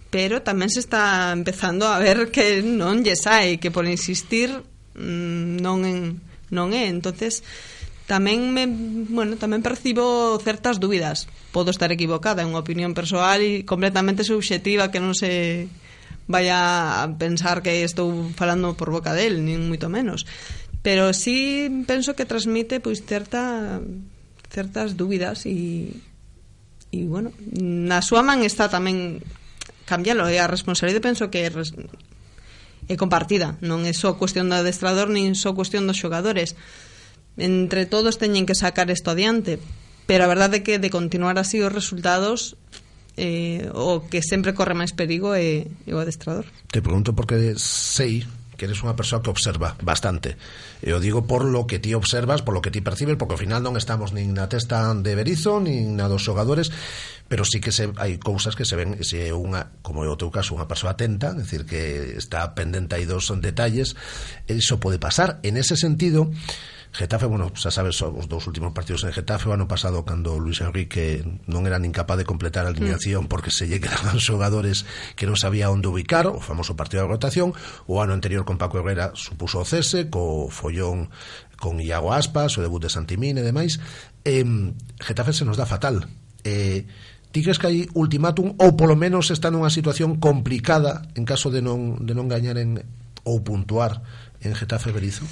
pero 0.10 0.40
tamén 0.40 0.72
se 0.72 0.80
está 0.80 1.32
empezando 1.36 1.84
a 1.88 2.00
ver 2.00 2.32
que 2.32 2.64
non 2.64 3.04
lle 3.04 3.20
sai, 3.20 3.60
que 3.60 3.72
por 3.72 3.84
insistir 3.84 4.50
mm, 4.96 5.60
non 5.60 5.84
en, 5.84 6.24
non 6.52 6.72
é, 6.72 6.88
entonces 6.88 7.44
tamén 8.08 8.56
me, 8.56 8.64
bueno, 9.12 9.36
tamén 9.36 9.60
percibo 9.60 10.40
certas 10.40 10.80
dúbidas. 10.80 11.28
Podo 11.52 11.76
estar 11.76 11.92
equivocada, 11.92 12.42
é 12.42 12.48
unha 12.48 12.64
opinión 12.64 12.96
persoal 12.96 13.44
e 13.44 13.68
completamente 13.68 14.24
subxetiva 14.24 14.88
que 14.88 15.04
non 15.04 15.12
se 15.12 15.68
vaya 16.32 17.04
a 17.04 17.12
pensar 17.20 17.60
que 17.60 17.84
estou 17.84 18.32
falando 18.40 18.80
por 18.80 18.96
boca 18.96 19.12
del, 19.12 19.44
nin 19.44 19.68
moito 19.68 19.92
menos. 19.92 20.24
Pero 20.80 21.12
sí 21.12 21.68
penso 21.84 22.16
que 22.16 22.24
transmite 22.24 22.80
pois 22.80 23.04
certa 23.04 23.84
certas 24.48 24.96
dúbidas 24.96 25.44
e 25.44 25.92
e 26.96 27.04
bueno, 27.04 27.36
na 27.60 28.00
súa 28.00 28.24
man 28.24 28.48
está 28.48 28.72
tamén 28.72 29.20
cambialo 29.84 30.32
e 30.32 30.40
a 30.40 30.48
responsabilidade 30.48 31.04
penso 31.04 31.28
que 31.28 31.44
é 31.44 31.52
res, 31.52 31.76
é 32.88 32.96
compartida, 32.96 33.60
non 33.60 33.84
é 33.84 33.92
só 33.92 34.16
cuestión 34.16 34.48
do 34.48 34.56
adestrador 34.56 35.12
nin 35.12 35.36
só 35.36 35.52
cuestión 35.52 35.84
dos 35.84 36.00
xogadores 36.00 36.56
Entre 37.38 37.86
todos 37.86 38.18
teñen 38.18 38.50
que 38.50 38.58
sacar 38.58 38.90
isto 38.90 39.14
adiante, 39.14 39.62
pero 40.10 40.26
a 40.26 40.32
verdade 40.32 40.60
é 40.60 40.66
que 40.66 40.82
de 40.82 40.90
continuar 40.90 41.38
así 41.38 41.62
os 41.62 41.72
resultados 41.72 42.58
eh, 43.18 43.70
o 43.74 44.06
que 44.10 44.22
sempre 44.22 44.54
corre 44.54 44.78
máis 44.78 44.94
perigo 44.94 45.34
é, 45.34 45.66
é 45.66 45.92
o 45.94 46.02
adestrador. 46.02 46.50
Te 46.70 46.82
pregunto 46.82 47.14
porque 47.14 47.58
sei 47.58 48.26
que 48.58 48.66
eres 48.66 48.82
unha 48.82 48.98
persoa 48.98 49.22
que 49.22 49.30
observa 49.30 49.78
bastante. 49.86 50.36
E 50.82 50.92
o 50.92 51.00
digo 51.00 51.30
por 51.30 51.46
lo 51.46 51.70
que 51.70 51.78
ti 51.78 51.94
observas, 51.94 52.42
por 52.42 52.58
lo 52.58 52.62
que 52.66 52.74
ti 52.74 52.82
percibes, 52.82 53.16
porque 53.16 53.38
ao 53.38 53.42
final 53.42 53.62
non 53.62 53.78
estamos 53.78 54.12
nin 54.12 54.34
na 54.34 54.50
testa 54.50 54.92
de 54.98 55.14
Berizo, 55.14 55.62
nin 55.62 55.94
na 55.94 56.10
dos 56.10 56.26
xogadores, 56.26 56.74
pero 57.30 57.46
sí 57.46 57.62
que 57.62 57.70
se, 57.70 57.94
hai 58.02 58.18
cousas 58.18 58.58
que 58.58 58.66
se 58.66 58.74
ven, 58.74 58.98
se 59.06 59.30
é 59.30 59.32
unha, 59.32 59.78
como 59.86 60.02
é 60.02 60.10
o 60.10 60.18
teu 60.18 60.34
caso, 60.34 60.58
unha 60.58 60.66
persoa 60.66 60.98
atenta, 60.98 61.38
é 61.38 61.46
decir, 61.46 61.70
que 61.70 62.18
está 62.18 62.58
pendente 62.58 62.98
aí 62.98 63.06
dos 63.06 63.30
detalles, 63.38 63.94
iso 64.50 64.82
pode 64.82 64.98
pasar. 64.98 65.38
En 65.46 65.56
ese 65.56 65.78
sentido, 65.78 66.34
Getafe, 66.92 67.26
bueno, 67.28 67.52
xa 67.54 67.70
sabes, 67.70 68.02
os 68.02 68.26
dous 68.26 68.48
últimos 68.48 68.74
partidos 68.74 69.04
en 69.04 69.14
Getafe 69.14 69.50
o 69.50 69.54
ano 69.54 69.68
pasado 69.68 70.02
cando 70.08 70.40
Luis 70.40 70.64
Enrique 70.64 71.22
non 71.46 71.68
era 71.68 71.78
nin 71.78 71.94
capaz 71.94 72.18
de 72.18 72.26
completar 72.26 72.66
a 72.66 72.74
alineación 72.74 73.28
mm. 73.28 73.30
porque 73.30 73.52
se 73.52 73.68
lle 73.68 73.84
quedaban 73.84 74.18
xogadores 74.18 74.88
que 75.20 75.30
non 75.30 75.38
sabía 75.38 75.70
onde 75.70 75.92
ubicar, 75.92 76.26
o 76.26 76.42
famoso 76.42 76.80
partido 76.80 77.06
de 77.06 77.12
rotación, 77.12 77.54
o 77.86 78.00
ano 78.02 78.16
anterior 78.16 78.48
con 78.48 78.58
Paco 78.58 78.80
Herrera 78.80 79.14
supuso 79.14 79.62
o 79.62 79.68
cese, 79.68 80.10
co 80.10 80.50
follón 80.50 81.12
con 81.60 81.78
Iago 81.84 82.16
Aspas, 82.16 82.58
o 82.58 82.64
debut 82.64 82.82
de 82.82 82.90
Santimín 82.90 83.38
e 83.38 83.44
demais, 83.46 83.78
eh, 84.26 84.48
Getafe 85.04 85.36
se 85.36 85.46
nos 85.46 85.60
dá 85.60 85.68
fatal. 85.70 86.08
Eh, 86.48 86.88
ti 87.36 87.44
crees 87.44 87.60
que 87.60 87.68
hai 87.68 87.80
ultimátum 87.94 88.56
ou 88.58 88.74
polo 88.80 88.96
menos 88.96 89.30
está 89.30 89.52
nunha 89.52 89.70
situación 89.70 90.18
complicada 90.18 91.06
en 91.14 91.28
caso 91.28 91.52
de 91.52 91.62
non, 91.62 92.02
de 92.02 92.16
non 92.16 92.32
gañar 92.32 92.58
en, 92.58 92.82
ou 93.28 93.44
puntuar 93.44 94.02
en 94.42 94.56
Getafe 94.56 94.96
Berizo? 94.96 95.28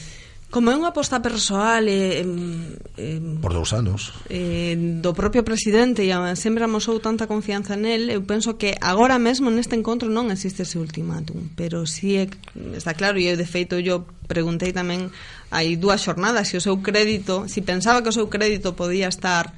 Como 0.55 0.71
é 0.71 0.75
unha 0.79 0.95
aposta 0.95 1.19
persoal 1.19 1.83
eh, 1.91 2.23
eh, 2.23 3.19
por 3.43 3.51
dous 3.51 3.75
anos. 3.75 4.15
eh, 4.31 4.79
do 5.03 5.11
propio 5.11 5.43
presidente 5.43 6.07
e 6.07 6.15
sempre 6.39 6.63
amosou 6.63 7.03
tanta 7.03 7.27
confianza 7.27 7.75
nel 7.75 8.07
eu 8.07 8.23
penso 8.23 8.55
que 8.55 8.71
agora 8.79 9.19
mesmo 9.19 9.51
neste 9.51 9.75
encontro 9.75 10.07
non 10.07 10.31
existe 10.31 10.63
ese 10.63 10.79
ultimátum. 10.79 11.51
Pero 11.59 11.83
si 11.83 12.15
é, 12.15 12.31
está 12.71 12.95
claro 12.95 13.19
e 13.19 13.27
eu 13.27 13.35
de 13.35 13.43
feito 13.43 13.75
eu 13.75 14.07
preguntei 14.31 14.71
tamén 14.71 15.11
hai 15.51 15.75
dúas 15.75 15.99
xornadas 15.99 16.47
se 16.47 16.55
o 16.55 16.63
seu 16.63 16.79
crédito 16.79 17.51
se 17.51 17.59
pensaba 17.59 17.99
que 17.99 18.07
o 18.07 18.15
seu 18.15 18.31
crédito 18.31 18.79
podía 18.79 19.11
estar 19.11 19.51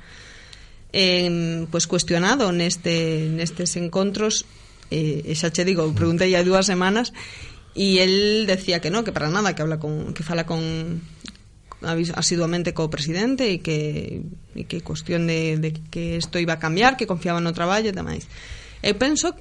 en, 0.97 1.69
pues, 1.69 1.85
cuestionado 1.85 2.49
neste, 2.49 3.29
nestes 3.37 3.77
encontros 3.77 4.49
eh, 4.89 5.21
e 5.29 5.33
xa 5.37 5.53
che 5.53 5.61
digo, 5.61 5.85
preguntei 5.93 6.33
hai 6.33 6.41
dúas 6.41 6.65
semanas 6.65 7.13
e 7.77 8.01
el 8.01 8.49
decía 8.49 8.81
que 8.81 8.89
no, 8.89 9.05
que 9.05 9.13
para 9.13 9.29
nada, 9.29 9.53
que 9.53 9.61
habla 9.61 9.77
con 9.77 10.17
que 10.17 10.25
fala 10.25 10.49
con 10.49 11.05
asiduamente 12.17 12.73
co 12.73 12.89
presidente 12.89 13.53
e 13.53 13.61
que, 13.61 14.25
e 14.57 14.65
que 14.65 14.81
cuestión 14.81 15.29
de, 15.29 15.61
de 15.61 15.77
que 15.93 16.17
isto 16.17 16.41
iba 16.41 16.57
a 16.57 16.59
cambiar, 16.59 16.97
que 16.97 17.05
confiaba 17.05 17.37
no 17.37 17.53
traballo 17.53 17.93
e 17.93 17.93
demais. 17.93 18.25
Eu 18.81 18.97
penso 18.97 19.37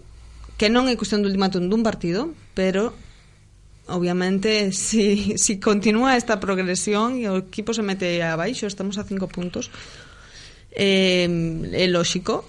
que 0.61 0.69
non 0.69 0.85
é 0.93 1.01
cuestión 1.01 1.25
do 1.25 1.33
ultimátum 1.33 1.73
dun 1.73 1.81
partido, 1.81 2.37
pero 2.53 2.93
obviamente 3.89 4.69
si, 4.77 5.41
si 5.41 5.57
continúa 5.57 6.21
esta 6.21 6.37
progresión 6.37 7.17
e 7.17 7.25
o 7.33 7.41
equipo 7.41 7.73
se 7.73 7.81
mete 7.81 8.21
abaixo, 8.21 8.69
estamos 8.69 9.01
a 9.01 9.09
cinco 9.09 9.33
puntos, 9.33 9.73
eh, 10.77 11.25
é 11.73 11.89
lógico 11.89 12.45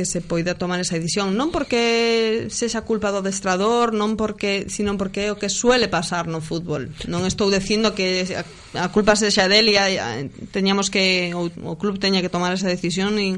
que 0.00 0.08
se 0.08 0.22
poida 0.24 0.56
tomar 0.56 0.80
esa 0.80 0.96
decisión. 0.96 1.36
Non 1.36 1.52
porque 1.52 2.48
sexa 2.48 2.88
culpa 2.88 3.12
do 3.12 3.20
adestrador 3.20 3.92
non 3.92 4.16
porque, 4.16 4.64
sino 4.72 4.96
porque 4.96 5.28
é 5.28 5.30
o 5.30 5.36
que 5.36 5.52
suele 5.52 5.92
pasar 5.92 6.24
no 6.24 6.40
fútbol. 6.40 6.88
Non 7.04 7.28
estou 7.28 7.52
dicindo 7.52 7.92
que 7.92 8.24
a 8.72 8.88
culpa 8.88 9.12
sexa 9.12 9.44
del 9.44 9.68
e 9.68 9.76
a, 9.76 10.24
teñamos 10.56 10.88
que 10.88 11.36
o, 11.36 11.52
o 11.68 11.76
club 11.76 12.00
teña 12.00 12.24
que 12.24 12.32
tomar 12.32 12.56
esa 12.56 12.72
decisión 12.72 13.20
e, 13.20 13.36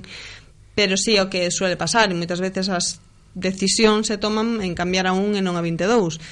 pero 0.79 0.95
sí 0.95 1.19
o 1.19 1.27
que 1.27 1.51
suele 1.51 1.75
pasar 1.75 2.07
e 2.07 2.15
moitas 2.15 2.39
veces 2.39 2.71
as 2.71 3.03
decisións 3.35 4.07
se 4.07 4.23
toman 4.23 4.63
en 4.63 4.79
cambiar 4.79 5.11
a 5.11 5.19
un 5.19 5.35
e 5.35 5.43
non 5.43 5.59
a 5.59 5.67
22 5.67 6.23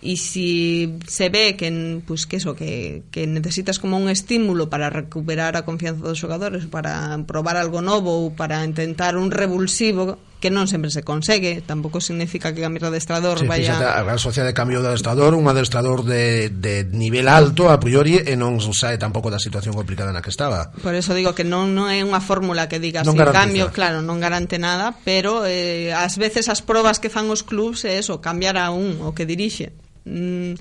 y 0.00 0.16
si 0.18 0.98
se 1.06 1.28
ve 1.28 1.56
que 1.56 2.02
pues 2.06 2.26
que 2.26 2.36
eso 2.36 2.54
que, 2.54 3.02
que 3.10 3.26
necesitas 3.26 3.78
como 3.78 3.98
un 3.98 4.08
estímulo 4.08 4.70
para 4.70 4.90
recuperar 4.90 5.56
a 5.56 5.66
confianza 5.66 6.06
dos 6.06 6.18
xogadores 6.18 6.66
para 6.66 7.18
probar 7.26 7.58
algo 7.58 7.82
novo 7.82 8.22
ou 8.22 8.30
para 8.30 8.62
intentar 8.62 9.18
un 9.18 9.34
revulsivo 9.34 10.18
que 10.38 10.54
non 10.54 10.70
sempre 10.70 10.86
se 10.94 11.02
consegue, 11.02 11.66
tampouco 11.66 11.98
significa 11.98 12.54
que 12.54 12.62
cambiar 12.62 12.86
de 12.86 12.94
adestrador 12.94 13.42
sí, 13.42 13.50
vaya... 13.50 13.74
Fíxate, 13.74 13.90
a 13.90 14.06
Real 14.06 14.22
Sociedade 14.22 14.54
cambio 14.54 14.78
de 14.78 14.94
adestrador, 14.94 15.34
un 15.34 15.50
adestrador 15.50 16.06
de, 16.06 16.50
de 16.54 16.86
nivel 16.94 17.26
alto 17.26 17.74
a 17.74 17.82
priori 17.82 18.22
eh, 18.22 18.32
e 18.32 18.34
non 18.38 18.62
sae 18.62 18.94
tampouco 19.02 19.34
da 19.34 19.42
situación 19.42 19.74
complicada 19.74 20.14
na 20.14 20.22
que 20.22 20.30
estaba. 20.30 20.70
Por 20.78 20.94
eso 20.94 21.10
digo 21.10 21.34
que 21.34 21.42
non, 21.42 21.74
non 21.74 21.90
é 21.90 22.06
unha 22.06 22.22
fórmula 22.22 22.70
que 22.70 22.78
diga 22.78 23.02
non 23.02 23.18
garantiza. 23.18 23.34
cambio, 23.34 23.64
claro, 23.74 23.98
non 23.98 24.22
garante 24.22 24.62
nada, 24.62 24.94
pero 25.02 25.42
eh, 25.42 25.90
ás 25.90 26.14
veces 26.22 26.46
as 26.46 26.62
probas 26.62 27.02
que 27.02 27.10
fan 27.10 27.26
os 27.34 27.42
clubs 27.42 27.82
é 27.82 27.98
eso, 27.98 28.22
cambiar 28.22 28.62
a 28.62 28.70
un 28.70 29.02
o 29.02 29.18
que 29.18 29.26
dirixe 29.26 29.74
mm, 30.08 30.52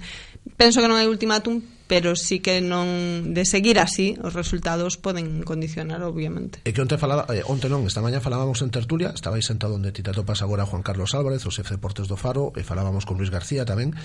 penso 0.60 0.84
que 0.84 0.92
non 0.92 1.00
hai 1.00 1.08
ultimátum, 1.08 1.64
pero 1.88 2.16
sí 2.20 2.44
que 2.44 2.60
non 2.60 3.32
de 3.32 3.48
seguir 3.48 3.80
así 3.80 4.20
os 4.20 4.36
resultados 4.36 5.00
poden 5.00 5.42
condicionar 5.48 6.04
obviamente. 6.04 6.60
E 6.68 6.76
que 6.76 6.84
onte 6.84 7.00
falaba, 7.00 7.24
eh, 7.32 7.48
onte 7.48 7.72
non, 7.72 7.88
esta 7.88 8.04
mañá 8.04 8.20
falábamos 8.20 8.60
en 8.60 8.70
tertulia, 8.70 9.16
estabais 9.16 9.48
sentado 9.48 9.80
onde 9.80 9.96
ti 9.96 10.04
te 10.04 10.12
atopas 10.12 10.44
agora 10.44 10.68
Juan 10.68 10.84
Carlos 10.84 11.16
Álvarez, 11.16 11.48
o 11.48 11.52
xefe 11.52 11.80
de 11.80 11.82
Portes 11.82 12.12
do 12.12 12.20
Faro, 12.20 12.52
e 12.60 12.62
falábamos 12.68 13.08
con 13.08 13.16
Luis 13.16 13.32
García 13.32 13.64
tamén, 13.64 13.96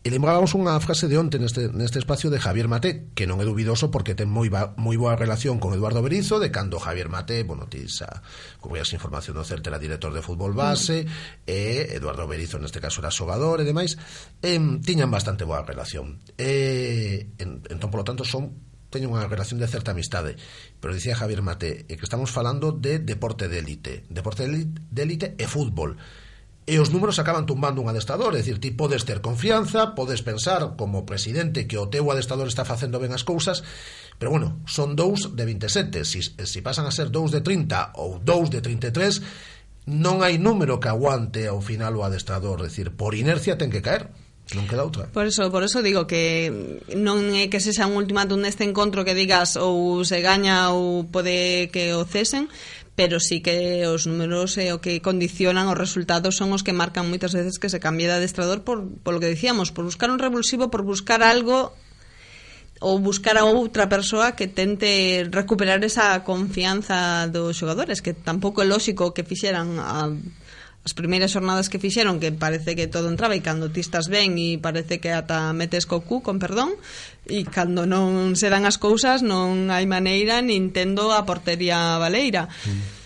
E 0.00 0.08
lembrábamos 0.08 0.56
unha 0.56 0.80
frase 0.80 1.12
de 1.12 1.20
onte 1.20 1.36
neste, 1.36 1.68
neste 1.76 2.00
espacio 2.00 2.32
de 2.32 2.40
Javier 2.40 2.72
Mate, 2.72 3.12
que 3.12 3.28
non 3.28 3.36
é 3.36 3.44
dubidoso 3.44 3.92
porque 3.92 4.16
ten 4.16 4.32
moi, 4.32 4.48
ba, 4.48 4.72
moi 4.80 4.96
boa 4.96 5.12
relación 5.12 5.60
con 5.60 5.76
Eduardo 5.76 6.00
Berizo, 6.00 6.40
de 6.40 6.48
cando 6.48 6.80
Javier 6.80 7.12
Mate, 7.12 7.44
bueno, 7.44 7.68
tisa, 7.68 8.24
como 8.64 8.80
as 8.80 8.88
información 8.96 9.36
do 9.36 9.44
CERT, 9.44 9.68
era 9.68 9.76
director 9.76 10.08
de 10.16 10.24
fútbol 10.24 10.56
base, 10.56 11.04
mm. 11.04 11.44
e 11.44 11.92
Eduardo 12.00 12.24
Berizo, 12.24 12.56
neste 12.56 12.80
caso, 12.80 13.04
era 13.04 13.12
xogador 13.12 13.60
e 13.60 13.68
demais, 13.68 14.00
e, 14.40 14.56
tiñan 14.80 15.12
bastante 15.12 15.44
boa 15.44 15.68
relación. 15.68 16.16
E, 16.40 17.36
en, 17.36 17.60
entón, 17.68 17.92
polo 17.92 18.00
tanto, 18.00 18.24
son 18.24 18.56
teño 18.88 19.12
unha 19.12 19.28
relación 19.28 19.60
de 19.60 19.70
certa 19.70 19.94
amistade 19.94 20.34
pero 20.82 20.90
dicía 20.90 21.14
Javier 21.14 21.46
Mate 21.46 21.86
que 21.86 22.02
estamos 22.02 22.34
falando 22.34 22.74
de 22.74 22.98
deporte 22.98 23.46
de 23.46 23.62
élite 23.62 24.02
deporte 24.10 24.50
de 24.50 25.00
élite 25.06 25.38
e 25.38 25.46
fútbol 25.46 25.94
e 26.66 26.78
os 26.78 26.92
números 26.92 27.18
acaban 27.18 27.48
tumbando 27.48 27.80
un 27.80 27.88
adestador, 27.88 28.36
é 28.36 28.44
dicir, 28.44 28.60
ti 28.60 28.70
podes 28.70 29.02
ter 29.08 29.24
confianza, 29.24 29.96
podes 29.96 30.20
pensar 30.20 30.76
como 30.76 31.08
presidente 31.08 31.66
que 31.66 31.80
o 31.80 31.88
teu 31.88 32.06
adestador 32.12 32.46
está 32.46 32.68
facendo 32.68 33.00
ben 33.00 33.10
as 33.16 33.24
cousas, 33.24 33.64
pero 34.20 34.30
bueno, 34.30 34.60
son 34.68 34.94
dous 34.94 35.32
de 35.32 35.44
27, 35.48 36.04
si, 36.04 36.20
si 36.22 36.60
pasan 36.60 36.84
a 36.84 36.94
ser 36.94 37.08
dous 37.08 37.32
de 37.32 37.40
30 37.40 37.96
ou 37.96 38.20
dous 38.20 38.52
de 38.52 38.60
33, 38.60 39.24
non 39.88 40.20
hai 40.20 40.36
número 40.36 40.78
que 40.78 40.92
aguante 40.92 41.48
ao 41.48 41.64
final 41.64 41.96
o 41.96 42.04
adestador, 42.04 42.60
é 42.62 42.68
dicir, 42.68 42.92
por 42.94 43.16
inercia 43.16 43.56
ten 43.56 43.72
que 43.72 43.82
caer. 43.82 44.12
Non 44.50 44.66
queda 44.66 44.82
outra. 44.82 45.06
Por 45.14 45.30
eso, 45.30 45.46
por 45.46 45.62
eso 45.62 45.78
digo 45.78 46.10
que 46.10 46.50
non 46.90 47.30
é 47.38 47.46
que 47.46 47.62
sexa 47.62 47.86
un 47.86 47.94
ultimátum 47.94 48.42
neste 48.42 48.66
encontro 48.66 49.06
que 49.06 49.14
digas 49.14 49.54
ou 49.54 50.02
se 50.02 50.18
gaña 50.18 50.74
ou 50.74 51.06
pode 51.06 51.70
que 51.70 51.94
o 51.94 52.02
cesen, 52.02 52.50
pero 53.00 53.18
sí 53.18 53.40
que 53.40 53.86
os 53.86 54.04
números 54.04 54.60
e 54.60 54.68
eh, 54.68 54.76
o 54.76 54.84
que 54.84 55.00
condicionan 55.00 55.72
os 55.72 55.80
resultados 55.80 56.36
son 56.36 56.52
os 56.52 56.60
que 56.60 56.76
marcan 56.76 57.08
moitas 57.08 57.32
veces 57.32 57.56
que 57.56 57.72
se 57.72 57.80
cambie 57.80 58.04
de 58.04 58.20
adestrador 58.20 58.60
por, 58.60 58.84
por 59.00 59.16
lo 59.16 59.20
que 59.24 59.32
decíamos, 59.32 59.72
por 59.72 59.88
buscar 59.88 60.12
un 60.12 60.20
revulsivo, 60.20 60.68
por 60.68 60.84
buscar 60.84 61.24
algo 61.24 61.72
ou 62.84 63.00
buscar 63.00 63.40
a 63.40 63.48
outra 63.48 63.88
persoa 63.88 64.36
que 64.36 64.52
tente 64.52 65.24
recuperar 65.32 65.80
esa 65.80 66.20
confianza 66.28 67.24
dos 67.32 67.56
xogadores, 67.56 68.04
que 68.04 68.12
tampouco 68.12 68.60
é 68.60 68.68
lógico 68.68 69.16
que 69.16 69.24
fixeran 69.24 69.80
a 69.80 70.12
as 70.80 70.96
primeiras 70.96 71.36
xornadas 71.36 71.68
que 71.68 71.78
fixeron 71.78 72.16
que 72.20 72.32
parece 72.32 72.72
que 72.72 72.88
todo 72.88 73.12
entraba 73.12 73.36
e 73.36 73.44
cando 73.44 73.68
ti 73.68 73.84
estás 73.84 74.08
ben 74.08 74.40
e 74.40 74.56
parece 74.56 74.96
que 74.96 75.12
ata 75.12 75.52
metes 75.52 75.84
co 75.84 76.00
cu, 76.00 76.24
con 76.24 76.40
perdón 76.40 76.72
e 77.28 77.44
cando 77.44 77.84
non 77.84 78.32
se 78.32 78.48
dan 78.48 78.64
as 78.64 78.80
cousas 78.80 79.20
non 79.20 79.68
hai 79.68 79.84
maneira 79.84 80.40
nin 80.40 80.72
tendo 80.72 81.12
a 81.12 81.28
portería 81.28 82.00
valeira 82.00 82.48
mm. 82.48 83.00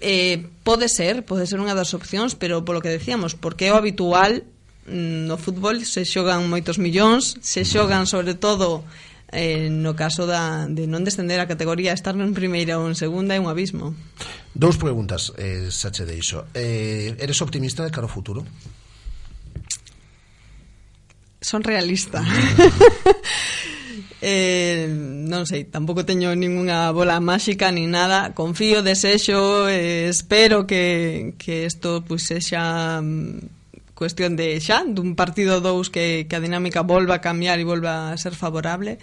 Eh, 0.00 0.46
pode 0.62 0.86
ser, 0.86 1.26
pode 1.26 1.42
ser 1.50 1.58
unha 1.58 1.74
das 1.74 1.90
opcións, 1.90 2.38
pero 2.38 2.62
polo 2.62 2.78
que 2.78 2.86
decíamos, 2.86 3.34
porque 3.34 3.66
é 3.66 3.74
o 3.74 3.80
habitual 3.82 4.46
mm, 4.86 5.26
no 5.26 5.34
fútbol 5.34 5.82
se 5.82 6.06
xogan 6.06 6.46
moitos 6.46 6.78
millóns, 6.78 7.34
se 7.42 7.66
xogan 7.66 8.06
sobre 8.06 8.38
todo 8.38 8.86
eh, 9.32 9.68
no 9.68 9.92
caso 9.92 10.24
da, 10.24 10.64
de 10.68 10.88
non 10.88 11.04
descender 11.04 11.36
a 11.40 11.50
categoría 11.50 11.92
estar 11.92 12.16
en 12.16 12.32
primeira 12.32 12.80
ou 12.80 12.88
en 12.88 12.96
segunda 12.96 13.36
é 13.36 13.40
un 13.40 13.48
abismo. 13.48 13.92
Dous 14.56 14.80
preguntas, 14.80 15.32
eh, 15.36 15.68
Sache 15.68 16.08
de 16.08 16.16
iso 16.16 16.48
eh, 16.56 17.12
Eres 17.20 17.40
optimista 17.44 17.84
de 17.84 17.92
cara 17.92 18.08
ao 18.08 18.12
futuro? 18.12 18.42
Son 21.40 21.62
realista. 21.62 22.20
Mm. 22.20 22.28
Eh, 24.20 24.90
Non 24.90 25.46
sei, 25.46 25.62
tampouco 25.70 26.02
teño 26.02 26.34
ninguna 26.34 26.90
bola 26.90 27.22
máxica 27.22 27.70
ni 27.70 27.86
nada. 27.86 28.34
Confío, 28.34 28.82
desexo, 28.82 29.70
eh, 29.70 30.10
espero 30.10 30.66
que, 30.66 31.38
que 31.38 31.70
isto 31.70 32.02
pues, 32.02 32.26
sexa 32.26 32.98
mm, 32.98 33.57
cuestión 33.98 34.38
de 34.38 34.54
xa, 34.62 34.86
dun 34.86 35.18
partido 35.18 35.58
dous 35.58 35.90
que, 35.90 36.30
que 36.30 36.38
a 36.38 36.44
dinámica 36.44 36.86
volva 36.86 37.18
a 37.18 37.24
cambiar 37.24 37.58
e 37.58 37.66
volva 37.66 38.14
a 38.14 38.16
ser 38.16 38.38
favorable 38.38 39.02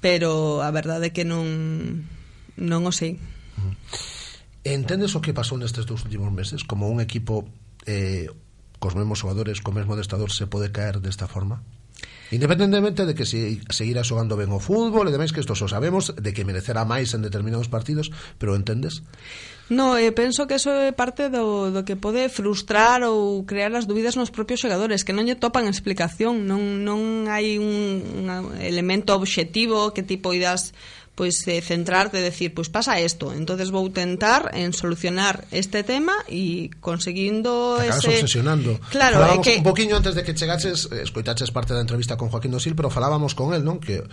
pero 0.00 0.64
a 0.64 0.72
verdade 0.72 1.12
é 1.12 1.14
que 1.14 1.28
non 1.28 2.08
non 2.56 2.88
o 2.88 2.92
sei 2.96 3.20
Entendes 4.64 5.14
o 5.16 5.22
que 5.22 5.36
pasou 5.36 5.56
nestes 5.56 5.88
dous 5.88 6.04
últimos 6.04 6.28
meses? 6.28 6.60
Como 6.64 6.92
un 6.92 7.00
equipo 7.00 7.48
eh, 7.88 8.28
cos 8.78 8.94
mesmos 8.94 9.20
xogadores, 9.20 9.60
co 9.64 9.72
mesmo 9.72 9.94
adestador 9.94 10.28
se 10.28 10.44
pode 10.44 10.68
caer 10.74 11.00
desta 11.00 11.28
forma? 11.28 11.62
Independentemente 12.30 13.08
de 13.08 13.14
que 13.16 13.24
se 13.24 13.64
seguirá 13.72 14.04
xogando 14.04 14.36
ben 14.36 14.52
o 14.52 14.60
fútbol 14.60 15.08
e 15.08 15.14
demais 15.14 15.32
que 15.32 15.40
isto 15.40 15.56
só 15.56 15.64
sabemos 15.64 16.12
de 16.12 16.30
que 16.36 16.44
merecerá 16.44 16.84
máis 16.84 17.16
en 17.16 17.24
determinados 17.24 17.72
partidos, 17.72 18.12
pero 18.36 18.52
entendes? 18.52 19.00
No, 19.68 20.00
e 20.00 20.08
penso 20.16 20.48
que 20.48 20.56
eso 20.56 20.72
é 20.72 20.96
parte 20.96 21.28
do, 21.28 21.68
do 21.68 21.84
que 21.84 21.98
pode 21.98 22.32
frustrar 22.32 23.04
ou 23.04 23.44
crear 23.44 23.74
as 23.76 23.84
dúbidas 23.84 24.16
nos 24.16 24.32
propios 24.32 24.64
xogadores, 24.64 25.04
que 25.04 25.12
non 25.12 25.28
lle 25.28 25.36
topan 25.36 25.68
explicación, 25.68 26.48
non, 26.48 26.86
non 26.86 27.28
hai 27.28 27.60
un, 27.60 28.24
un 28.24 28.26
elemento 28.64 29.12
obxectivo 29.12 29.92
que 29.92 30.06
tipo 30.06 30.28
poidas 30.28 30.76
pois 31.18 31.34
eh, 31.48 31.58
centrarte 31.60 32.22
decir, 32.22 32.54
pois 32.54 32.70
pasa 32.70 32.94
isto, 33.02 33.34
entonces 33.34 33.74
vou 33.74 33.90
tentar 33.90 34.54
en 34.54 34.70
solucionar 34.70 35.50
este 35.50 35.82
tema 35.82 36.14
e 36.30 36.70
conseguindo 36.78 37.74
Te 37.82 37.90
ese 37.90 38.22
obsesionando. 38.22 38.78
Claro, 38.94 39.18
falábamos 39.18 39.42
é 39.42 39.58
que 39.58 39.58
un 39.58 39.66
poquinho 39.66 39.98
antes 39.98 40.14
de 40.14 40.22
que 40.22 40.30
chegaches, 40.38 40.86
eh, 40.94 41.02
escoitaches 41.02 41.50
parte 41.50 41.74
da 41.74 41.82
entrevista 41.82 42.14
con 42.14 42.30
Joaquín 42.30 42.54
Dosil, 42.54 42.78
pero 42.78 42.86
falábamos 42.86 43.34
con 43.34 43.50
el, 43.50 43.66
non, 43.66 43.82
que 43.82 44.06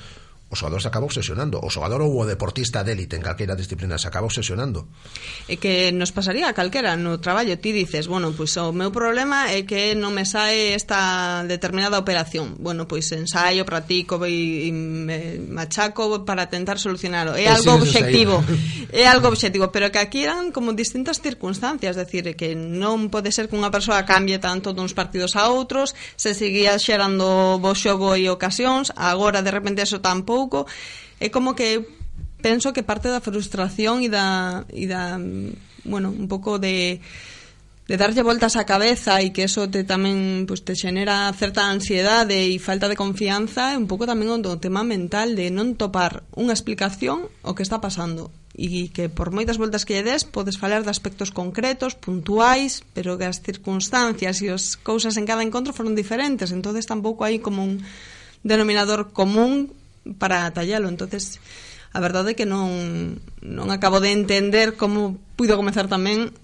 o 0.45 0.55
xogador 0.55 0.77
se 0.77 0.87
acaba 0.93 1.09
obsesionando 1.09 1.57
o 1.57 1.73
xogador 1.73 2.05
ou 2.05 2.13
o 2.13 2.23
deportista 2.29 2.85
de 2.85 2.93
élite 2.93 3.17
en 3.17 3.25
calquera 3.25 3.57
disciplina 3.57 3.97
se 3.97 4.05
acaba 4.05 4.29
obsesionando. 4.29 4.85
E 5.49 5.57
que 5.57 5.89
nos 5.89 6.13
pasaría 6.13 6.45
a 6.45 6.53
calquera 6.53 6.93
no 6.93 7.17
traballo 7.17 7.57
ti 7.57 7.73
dices, 7.73 8.05
bueno, 8.05 8.29
pois 8.37 8.53
o 8.61 8.69
meu 8.69 8.93
problema 8.93 9.49
é 9.49 9.65
que 9.65 9.97
non 9.97 10.13
me 10.13 10.21
sae 10.21 10.77
esta 10.77 11.41
determinada 11.49 11.97
operación 11.97 12.61
bueno, 12.61 12.85
pois 12.85 13.09
ensaio, 13.09 13.65
practico 13.65 14.21
e, 14.21 14.69
e 14.69 15.41
machaco 15.49 16.21
para 16.29 16.45
tentar 16.45 16.77
solucionarlo 16.77 17.33
é 17.33 17.49
pois 17.49 17.65
algo 17.65 17.81
sí, 17.81 17.89
obxectivo 17.89 18.35
é 18.93 19.09
algo 19.09 19.33
obxectivo, 19.33 19.73
pero 19.73 19.89
que 19.89 19.97
aquí 19.97 20.29
eran 20.29 20.53
como 20.53 20.77
distintas 20.77 21.25
circunstancias, 21.25 21.97
decir, 21.97 22.37
que 22.37 22.53
non 22.53 23.09
pode 23.09 23.33
ser 23.33 23.49
que 23.49 23.57
unha 23.57 23.73
persoa 23.73 24.05
cambie 24.05 24.37
tanto 24.37 24.77
duns 24.77 24.93
partidos 24.93 25.33
a 25.33 25.49
outros, 25.49 25.97
se 26.13 26.37
seguía 26.37 26.77
xerando 26.77 27.57
bo 27.57 27.73
xogo 27.73 28.13
e 28.13 28.29
ocasións, 28.29 28.93
agora 28.93 29.41
de 29.41 29.49
repente 29.49 29.81
eso 29.81 30.05
tampouco 30.05 30.34
pouco, 30.35 30.67
é 31.23 31.31
como 31.31 31.55
que 31.55 31.87
penso 32.43 32.75
que 32.75 32.83
parte 32.83 33.07
da 33.07 33.23
frustración 33.23 34.03
e 34.03 34.09
da, 34.11 34.67
e 34.69 34.85
da 34.91 35.15
bueno, 35.87 36.11
un 36.11 36.27
pouco 36.27 36.59
de 36.59 36.99
de 37.87 37.97
darlle 38.01 38.25
voltas 38.25 38.57
á 38.57 38.65
cabeza 38.65 39.21
e 39.21 39.29
que 39.29 39.45
eso 39.45 39.69
te 39.69 39.85
tamén 39.85 40.49
pues, 40.49 40.65
te 40.65 40.73
xenera 40.73 41.29
certa 41.37 41.69
ansiedade 41.69 42.49
e 42.49 42.57
falta 42.57 42.89
de 42.89 42.97
confianza 42.97 43.73
é 43.73 43.77
un 43.77 43.85
pouco 43.85 44.09
tamén 44.09 44.33
o 44.33 44.57
tema 44.57 44.81
mental 44.81 45.37
de 45.37 45.53
non 45.53 45.77
topar 45.77 46.25
unha 46.33 46.57
explicación 46.57 47.29
o 47.45 47.53
que 47.53 47.61
está 47.61 47.77
pasando. 47.77 48.33
E 48.57 48.89
que 48.89 49.05
por 49.11 49.29
moitas 49.29 49.61
voltas 49.61 49.85
que 49.85 50.01
lle 50.01 50.17
des 50.17 50.25
podes 50.25 50.57
falar 50.57 50.81
de 50.81 50.89
aspectos 50.89 51.29
concretos, 51.29 51.93
puntuais 51.93 52.81
pero 52.97 53.21
que 53.21 53.29
as 53.29 53.45
circunstancias 53.45 54.41
e 54.41 54.49
as 54.49 54.81
cousas 54.81 55.13
en 55.21 55.29
cada 55.29 55.45
encontro 55.45 55.69
foron 55.69 55.93
diferentes. 55.93 56.49
Entonces 56.49 56.89
tampouco 56.89 57.21
hai 57.21 57.37
como 57.37 57.61
un 57.61 57.85
denominador 58.41 59.13
común 59.13 59.69
para 60.17 60.51
tallalo. 60.51 60.89
entonces 60.89 61.39
a 61.95 61.99
verdade 62.03 62.35
é 62.35 62.37
que 62.37 62.43
non, 62.43 63.23
non 63.39 63.67
acabo 63.71 64.03
de 64.03 64.11
entender 64.11 64.75
como 64.75 65.15
puido 65.39 65.55
comenzar 65.55 65.87
tamén 65.87 66.35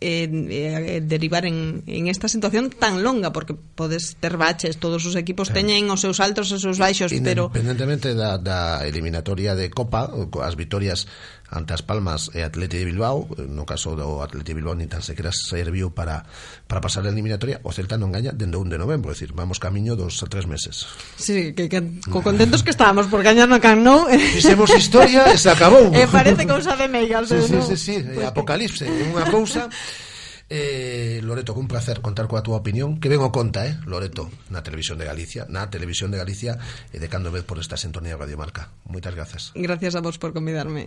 eh, 0.00 0.28
eh, 0.28 1.00
derivar 1.04 1.46
en, 1.46 1.82
en 1.86 2.08
esta 2.08 2.28
situación 2.28 2.68
tan 2.68 3.02
longa 3.02 3.32
porque 3.32 3.52
podes 3.52 4.16
ter 4.20 4.36
baches, 4.36 4.76
todos 4.76 5.04
os 5.04 5.16
equipos 5.16 5.48
claro. 5.48 5.68
teñen 5.68 5.88
os 5.88 6.04
seus 6.04 6.20
altos 6.20 6.52
e 6.52 6.60
os 6.60 6.62
seus 6.64 6.76
baixos, 6.76 7.12
pero 7.24 7.48
independentemente 7.48 8.12
da, 8.12 8.36
da 8.36 8.84
eliminatoria 8.84 9.56
de 9.56 9.72
Copa, 9.72 10.12
as 10.44 10.54
vitorias 10.56 11.08
ante 11.50 11.74
as 11.74 11.82
Palmas 11.82 12.30
e 12.34 12.42
Atleti 12.42 12.82
de 12.82 12.86
Bilbao 12.90 13.28
no 13.46 13.62
caso 13.62 13.94
do 13.94 14.22
Atleti 14.22 14.50
de 14.50 14.58
Bilbao 14.58 14.74
ni 14.74 14.90
tan 14.90 15.02
sequera 15.02 15.30
serviu 15.30 15.94
para, 15.94 16.26
para 16.66 16.82
pasar 16.82 17.06
a 17.06 17.12
eliminatoria 17.12 17.62
o 17.62 17.70
Celta 17.70 17.94
non 17.94 18.10
gaña 18.10 18.34
dende 18.34 18.58
1 18.58 18.72
de 18.72 18.78
novembro 18.78 19.10
é 19.10 19.14
dicir, 19.14 19.30
vamos 19.34 19.62
camiño 19.62 19.94
dos 19.94 20.18
a 20.22 20.26
tres 20.26 20.46
meses. 20.46 20.86
Sí, 21.16 21.54
que, 21.54 21.70
que 21.70 22.02
co 22.10 22.22
contentos 22.22 22.62
que 22.62 22.70
estábamos 22.74 23.06
por 23.06 23.22
gañar 23.22 23.46
no 23.46 23.62
Camp 23.62 23.82
Nou 23.82 24.10
Fixemos 24.34 24.70
historia 24.74 25.30
e 25.30 25.38
se 25.38 25.50
acabou. 25.50 25.94
E 25.94 26.02
eh, 26.02 26.08
parece 26.10 26.46
cousa 26.46 26.74
de 26.74 26.86
meigas 26.90 27.30
sí, 27.30 27.38
sí, 27.42 27.58
sí, 27.62 27.76
sí, 27.76 27.94
sí, 28.02 28.22
apocalipse, 28.22 28.86
unha 28.86 29.26
cousa. 29.30 29.70
Eh, 30.48 31.20
Loreto, 31.24 31.54
que 31.54 31.60
un 31.60 31.66
placer 31.66 31.98
contar 31.98 32.30
coa 32.30 32.38
túa 32.38 32.62
opinión 32.62 33.02
Que 33.02 33.10
ben 33.10 33.18
o 33.18 33.34
conta, 33.34 33.66
eh, 33.66 33.82
Loreto, 33.82 34.30
na 34.46 34.62
Televisión 34.62 34.94
de 34.94 35.02
Galicia 35.02 35.42
Na 35.50 35.66
Televisión 35.74 36.14
de 36.14 36.22
Galicia 36.22 36.54
E 36.94 37.02
de 37.02 37.10
cando 37.10 37.34
vez 37.34 37.42
por 37.42 37.58
esta 37.58 37.74
sintonía 37.74 38.14
de 38.14 38.22
Radio 38.22 38.38
Marca. 38.38 38.70
Moitas 38.86 39.10
grazas. 39.10 39.50
Gracias 39.58 39.98
a 39.98 40.00
vos 40.00 40.22
por 40.22 40.30
convidarme. 40.30 40.86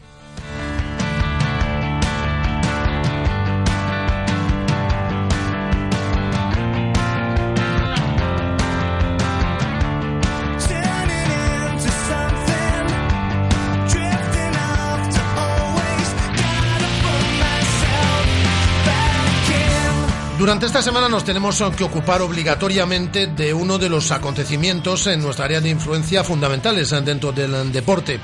Durante 20.50 20.66
esta 20.66 20.82
semana 20.82 21.08
nos 21.08 21.24
tenemos 21.24 21.64
que 21.78 21.84
ocupar 21.84 22.24
obligatoriamente 22.24 23.28
de 23.28 23.54
uno 23.54 23.78
de 23.78 23.88
los 23.88 24.10
acontecimientos 24.10 25.06
en 25.06 25.22
nuestra 25.22 25.45
área 25.45 25.62
de 25.62 25.70
influencia 25.70 26.24
fundamentales 26.24 26.89
dentro 27.06 27.32
del 27.32 27.72
deporte. 27.72 28.20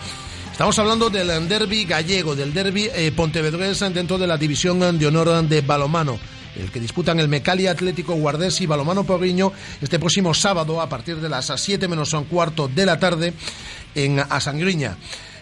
Estamos 0.52 0.80
hablando 0.80 1.12
del 1.12 1.48
derby 1.48 1.86
gallego, 1.86 2.36
del 2.36 2.52
derby 2.52 2.90
eh, 2.92 3.12
pontevedrés 3.16 3.80
dentro 3.94 4.18
de 4.18 4.26
la 4.26 4.40
división 4.40 4.98
de 4.98 5.06
honor 5.06 5.44
de 5.44 5.62
balomano 5.62 6.18
el 6.56 6.72
que 6.72 6.80
disputan 6.80 7.20
el 7.20 7.28
Mecalia 7.28 7.72
Atlético 7.72 8.16
Guardés 8.16 8.60
y 8.62 8.66
Balomano 8.66 9.04
Porriño 9.04 9.52
este 9.82 10.00
próximo 10.00 10.34
sábado 10.34 10.82
a 10.82 10.90
partir 10.90 11.18
de 11.18 11.30
las 11.30 11.52
7 11.56 11.88
menos 11.88 12.14
un 12.14 12.24
cuarto 12.24 12.68
de 12.68 12.86
la 12.88 12.98
tarde 12.98 13.34
en 13.94 14.20
Asangriña. 14.20 14.98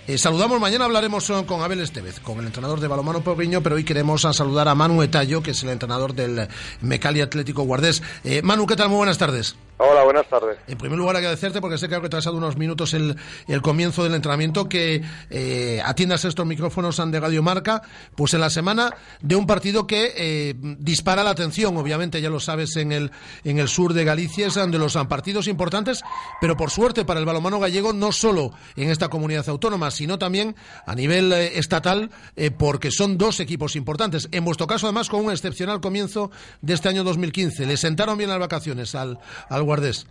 Eh, 0.06 0.18
saludamos, 0.18 0.60
mañana 0.60 0.84
hablaremos 0.84 1.32
con 1.48 1.62
Abel 1.62 1.80
Estevez, 1.80 2.20
con 2.20 2.38
el 2.40 2.48
entrenador 2.48 2.82
de 2.82 2.90
Balomano 2.90 3.22
Porriño, 3.22 3.64
pero 3.64 3.76
hoy 3.76 3.86
queremos 3.86 4.24
saludar 4.24 4.68
a 4.68 4.76
Manu 4.76 5.02
Etallo, 5.02 5.42
que 5.42 5.52
es 5.52 5.64
el 5.64 5.70
entrenador 5.70 6.14
del 6.14 6.50
Mecali 6.82 7.22
Atlético 7.22 7.64
Guardés. 7.64 8.04
Eh, 8.26 8.42
Manu, 8.42 8.68
¿qué 8.68 8.76
tal? 8.76 8.90
Muy 8.90 8.98
buenas 8.98 9.18
tardes. 9.18 9.56
Hola, 9.78 10.04
buenas 10.04 10.28
tardes. 10.28 10.58
En 10.68 10.78
primer 10.78 11.00
lugar, 11.00 11.16
agradecerte 11.16 11.60
porque 11.60 11.78
sé 11.78 11.90
que 11.90 11.96
ha 11.96 12.00
retrasado 12.00 12.38
unos 12.38 12.58
minutos 12.58 12.94
el, 12.94 13.16
el 13.48 13.62
comienzo 13.62 14.04
del 14.04 14.14
entrenamiento, 14.14 14.70
que 14.70 15.02
eh, 15.30 15.82
atiendas 15.84 16.26
estos 16.26 16.46
micrófonos 16.46 17.02
de 17.04 17.20
Radio 17.20 17.42
Marca, 17.42 17.82
pues 18.16 18.34
en 18.34 18.42
la 18.42 18.50
semana 18.50 18.92
de 19.22 19.36
un 19.36 19.48
partido 19.48 19.88
que 19.88 20.14
eh, 20.16 20.54
dispara 20.58 21.24
la 21.24 21.32
atención, 21.32 21.76
obviamente, 21.78 22.22
ya 22.22 22.30
lo 22.30 22.40
sabes, 22.40 22.76
en 22.76 22.92
el, 22.92 23.12
en 23.44 23.58
el 23.58 23.68
sur 23.68 23.94
de 23.94 24.04
Galicia, 24.04 24.48
es 24.48 24.54
de 24.54 24.78
los 24.78 24.96
partidos 25.08 25.48
importantes, 25.48 26.04
pero 26.40 26.56
por 26.56 26.70
suerte 26.70 27.04
para 27.04 27.20
el 27.20 27.26
balomano 27.26 27.60
gallego, 27.60 27.94
no 27.94 28.12
solo 28.12 28.52
en 28.76 28.90
esta 28.90 29.10
comunidad 29.10 29.50
autónoma, 29.50 29.90
sino 29.96 30.20
también 30.20 30.56
a 30.86 30.96
nivel 30.96 31.32
eh, 31.32 31.58
estatal, 31.58 32.10
eh, 32.36 32.52
porque 32.52 32.92
son 32.92 33.18
dos 33.18 33.40
equipos 33.40 33.76
importantes. 33.76 34.28
En 34.32 34.46
vuestro 34.46 34.68
caso, 34.68 34.88
además, 34.88 35.10
con 35.10 35.26
un 35.26 35.32
excepcional 35.32 35.82
comienzo 35.82 36.32
de 36.62 36.74
este 36.74 36.90
año 36.90 37.04
2015. 37.04 37.66
Le 37.66 37.78
sentaron 37.78 38.18
bien 38.18 38.30
las 38.30 38.40
vacaciones 38.40 38.96
al, 38.96 39.20
al 39.50 39.64
Guardés. 39.64 40.08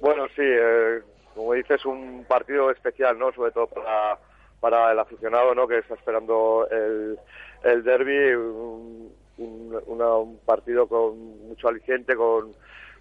Bueno, 0.00 0.26
sí, 0.34 0.42
eh, 0.42 1.00
como 1.34 1.54
dices, 1.54 1.84
un 1.86 2.24
partido 2.28 2.70
especial, 2.70 3.18
¿no? 3.18 3.32
Sobre 3.32 3.52
todo 3.52 3.68
para, 3.68 4.18
para 4.60 4.92
el 4.92 4.98
aficionado, 4.98 5.54
¿no? 5.54 5.66
Que 5.66 5.78
está 5.78 5.94
esperando 5.94 6.66
el, 6.70 7.18
el 7.64 7.82
derby, 7.84 8.34
un, 8.34 9.12
un, 9.38 9.82
un 9.86 10.38
partido 10.44 10.86
con 10.86 11.48
mucho 11.48 11.68
aliciente, 11.68 12.14
con, 12.16 12.52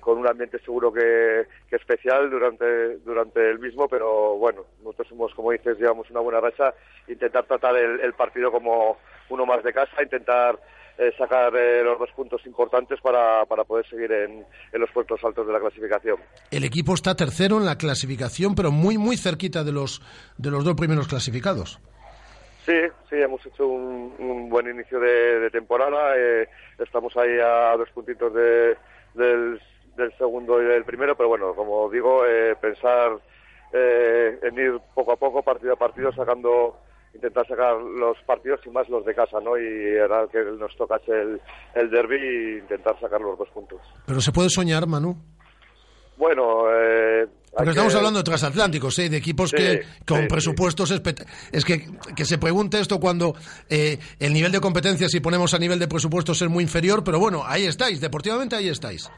con 0.02 0.18
un 0.18 0.28
ambiente 0.28 0.60
seguro 0.60 0.92
que, 0.92 1.48
que, 1.70 1.78
especial 1.78 2.30
durante 2.30 2.98
durante 2.98 3.50
el 3.50 3.60
mismo, 3.60 3.88
pero 3.88 4.36
bueno, 4.38 4.66
nosotros 4.80 5.08
somos, 5.08 5.34
como 5.34 5.52
dices, 5.52 5.78
llevamos 5.78 6.10
una 6.10 6.20
buena 6.20 6.42
racha, 6.42 6.74
intentar 7.08 7.46
tratar 7.46 7.78
el, 7.78 8.02
el 8.02 8.14
partido 8.14 8.52
como 8.52 8.98
uno 9.30 9.46
más 9.46 9.64
de 9.64 9.72
casa, 9.72 10.04
intentar 10.04 10.60
eh, 10.98 11.12
sacar 11.18 11.56
eh, 11.56 11.84
los 11.84 11.98
dos 11.98 12.10
puntos 12.12 12.46
importantes 12.46 13.00
para, 13.02 13.46
para 13.46 13.64
poder 13.64 13.88
seguir 13.88 14.12
en, 14.12 14.46
en, 14.72 14.82
los 14.82 14.92
puestos 14.92 15.24
altos 15.24 15.48
de 15.48 15.54
la 15.54 15.60
clasificación. 15.60 16.18
El 16.52 16.64
equipo 16.64 16.94
está 16.94 17.16
tercero 17.16 17.58
en 17.58 17.66
la 17.66 17.78
clasificación, 17.78 18.54
pero 18.56 18.72
muy 18.72 18.98
muy 18.98 19.18
cerquita 19.18 19.64
de 19.64 19.72
los 19.72 20.02
de 20.38 20.52
los 20.52 20.64
dos 20.64 20.76
primeros 20.76 21.08
clasificados. 21.08 21.80
Sí, 22.66 22.78
sí, 23.10 23.16
hemos 23.16 23.44
hecho 23.46 23.66
un, 23.66 24.14
un 24.20 24.50
buen 24.50 24.70
inicio 24.70 25.00
de, 25.00 25.40
de 25.40 25.50
temporada. 25.50 26.16
Eh, 26.16 26.48
estamos 26.78 27.16
ahí 27.18 27.40
a 27.40 27.76
dos 27.76 27.90
puntitos 27.90 28.32
de, 28.34 28.78
del, 29.16 29.60
del, 29.96 30.16
segundo 30.18 30.62
y 30.62 30.66
del 30.66 30.84
primero, 30.86 31.16
pero 31.16 31.30
bueno, 31.30 31.54
como 31.54 31.90
digo, 31.90 32.26
eh, 32.26 32.56
pensar 32.60 33.18
eh, 33.74 34.40
en 34.42 34.58
ir 34.58 34.80
poco 34.94 35.14
a 35.14 35.18
poco, 35.18 35.44
partido 35.44 35.74
a 35.74 35.78
partido, 35.78 36.12
sacando 36.12 36.78
intentar 37.14 37.46
sacar 37.48 37.76
los 37.76 38.18
partidos 38.26 38.62
y 38.66 38.70
más 38.70 38.88
los 38.90 39.06
de 39.06 39.14
casa, 39.14 39.40
¿no? 39.42 39.58
Y 39.58 39.98
ahora 40.00 40.28
que 40.32 40.40
nos 40.44 40.76
toca 40.78 41.00
el, 41.08 41.42
el 41.76 41.90
derby 41.90 42.16
e 42.16 42.60
intentar 42.60 43.00
sacar 43.00 43.20
los 43.20 43.38
dos 43.38 43.50
puntos. 43.50 43.82
Pero 44.06 44.22
se 44.22 44.32
puede 44.32 44.50
soñar, 44.50 44.88
Manu. 44.88 45.18
Bueno, 46.18 46.66
eh, 46.72 47.28
porque 47.52 47.72
estamos 47.72 47.96
hablando 47.96 48.20
de 48.20 48.24
transatlánticos, 48.24 48.98
¿eh? 49.00 49.10
de 49.10 49.18
equipos 49.18 49.52
que 49.52 49.82
con 50.06 50.28
presupuestos 50.28 50.92
es 50.92 51.66
que 51.66 51.86
que 52.16 52.26
se 52.26 52.38
pregunte 52.38 52.80
esto 52.80 53.00
cuando 53.00 53.36
eh, 53.68 53.98
el 54.20 54.32
nivel 54.32 54.52
de 54.52 54.60
competencia 54.62 55.10
si 55.10 55.20
ponemos 55.20 55.54
a 55.54 55.58
nivel 55.58 55.80
de 55.80 55.88
presupuestos 55.88 56.42
es 56.42 56.50
muy 56.50 56.64
inferior, 56.64 57.04
pero 57.04 57.20
bueno, 57.20 57.44
ahí 57.46 57.66
estáis, 57.66 58.00
deportivamente 58.00 58.56
ahí 58.56 58.70
estáis. 58.70 59.10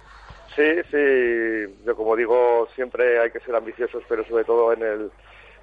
Sí, 0.55 0.63
sí, 0.91 1.75
yo 1.85 1.95
como 1.95 2.15
digo, 2.15 2.67
siempre 2.75 3.19
hay 3.19 3.31
que 3.31 3.39
ser 3.39 3.55
ambiciosos, 3.55 4.03
pero 4.07 4.25
sobre 4.25 4.43
todo 4.43 4.73
en 4.73 4.83
el 4.83 5.11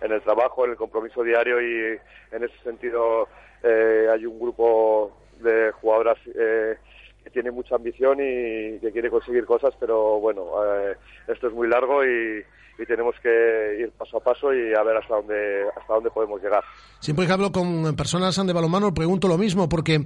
en 0.00 0.12
el 0.12 0.22
trabajo, 0.22 0.64
en 0.64 0.72
el 0.72 0.76
compromiso 0.76 1.22
diario 1.22 1.60
y 1.60 1.98
en 2.32 2.44
ese 2.44 2.58
sentido 2.64 3.28
eh, 3.62 4.08
hay 4.10 4.26
un 4.26 4.38
grupo 4.38 5.12
de 5.40 5.72
jugadoras 5.72 6.18
eh, 6.34 6.76
que 7.22 7.30
tiene 7.30 7.50
mucha 7.50 7.76
ambición 7.76 8.18
y 8.20 8.78
que 8.78 8.90
quiere 8.92 9.10
conseguir 9.10 9.44
cosas, 9.44 9.74
pero 9.78 10.18
bueno, 10.20 10.46
eh, 10.64 10.96
esto 11.28 11.48
es 11.48 11.52
muy 11.52 11.68
largo 11.68 12.04
y, 12.04 12.42
y 12.78 12.86
tenemos 12.86 13.14
que 13.22 13.76
ir 13.78 13.90
paso 13.92 14.16
a 14.16 14.20
paso 14.20 14.54
y 14.54 14.74
a 14.74 14.82
ver 14.82 14.96
hasta 14.96 15.16
dónde 15.16 15.64
hasta 15.76 15.94
dónde 15.94 16.10
podemos 16.10 16.42
llegar. 16.42 16.64
Siempre 17.00 17.26
que 17.26 17.32
hablo 17.32 17.52
con 17.52 17.94
personas 17.94 18.34
de 18.44 18.52
balonmano 18.52 18.94
pregunto 18.94 19.28
lo 19.28 19.36
mismo 19.36 19.68
porque 19.68 20.00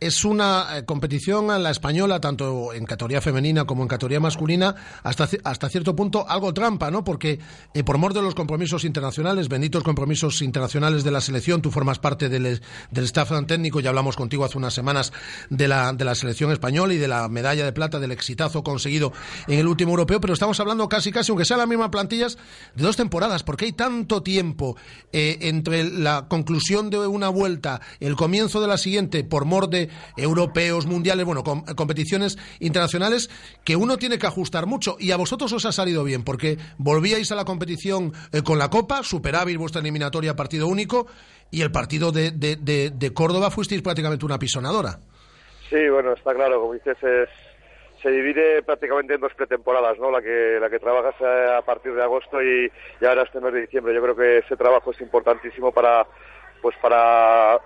es 0.00 0.24
una 0.24 0.78
eh, 0.78 0.84
competición 0.84 1.50
a 1.50 1.58
la 1.58 1.70
española, 1.70 2.20
tanto 2.20 2.72
en 2.72 2.84
categoría 2.84 3.20
femenina 3.20 3.64
como 3.64 3.82
en 3.82 3.88
categoría 3.88 4.20
masculina, 4.20 4.74
hasta, 5.02 5.28
hasta 5.44 5.68
cierto 5.68 5.94
punto 5.96 6.28
algo 6.28 6.54
trampa, 6.54 6.90
¿no? 6.90 7.04
Porque 7.04 7.38
eh, 7.74 7.84
por 7.84 7.98
mor 7.98 8.14
de 8.14 8.22
los 8.22 8.34
compromisos 8.34 8.84
internacionales, 8.84 9.48
benditos 9.48 9.82
compromisos 9.82 10.42
internacionales 10.42 11.04
de 11.04 11.10
la 11.10 11.20
selección, 11.20 11.62
tú 11.62 11.70
formas 11.70 11.98
parte 11.98 12.28
del, 12.28 12.60
del 12.90 13.04
staff 13.04 13.28
técnico, 13.46 13.80
ya 13.80 13.90
hablamos 13.90 14.16
contigo 14.16 14.44
hace 14.44 14.56
unas 14.56 14.72
semanas 14.72 15.12
de 15.50 15.68
la, 15.68 15.92
de 15.92 16.04
la 16.04 16.14
selección 16.14 16.50
española 16.50 16.94
y 16.94 16.98
de 16.98 17.08
la 17.08 17.28
medalla 17.28 17.64
de 17.64 17.72
plata, 17.72 17.98
del 17.98 18.12
exitazo 18.12 18.62
conseguido 18.62 19.12
en 19.46 19.58
el 19.58 19.66
último 19.66 19.90
europeo, 19.90 20.20
pero 20.20 20.32
estamos 20.32 20.58
hablando 20.60 20.88
casi, 20.88 21.12
casi, 21.12 21.30
aunque 21.30 21.44
sean 21.44 21.58
las 21.58 21.68
mismas 21.68 21.90
plantillas, 21.90 22.38
de 22.74 22.84
dos 22.84 22.96
temporadas, 22.96 23.42
porque 23.42 23.66
hay 23.66 23.72
tanto 23.72 24.22
tiempo 24.22 24.76
eh, 25.12 25.38
entre 25.42 25.84
la 25.84 26.26
conclusión 26.28 26.90
de 26.90 26.98
una 27.06 27.28
vuelta, 27.28 27.80
el 28.00 28.16
comienzo 28.16 28.60
de 28.60 28.66
la 28.66 28.78
siguiente, 28.78 29.24
por 29.24 29.44
mor 29.44 29.68
de 29.68 29.87
europeos, 30.16 30.86
mundiales, 30.86 31.24
bueno, 31.24 31.42
competiciones 31.44 32.38
internacionales 32.60 33.30
que 33.64 33.76
uno 33.76 33.96
tiene 33.96 34.18
que 34.18 34.26
ajustar 34.26 34.66
mucho. 34.66 34.96
Y 34.98 35.12
a 35.12 35.16
vosotros 35.16 35.52
os 35.52 35.64
ha 35.64 35.72
salido 35.72 36.04
bien, 36.04 36.24
porque 36.24 36.58
volvíais 36.78 37.30
a 37.32 37.36
la 37.36 37.44
competición 37.44 38.12
eh, 38.32 38.42
con 38.42 38.58
la 38.58 38.70
Copa, 38.70 39.02
superáis 39.02 39.56
vuestra 39.56 39.80
eliminatoria 39.80 40.36
partido 40.36 40.66
único, 40.66 41.06
y 41.50 41.62
el 41.62 41.72
partido 41.72 42.12
de, 42.12 42.30
de, 42.30 43.14
Córdoba 43.14 43.50
fuisteis 43.50 43.82
prácticamente 43.82 44.24
una 44.24 44.38
pisonadora. 44.38 44.98
Sí, 45.70 45.88
bueno, 45.88 46.12
está 46.12 46.34
claro, 46.34 46.60
como 46.60 46.74
dices, 46.74 46.96
se 48.02 48.10
divide 48.10 48.62
prácticamente 48.62 49.14
en 49.14 49.20
dos 49.20 49.32
pretemporadas, 49.34 49.98
¿no? 49.98 50.10
La 50.10 50.22
que, 50.22 50.58
la 50.60 50.70
que 50.70 50.78
trabajas 50.78 51.14
a 51.20 51.62
partir 51.62 51.94
de 51.94 52.02
agosto 52.02 52.42
y, 52.42 52.70
y 53.00 53.04
ahora 53.04 53.22
este 53.22 53.40
mes 53.40 53.52
de 53.52 53.60
diciembre. 53.62 53.94
Yo 53.94 54.02
creo 54.02 54.16
que 54.16 54.38
ese 54.38 54.56
trabajo 54.56 54.90
es 54.90 55.00
importantísimo 55.00 55.72
para 55.72 56.06
pues 56.62 56.76
para 56.80 57.60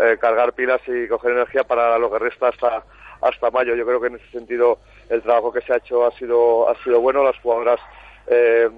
eh, 0.00 0.16
cargar 0.20 0.52
pilas 0.52 0.80
y 0.86 1.08
coger 1.08 1.32
energía 1.32 1.64
para 1.64 1.98
lo 1.98 2.10
que 2.10 2.18
resta 2.18 2.48
hasta 2.48 2.84
hasta 3.20 3.50
mayo. 3.50 3.74
Yo 3.74 3.86
creo 3.86 4.00
que 4.00 4.08
en 4.08 4.16
ese 4.16 4.30
sentido 4.30 4.78
el 5.08 5.22
trabajo 5.22 5.52
que 5.52 5.62
se 5.62 5.72
ha 5.72 5.76
hecho 5.76 6.06
ha 6.06 6.12
sido 6.12 6.68
ha 6.68 6.74
sido 6.82 7.00
bueno. 7.00 7.24
Las 7.24 7.38
jugadoras 7.38 7.80
eh, 8.26 8.68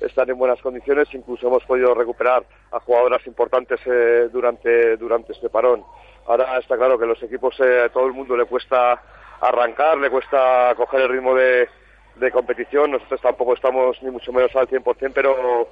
están 0.00 0.30
en 0.30 0.38
buenas 0.38 0.60
condiciones. 0.60 1.08
Incluso 1.12 1.48
hemos 1.48 1.64
podido 1.64 1.94
recuperar 1.94 2.44
a 2.72 2.80
jugadoras 2.80 3.26
importantes 3.26 3.80
eh, 3.86 4.28
durante 4.32 4.96
durante 4.96 5.32
este 5.32 5.48
parón. 5.48 5.84
Ahora 6.26 6.58
está 6.58 6.76
claro 6.76 6.98
que 6.98 7.06
los 7.06 7.22
equipos 7.22 7.60
a 7.60 7.88
todo 7.88 8.06
el 8.06 8.12
mundo 8.12 8.36
le 8.36 8.44
cuesta 8.46 9.02
arrancar, 9.40 9.98
le 9.98 10.08
cuesta 10.08 10.72
coger 10.76 11.02
el 11.02 11.08
ritmo 11.08 11.34
de, 11.34 11.68
de 12.16 12.30
competición. 12.30 12.92
Nosotros 12.92 13.20
tampoco 13.20 13.54
estamos 13.54 14.00
ni 14.02 14.10
mucho 14.10 14.32
menos 14.32 14.54
al 14.54 14.68
100%, 14.68 15.12
pero 15.12 15.68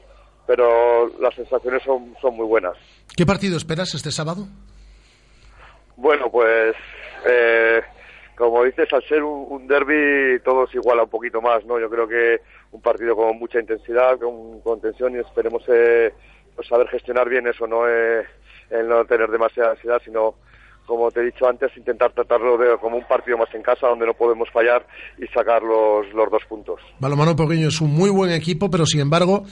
pero 0.51 1.07
las 1.21 1.33
sensaciones 1.37 1.81
son, 1.85 2.13
son 2.21 2.35
muy 2.35 2.45
buenas. 2.45 2.77
¿Qué 3.17 3.25
partido 3.25 3.57
esperas 3.57 3.95
este 3.95 4.11
sábado? 4.11 4.49
Bueno, 5.95 6.29
pues 6.29 6.75
eh, 7.25 7.81
como 8.35 8.65
dices, 8.65 8.93
al 8.93 9.05
ser 9.05 9.23
un, 9.23 9.69
derby 9.69 10.41
todo 10.43 10.67
se 10.67 10.79
iguala 10.79 11.05
un 11.05 11.09
poquito 11.09 11.41
más, 11.41 11.65
¿no? 11.67 11.79
Yo 11.79 11.89
creo 11.89 12.09
que 12.09 12.41
un 12.73 12.83
partido 12.83 13.15
con 13.15 13.39
mucha 13.39 13.61
intensidad, 13.61 14.19
con, 14.19 14.81
tensión 14.81 15.15
y 15.15 15.19
esperemos 15.21 15.63
eh, 15.69 16.13
pues 16.57 16.67
saber 16.67 16.89
gestionar 16.89 17.29
bien 17.29 17.47
eso, 17.47 17.69
no 17.69 17.89
eh, 17.89 18.27
el 18.71 18.89
no 18.89 19.05
tener 19.05 19.31
demasiada 19.31 19.71
ansiedad, 19.71 20.03
sino 20.05 20.35
como 20.85 21.13
te 21.13 21.21
he 21.21 21.27
dicho 21.27 21.47
antes, 21.47 21.71
intentar 21.77 22.11
tratarlo 22.13 22.59
de, 22.59 22.77
como 22.79 22.97
un 22.97 23.07
partido 23.07 23.39
más 23.39 23.55
en 23.55 23.63
casa 23.63 23.87
donde 23.87 24.07
no 24.07 24.15
podemos 24.15 24.51
fallar 24.51 24.85
y 25.19 25.27
sacar 25.29 25.63
los, 25.63 26.13
los 26.13 26.29
dos 26.29 26.43
puntos. 26.49 26.81
Balomano 26.99 27.37
Pequeño 27.37 27.69
es 27.69 27.81
un 27.81 27.93
muy 27.93 28.11
buen 28.11 28.33
equipo, 28.33 28.69
pero 28.69 28.85
sin 28.85 29.01
embargo 29.01 29.45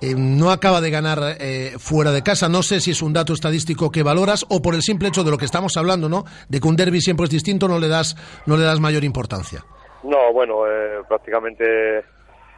eh, 0.00 0.14
no 0.16 0.50
acaba 0.50 0.80
de 0.80 0.90
ganar 0.90 1.18
eh, 1.38 1.72
fuera 1.78 2.10
de 2.10 2.22
casa. 2.22 2.48
No 2.48 2.62
sé 2.62 2.80
si 2.80 2.92
es 2.92 3.02
un 3.02 3.12
dato 3.12 3.34
estadístico 3.34 3.90
que 3.90 4.02
valoras 4.02 4.46
o 4.48 4.62
por 4.62 4.74
el 4.74 4.82
simple 4.82 5.08
hecho 5.08 5.24
de 5.24 5.30
lo 5.30 5.36
que 5.36 5.44
estamos 5.44 5.76
hablando, 5.76 6.08
¿no? 6.08 6.24
De 6.48 6.58
que 6.58 6.68
un 6.68 6.76
derby 6.76 7.00
siempre 7.00 7.24
es 7.24 7.30
distinto, 7.30 7.68
no 7.68 7.78
le 7.78 7.88
das, 7.88 8.16
no 8.46 8.56
le 8.56 8.64
das 8.64 8.80
mayor 8.80 9.04
importancia. 9.04 9.60
No, 10.02 10.32
bueno, 10.32 10.66
eh, 10.66 11.02
prácticamente 11.06 12.02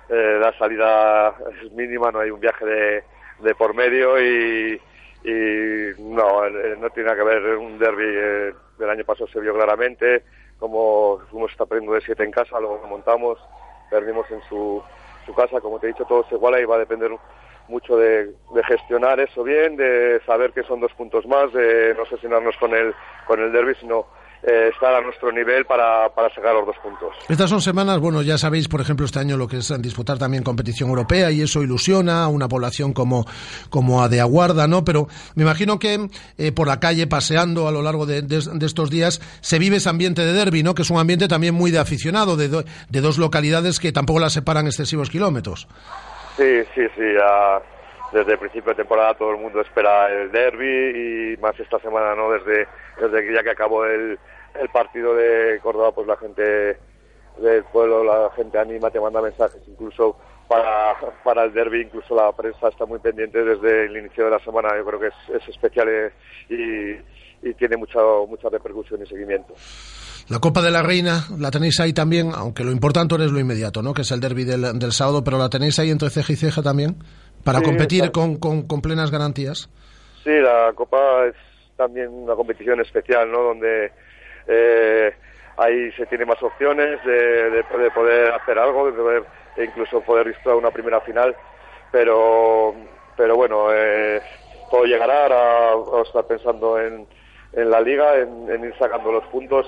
la 0.09 0.53
salida 0.59 1.35
es 1.63 1.73
mínima, 1.73 2.11
no 2.11 2.21
hay 2.21 2.31
un 2.31 2.39
viaje 2.39 2.67
de, 2.67 3.55
por 3.55 3.75
medio 3.75 4.21
y, 4.21 4.79
no, 5.99 6.51
no 6.51 6.91
tiene 6.91 7.09
nada 7.09 7.17
que 7.17 7.25
ver 7.25 7.57
un 7.57 7.79
derby. 7.79 8.05
del 8.79 8.91
año 8.91 9.05
pasado 9.07 9.27
se 9.29 9.41
vio 9.41 9.55
claramente, 9.55 10.23
como 10.59 11.19
fuimos 11.31 11.53
perdiendo 11.57 11.95
de 11.95 12.03
siete 12.03 12.25
en 12.25 12.31
casa, 12.31 12.61
luego 12.61 12.87
montamos, 12.87 13.39
perdimos 13.91 14.31
en 14.31 14.43
su 14.51 14.83
su 15.25 15.35
casa, 15.35 15.61
como 15.61 15.79
te 15.79 15.87
he 15.87 15.93
dicho, 15.93 16.05
todo 16.05 16.25
se 16.29 16.35
iguala 16.35 16.61
y 16.61 16.65
va 16.65 16.77
a 16.77 16.81
depender 16.81 17.11
mucho 17.69 17.97
de, 17.97 18.35
gestionar 18.67 19.21
eso 19.21 19.43
bien, 19.43 19.77
de 19.77 20.21
saber 20.27 20.53
que 20.53 20.63
son 20.65 20.81
dos 20.81 20.93
puntos 20.95 21.27
más, 21.27 21.53
de 21.53 21.95
no 21.95 22.05
sesionarnos 22.07 22.57
con 22.59 22.75
el, 22.75 22.95
con 23.27 23.41
el 23.41 23.53
derby, 23.53 23.75
sino 23.81 24.07
eh, 24.45 24.71
estar 24.73 24.93
a 24.93 25.01
nuestro 25.01 25.31
nivel 25.31 25.65
para, 25.67 26.09
para 26.09 26.29
sacar 26.35 26.53
los 26.55 26.67
dos 26.67 26.77
puntos. 26.83 27.15
Estas 27.29 27.49
son 27.49 27.61
semanas, 27.61 28.01
bueno, 28.01 28.23
ya 28.23 28.39
sabéis, 28.39 28.67
por 28.67 28.81
ejemplo, 28.81 29.07
este 29.07 29.21
año 29.21 29.37
lo 29.37 29.47
que 29.47 29.59
es 29.59 29.73
disputar 29.81 30.19
también 30.19 30.43
competición 30.43 30.89
europea 30.89 31.31
y 31.31 31.43
eso 31.43 31.63
ilusiona 31.63 32.25
a 32.25 32.29
una 32.29 32.49
población 32.49 32.93
como, 32.93 33.25
como 33.71 34.03
a 34.03 34.09
de 34.09 34.21
Aguarda, 34.21 34.67
¿no? 34.67 34.85
Pero 34.85 35.07
me 35.37 35.45
imagino 35.45 35.79
que 35.79 36.09
eh, 36.39 36.51
por 36.51 36.67
la 36.67 36.81
calle, 36.81 37.07
paseando 37.07 37.69
a 37.69 37.73
lo 37.73 37.83
largo 37.83 38.05
de, 38.05 38.25
estos 38.63 38.91
días, 38.91 39.21
se 39.41 39.61
vive 39.61 39.77
ese 39.77 39.89
ambiente 39.89 40.23
de 40.23 40.33
derby, 40.33 40.65
¿no? 40.65 40.75
Que 40.75 40.83
es 40.83 40.91
un 40.91 40.99
ambiente 40.99 41.29
también 41.29 41.55
muy 41.55 41.71
de 41.71 41.79
aficionado, 41.79 42.37
de, 42.37 42.49
de 42.49 43.01
dos 43.01 43.19
localidades 43.19 43.79
que 43.79 43.93
tampoco 43.93 44.19
las 44.19 44.33
separan 44.33 44.67
excesivos 44.67 45.09
kilómetros. 45.09 45.69
Sí, 46.37 46.63
sí, 46.75 46.83
sí. 46.97 47.03
desde 48.13 48.33
el 48.33 48.39
principio 48.39 48.71
de 48.71 48.77
temporada 48.77 49.15
todo 49.15 49.31
el 49.31 49.39
mundo 49.39 49.61
espera 49.61 50.11
el 50.11 50.33
derby 50.33 51.35
y 51.35 51.37
más 51.41 51.59
esta 51.61 51.79
semana, 51.79 52.15
¿no? 52.15 52.31
Desde, 52.33 52.67
desde 53.01 53.35
ya 53.35 53.43
que 53.43 53.51
acabó 53.51 53.85
el, 53.85 54.19
el 54.61 54.69
partido 54.69 55.15
de 55.15 55.59
Córdoba, 55.63 55.93
pues 55.93 56.07
la 56.07 56.17
gente 56.17 56.79
del 57.39 57.65
pueblo, 57.65 58.05
la 58.05 58.31
gente 58.37 58.59
anima, 58.59 58.91
te 58.91 59.01
manda 59.01 59.23
mensajes, 59.23 59.63
incluso 59.67 60.17
para, 60.49 60.95
para 61.25 61.45
el 61.45 61.53
derby, 61.53 61.83
incluso 61.83 62.15
la 62.15 62.31
prensa 62.33 62.69
está 62.69 62.85
muy 62.85 62.99
pendiente 62.99 63.43
desde 63.43 63.87
el 63.87 63.97
inicio 63.97 64.25
de 64.25 64.31
la 64.31 64.39
semana. 64.41 64.77
Yo 64.77 64.85
creo 64.85 65.01
que 65.01 65.07
es, 65.09 65.49
especial 65.49 65.89
eh, 65.89 66.13
y, 66.51 67.49
y, 67.49 67.55
tiene 67.55 67.77
mucha, 67.77 68.01
mucha 68.29 68.49
repercusión 68.51 69.03
y 69.03 69.07
seguimiento. 69.07 69.55
La 70.29 70.39
Copa 70.39 70.63
de 70.63 70.71
la 70.71 70.83
Reina 70.83 71.25
la 71.39 71.51
tenéis 71.51 71.81
ahí 71.81 71.93
también, 71.93 72.31
aunque 72.35 72.65
lo 72.65 72.71
importante 72.71 73.15
es 73.17 73.33
lo 73.33 73.41
inmediato, 73.41 73.83
¿no? 73.83 73.95
que 73.95 74.03
es 74.03 74.11
el 74.13 74.21
derby 74.21 74.45
del, 74.45 74.79
del 74.79 74.93
sábado, 74.93 75.25
pero 75.25 75.39
la 75.39 75.49
tenéis 75.49 75.79
ahí 75.79 75.91
entre 75.91 76.11
ceja 76.11 76.33
y 76.33 76.37
ceja 76.37 76.63
también, 76.63 76.97
para 77.45 77.63
competir 77.63 78.13
con, 78.13 78.37
con, 78.37 78.63
con 78.63 78.81
plenas 78.81 79.11
garantías. 79.11 79.69
Sí, 80.23 80.31
la 80.31 80.73
Copa 80.75 81.27
es 81.27 81.35
también 81.77 82.09
una 82.09 82.35
competición 82.35 82.81
especial, 82.81 83.31
¿no? 83.31 83.43
donde 83.43 83.91
eh, 84.47 85.15
ahí 85.57 85.93
se 85.93 86.07
tiene 86.07 86.25
más 86.25 86.43
opciones 86.43 87.03
de, 87.05 87.65
poder 87.95 88.33
hacer 88.35 88.59
algo, 88.59 88.87
de 88.87 88.93
poder 88.93 89.25
e 89.57 89.65
incluso 89.65 90.01
poder 90.01 90.29
disputar 90.29 90.55
una 90.55 90.71
primera 90.71 91.01
final, 91.01 91.37
pero 91.91 92.75
pero 93.17 93.37
bueno, 93.37 93.67
eh, 93.73 94.21
todo 94.71 94.85
llegará, 94.85 95.27
ahora 95.27 96.03
estar 96.03 96.27
pensando 96.27 96.81
en, 96.81 97.07
en 97.53 97.71
la 97.71 97.81
liga, 97.81 98.19
en, 98.19 98.65
ir 98.65 98.75
sacando 98.79 99.13
los 99.13 99.25
puntos 99.25 99.67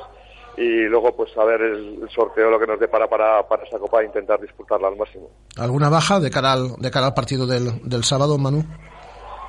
y 0.56 0.84
luego 0.84 1.14
pues 1.14 1.36
a 1.36 1.44
ver 1.44 1.60
el, 1.60 2.08
sorteo 2.14 2.48
lo 2.48 2.58
que 2.58 2.66
nos 2.66 2.78
depara 2.80 3.08
para, 3.08 3.46
para 3.46 3.64
esa 3.64 3.78
copa 3.78 4.00
e 4.00 4.06
intentar 4.06 4.40
disputarla 4.40 4.88
al 4.88 4.96
máximo. 4.96 5.28
¿Alguna 5.58 5.90
baja 5.90 6.20
de 6.20 6.30
cara 6.30 6.52
al, 6.52 6.76
de 6.78 6.90
cara 6.90 7.06
al 7.06 7.14
partido 7.14 7.46
del, 7.46 7.82
del 7.82 8.04
sábado, 8.04 8.38
Manu? 8.38 8.62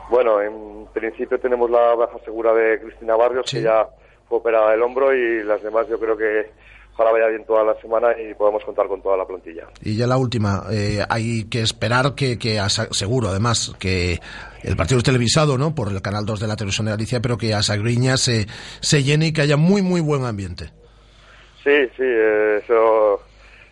Bueno, 0.10 0.42
en 0.42 0.88
principio 0.94 1.40
tenemos 1.40 1.70
la 1.70 1.96
baja 1.96 2.18
segura 2.26 2.54
de 2.54 2.80
Cristina 2.80 3.16
Barrios, 3.16 3.50
que 3.50 3.62
ya 3.62 3.88
fue 4.28 4.40
operada 4.40 4.74
el 4.74 4.82
hombro 4.82 5.14
y 5.14 5.44
las 5.44 5.62
demás 5.62 5.88
yo 5.88 6.00
creo 6.00 6.18
que 6.18 6.50
ojalá 6.94 7.12
vaya 7.12 7.28
bien 7.28 7.46
toda 7.46 7.64
la 7.64 7.80
semana 7.82 8.16
y 8.20 8.34
podamos 8.34 8.64
contar 8.64 8.88
con 8.88 9.02
toda 9.02 9.18
la 9.18 9.26
plantilla. 9.26 9.68
Y 9.82 9.98
ya 9.98 10.08
la 10.08 10.18
última, 10.18 10.64
eh, 10.72 11.04
hay 11.10 11.46
que 11.50 11.62
esperar 11.62 12.16
que, 12.16 12.40
que 12.40 12.60
seguro 12.92 13.30
además 13.30 13.76
que 13.80 14.20
el 14.64 14.76
partido 14.76 15.00
es 15.00 15.04
televisado 15.04 15.58
¿no? 15.58 15.76
por 15.76 15.90
el 15.90 16.02
Canal 16.02 16.26
2 16.26 16.40
de 16.40 16.48
la 16.48 16.56
Televisión 16.56 16.86
de 16.86 16.94
Galicia, 16.94 17.22
pero 17.22 17.38
que 17.38 17.54
a 17.54 17.62
Sagriña 17.62 18.18
se, 18.18 18.46
se 18.80 19.04
llene 19.04 19.28
y 19.28 19.34
que 19.34 19.42
haya 19.42 19.58
muy, 19.58 19.82
muy 19.82 20.02
buen 20.02 20.24
ambiente. 20.26 20.72
Sí, 21.64 21.90
sí, 21.98 22.04
eso 22.04 23.20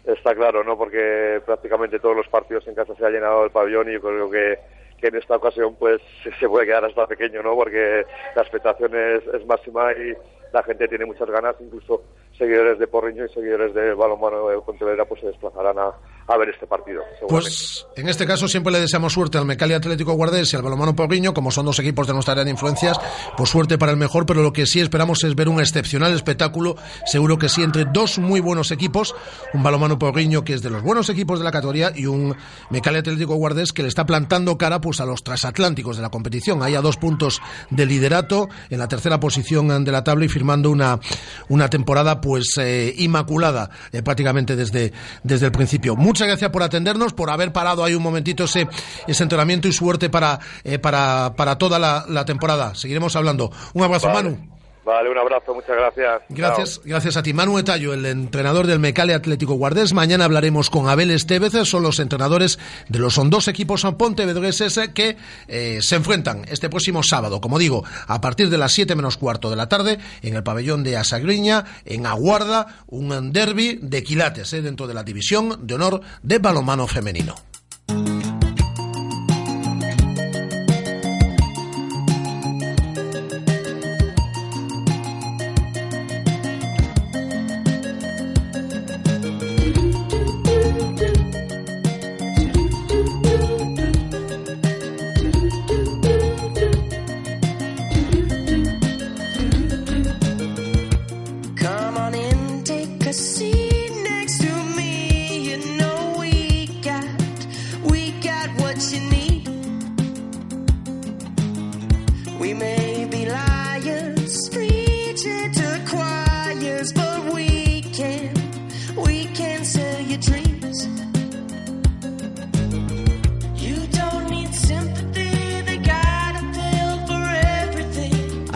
está 0.04 0.36
claro, 0.36 0.64
¿no? 0.64 0.78
Porque 0.78 1.42
prácticamente 1.46 2.00
todos 2.00 2.18
los 2.18 2.28
partidos 2.28 2.68
en 2.68 2.76
casa 2.76 2.94
se 2.96 3.06
ha 3.06 3.10
llenado 3.10 3.46
el 3.46 3.52
pabellón 3.52 3.90
y 3.90 3.94
yo 3.94 4.02
creo 4.02 4.30
que, 4.30 4.58
que 5.04 5.10
en 5.10 5.18
esta 5.18 5.36
ocasión 5.36 5.76
pues 5.76 6.02
se 6.40 6.48
puede 6.48 6.66
quedar 6.66 6.86
hasta 6.86 7.06
pequeño, 7.06 7.44
¿no? 7.44 7.56
Porque 7.56 8.06
la 8.36 8.42
expectación 8.42 8.96
es, 8.96 9.28
es 9.28 9.46
máxima 9.46 9.92
y 9.92 10.14
la 10.54 10.64
gente 10.64 10.88
tiene 10.88 11.06
muchas 11.06 11.30
ganas, 11.30 11.56
incluso 11.60 12.04
seguidores 12.38 12.80
de 12.80 12.88
Porriño 12.88 13.26
y 13.26 13.34
seguidores 13.34 13.74
de 13.74 13.94
Balonmano 13.94 14.48
de 14.48 14.60
Pontevedra 14.62 15.06
pues 15.06 15.22
se 15.22 15.28
desplazarán 15.28 15.78
a, 15.78 16.38
ver 16.38 16.50
este 16.50 16.66
partido. 16.66 17.02
Pues 17.28 17.86
en 17.96 18.10
este 18.10 18.26
caso 18.26 18.48
siempre 18.48 18.74
le 18.74 18.80
deseamos 18.80 19.14
suerte 19.14 19.38
al 19.38 19.46
Mecali 19.46 19.74
Atlético 19.74 20.14
Guardés 20.14 20.52
y 20.52 20.56
al 20.56 20.64
Balonmano 20.64 20.96
Porriño, 20.96 21.34
como 21.34 21.52
son 21.52 21.66
dos 21.66 21.80
equipos 21.80 22.08
de 22.08 22.14
nuestra 22.14 22.32
área 22.32 22.44
de 22.44 22.50
influencias, 22.50 23.00
pues 23.38 23.50
suerte 23.50 23.78
para 23.78 23.92
el 23.92 23.98
mejor, 23.98 24.26
pero 24.26 24.42
lo 24.42 24.52
que 24.52 24.66
sí 24.66 24.80
esperamos 24.80 25.24
es 25.24 25.36
ver 25.36 25.48
un 25.48 25.60
excepcional 25.60 26.14
espectáculo, 26.14 26.76
seguro 27.06 27.38
que 27.38 27.50
sí, 27.50 27.62
entre 27.62 27.86
dos 27.86 28.18
muy 28.18 28.40
buenos 28.40 28.72
equipos, 28.72 29.16
un 29.54 29.62
Balonmano 29.62 30.00
Porriño 30.00 30.44
que 30.44 30.54
es 30.54 30.64
de 30.64 30.70
los 30.70 30.82
buenos 30.82 31.10
equipos 31.10 31.40
de 31.40 31.46
la 31.46 31.52
categoría 31.52 31.92
y 31.96 32.08
un 32.08 32.36
Mecali 32.70 32.98
Atlético 32.98 33.36
Guardés 33.36 33.74
que 33.74 33.84
le 33.84 33.90
está 33.90 34.06
plantando 34.06 34.58
cara 34.58 34.82
pues 34.82 35.00
a 35.02 35.06
los 35.06 35.24
transatlánticos 35.24 35.98
de 35.98 36.02
la 36.02 36.10
competición, 36.10 36.64
hay 36.64 36.76
a 36.76 36.82
dos 36.82 36.98
puntos 36.98 37.42
de 37.70 37.86
liderato 37.86 38.50
en 38.70 38.80
la 38.80 38.88
tercera 38.88 39.20
posición 39.20 39.84
de 39.84 39.92
la 39.92 40.04
tabla 40.04 40.26
y 40.26 40.30
firmando 40.30 40.72
una, 40.72 41.00
una 41.48 41.70
temporada 41.70 42.22
pues 42.24 42.58
eh, 42.58 42.96
inmaculada 43.00 43.70
eh, 43.92 44.02
prácticamente 44.02 44.56
desde, 44.56 44.94
desde 45.24 45.48
el 45.48 45.52
principio. 45.52 45.98
Muchas 45.98 46.26
gracias 46.26 46.50
por 46.52 46.64
atendernos, 46.64 47.12
por 47.12 47.30
haber 47.30 47.52
parado 47.52 47.84
ahí 47.84 47.96
un 47.96 48.02
momentito 48.02 48.46
ese, 48.46 48.70
ese 49.06 49.24
entrenamiento 49.24 49.68
y 49.68 49.74
suerte 49.74 50.10
para, 50.10 50.40
eh, 50.64 50.80
para, 50.80 51.34
para 51.36 51.58
toda 51.58 51.80
la, 51.80 52.06
la, 52.08 52.24
temporada. 52.24 52.76
Seguiremos 52.76 53.18
hablando. 53.18 53.52
Un 53.74 53.84
abrazo, 53.84 54.08
vale. 54.08 54.30
Manu. 54.30 54.53
Vale, 54.86 55.10
un 55.10 55.18
abrazo, 55.18 55.54
muchas 55.54 55.78
gracias. 55.78 56.22
Gracias, 56.28 56.76
Chao. 56.76 56.84
gracias 56.86 57.18
a 57.18 57.24
ti. 57.24 57.34
Manu 57.34 57.58
Etallo, 57.58 57.94
el 57.94 58.06
entrenador 58.06 58.68
del 58.68 58.80
Mecale 58.80 59.14
Atlético 59.14 59.54
Guardés. 59.54 59.94
Mañana 59.94 60.26
hablaremos 60.26 60.70
con 60.70 60.90
Abel 60.90 61.12
Estevez, 61.12 61.54
son 61.68 61.84
los 61.84 62.00
entrenadores 62.00 62.60
de 62.90 63.00
los 63.00 63.14
son 63.14 63.30
dos 63.30 63.48
equipos 63.48 63.84
pontevedreses 63.98 64.80
que 64.94 65.16
eh, 65.48 65.80
se 65.82 65.96
enfrentan 65.96 66.44
este 66.50 66.70
próximo 66.70 67.02
sábado, 67.02 67.40
como 67.40 67.60
digo, 67.60 67.86
a 68.08 68.20
partir 68.20 68.50
de 68.50 68.58
las 68.58 68.74
7 68.74 68.96
menos 68.96 69.18
cuarto 69.18 69.50
de 69.50 69.56
la 69.56 69.70
tarde, 69.70 70.00
en 70.22 70.36
el 70.36 70.44
pabellón 70.44 70.84
de 70.84 70.98
Asagriña, 70.98 71.64
en 71.86 72.06
Aguarda, 72.06 72.84
un 72.88 73.32
derby 73.32 73.80
de 73.82 74.04
quilates 74.04 74.52
eh, 74.54 74.62
dentro 74.62 74.88
de 74.88 74.94
la 74.94 75.04
división 75.04 75.66
de 75.66 75.76
honor 75.76 76.02
de 76.22 76.40
balonmano 76.40 76.88
femenino. 76.88 77.36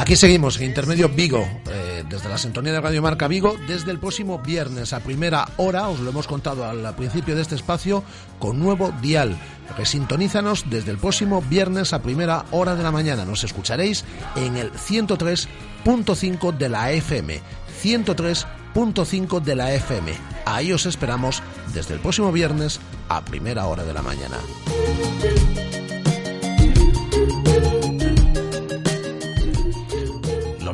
Aquí 0.08 0.16
seguimos, 0.16 0.62
Intermedio 0.62 1.10
Vigo, 1.10 1.46
eh, 1.70 2.06
desde 2.08 2.30
la 2.30 2.38
sintonía 2.38 2.72
de 2.72 2.80
Radio 2.80 3.02
Marca 3.02 3.28
Vigo, 3.28 3.58
desde 3.68 3.92
el 3.92 4.00
próximo 4.00 4.40
viernes 4.40 4.94
a 4.94 5.02
primera 5.02 5.50
hora, 5.58 5.90
os 5.90 6.00
lo 6.00 6.12
hemos 6.12 6.28
contado 6.28 6.64
al 6.64 6.96
principio 6.96 7.36
de 7.36 7.42
este 7.42 7.56
espacio, 7.56 8.06
con 8.40 8.58
nuevo 8.58 8.94
dial. 9.02 9.38
Resintonízanos 9.78 10.70
desde 10.70 10.92
el 10.92 10.98
próximo 10.98 11.42
viernes 11.42 11.92
a 11.92 12.02
primera 12.02 12.46
hora 12.52 12.74
de 12.76 12.84
la 12.84 12.92
mañana. 12.94 13.26
Nos 13.26 13.44
escucharéis 13.44 14.06
en 14.38 14.56
el 14.56 14.72
103.5 14.72 16.56
de 16.56 16.70
la 16.70 16.90
FM. 16.94 17.42
103.5 17.84 19.42
de 19.42 19.56
la 19.58 19.74
FM. 19.74 20.14
Ahí 20.46 20.72
os 20.72 20.86
esperamos 20.86 21.44
desde 21.74 21.96
el 21.96 22.00
próximo 22.00 22.32
viernes 22.32 22.80
a 23.10 23.26
primera 23.26 23.66
hora 23.66 23.84
de 23.84 23.94
la 23.94 24.02
mañana. 24.02 24.38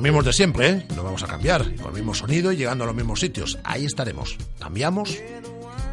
Mismos 0.03 0.25
de 0.25 0.33
siempre, 0.33 0.69
¿eh? 0.69 0.85
No 0.95 1.03
vamos 1.03 1.23
a 1.23 1.27
cambiar. 1.27 1.75
Con 1.77 1.87
el 1.87 1.93
mismo 1.93 2.13
sonido 2.13 2.51
y 2.51 2.57
llegando 2.57 2.83
a 2.83 2.87
los 2.87 2.95
mismos 2.95 3.21
sitios. 3.21 3.57
Ahí 3.63 3.85
estaremos. 3.85 4.37
Cambiamos 4.59 5.17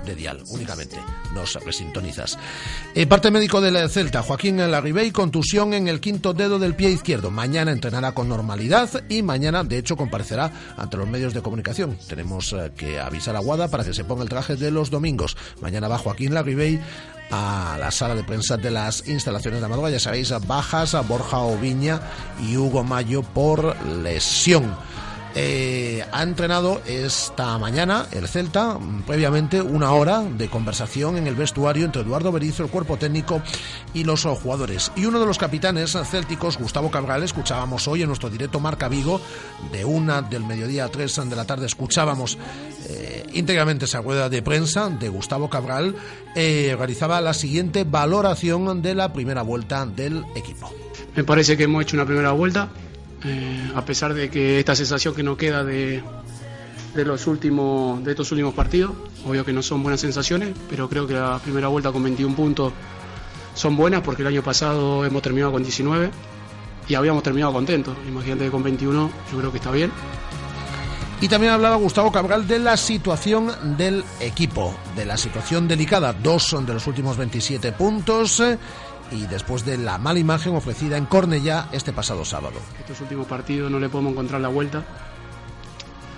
de 0.04 0.14
dial 0.14 0.42
únicamente. 0.48 0.96
Nos 1.34 1.54
resintonizas. 1.64 2.38
El 2.94 3.06
parte 3.06 3.30
médico 3.30 3.60
del 3.60 3.88
Celta, 3.88 4.22
Joaquín 4.22 4.58
Larribey, 4.58 5.12
contusión 5.12 5.74
en 5.74 5.88
el 5.88 6.00
quinto 6.00 6.32
dedo 6.32 6.58
del 6.58 6.74
pie 6.74 6.90
izquierdo. 6.90 7.30
Mañana 7.30 7.70
entrenará 7.70 8.12
con 8.12 8.28
normalidad 8.28 9.04
y 9.08 9.22
mañana, 9.22 9.62
de 9.62 9.78
hecho, 9.78 9.96
comparecerá 9.96 10.50
ante 10.76 10.96
los 10.96 11.08
medios 11.08 11.32
de 11.32 11.42
comunicación. 11.42 11.96
Tenemos 12.08 12.52
eh, 12.52 12.72
que 12.76 12.98
avisar 12.98 13.36
a 13.36 13.40
Guada 13.40 13.68
para 13.68 13.84
que 13.84 13.94
se 13.94 14.04
ponga 14.04 14.24
el 14.24 14.28
traje 14.28 14.56
de 14.56 14.70
los 14.70 14.90
domingos. 14.90 15.36
Mañana 15.60 15.86
va 15.86 15.98
Joaquín 15.98 16.34
Larribey 16.34 16.80
a 17.30 17.76
la 17.78 17.90
sala 17.90 18.14
de 18.14 18.24
prensa 18.24 18.56
de 18.56 18.70
las 18.70 19.06
instalaciones 19.08 19.60
de 19.60 19.66
Amadora. 19.66 19.90
Ya 19.90 20.00
sabéis, 20.00 20.32
bajas 20.46 20.94
a 20.94 21.00
Borja 21.02 21.38
Oviña 21.38 22.00
y 22.42 22.56
Hugo 22.56 22.82
Mayo 22.84 23.22
por 23.22 23.76
lesión. 23.86 24.74
Eh, 25.34 26.04
ha 26.10 26.22
entrenado 26.24 26.82
esta 26.86 27.56
mañana 27.58 28.06
el 28.10 28.26
Celta, 28.26 28.78
previamente 29.06 29.62
una 29.62 29.92
hora 29.92 30.22
de 30.22 30.48
conversación 30.48 31.16
en 31.16 31.28
el 31.28 31.36
vestuario 31.36 31.84
entre 31.84 32.02
Eduardo 32.02 32.32
Berizzo, 32.32 32.64
el 32.64 32.70
cuerpo 32.70 32.96
técnico 32.96 33.40
y 33.94 34.02
los 34.02 34.24
jugadores. 34.24 34.90
Y 34.96 35.06
uno 35.06 35.20
de 35.20 35.26
los 35.26 35.38
capitanes 35.38 35.96
célticos, 36.10 36.58
Gustavo 36.58 36.90
Cabral, 36.90 37.22
escuchábamos 37.22 37.86
hoy 37.86 38.02
en 38.02 38.08
nuestro 38.08 38.28
directo 38.28 38.58
Marca 38.58 38.88
Vigo, 38.88 39.20
de 39.70 39.84
una 39.84 40.20
del 40.22 40.44
mediodía 40.44 40.86
a 40.86 40.88
tres 40.88 41.14
de 41.16 41.36
la 41.36 41.44
tarde, 41.44 41.66
escuchábamos 41.66 42.36
eh, 42.88 43.24
íntegramente 43.32 43.84
esa 43.84 44.00
rueda 44.00 44.28
de 44.28 44.42
prensa 44.42 44.88
de 44.88 45.08
Gustavo 45.08 45.48
Cabral, 45.48 45.94
eh, 46.34 46.74
realizaba 46.76 47.20
la 47.20 47.34
siguiente 47.34 47.84
valoración 47.84 48.82
de 48.82 48.94
la 48.94 49.12
primera 49.12 49.42
vuelta 49.42 49.86
del 49.86 50.24
equipo. 50.34 50.72
Me 51.14 51.24
parece 51.24 51.56
que 51.56 51.64
hemos 51.64 51.82
hecho 51.82 51.96
una 51.96 52.06
primera 52.06 52.32
vuelta 52.32 52.70
eh, 53.24 53.72
a 53.74 53.84
pesar 53.84 54.14
de 54.14 54.30
que 54.30 54.58
esta 54.58 54.74
sensación 54.74 55.14
que 55.14 55.22
nos 55.22 55.36
queda 55.36 55.64
de, 55.64 56.02
de, 56.94 57.04
los 57.04 57.26
últimos, 57.26 58.02
de 58.04 58.12
estos 58.12 58.30
últimos 58.32 58.54
partidos, 58.54 58.92
obvio 59.26 59.44
que 59.44 59.52
no 59.52 59.62
son 59.62 59.82
buenas 59.82 60.00
sensaciones, 60.00 60.54
pero 60.68 60.88
creo 60.88 61.06
que 61.06 61.14
la 61.14 61.38
primera 61.38 61.68
vuelta 61.68 61.92
con 61.92 62.02
21 62.02 62.34
puntos 62.34 62.72
son 63.54 63.76
buenas 63.76 64.00
porque 64.02 64.22
el 64.22 64.28
año 64.28 64.42
pasado 64.42 65.04
hemos 65.04 65.22
terminado 65.22 65.52
con 65.52 65.62
19 65.62 66.10
y 66.88 66.94
habíamos 66.94 67.22
terminado 67.22 67.52
contentos. 67.52 67.96
Imagínate 68.08 68.44
que 68.44 68.50
con 68.50 68.62
21 68.62 69.10
yo 69.30 69.38
creo 69.38 69.50
que 69.50 69.58
está 69.58 69.70
bien. 69.70 69.92
Y 71.20 71.28
también 71.28 71.52
hablaba 71.52 71.76
Gustavo 71.76 72.10
Cabral 72.10 72.48
de 72.48 72.58
la 72.58 72.78
situación 72.78 73.76
del 73.76 74.02
equipo, 74.20 74.74
de 74.96 75.04
la 75.04 75.18
situación 75.18 75.68
delicada. 75.68 76.14
Dos 76.14 76.44
son 76.44 76.64
de 76.64 76.72
los 76.72 76.86
últimos 76.86 77.18
27 77.18 77.72
puntos 77.72 78.42
y 79.10 79.26
después 79.26 79.64
de 79.64 79.78
la 79.78 79.98
mala 79.98 80.18
imagen 80.18 80.54
ofrecida 80.54 80.96
en 80.96 81.06
Cornellá 81.06 81.68
este 81.72 81.92
pasado 81.92 82.24
sábado. 82.24 82.60
Estos 82.78 83.00
últimos 83.00 83.26
partidos 83.26 83.70
no 83.70 83.78
le 83.78 83.88
podemos 83.88 84.12
encontrar 84.12 84.40
la 84.40 84.48
vuelta, 84.48 84.84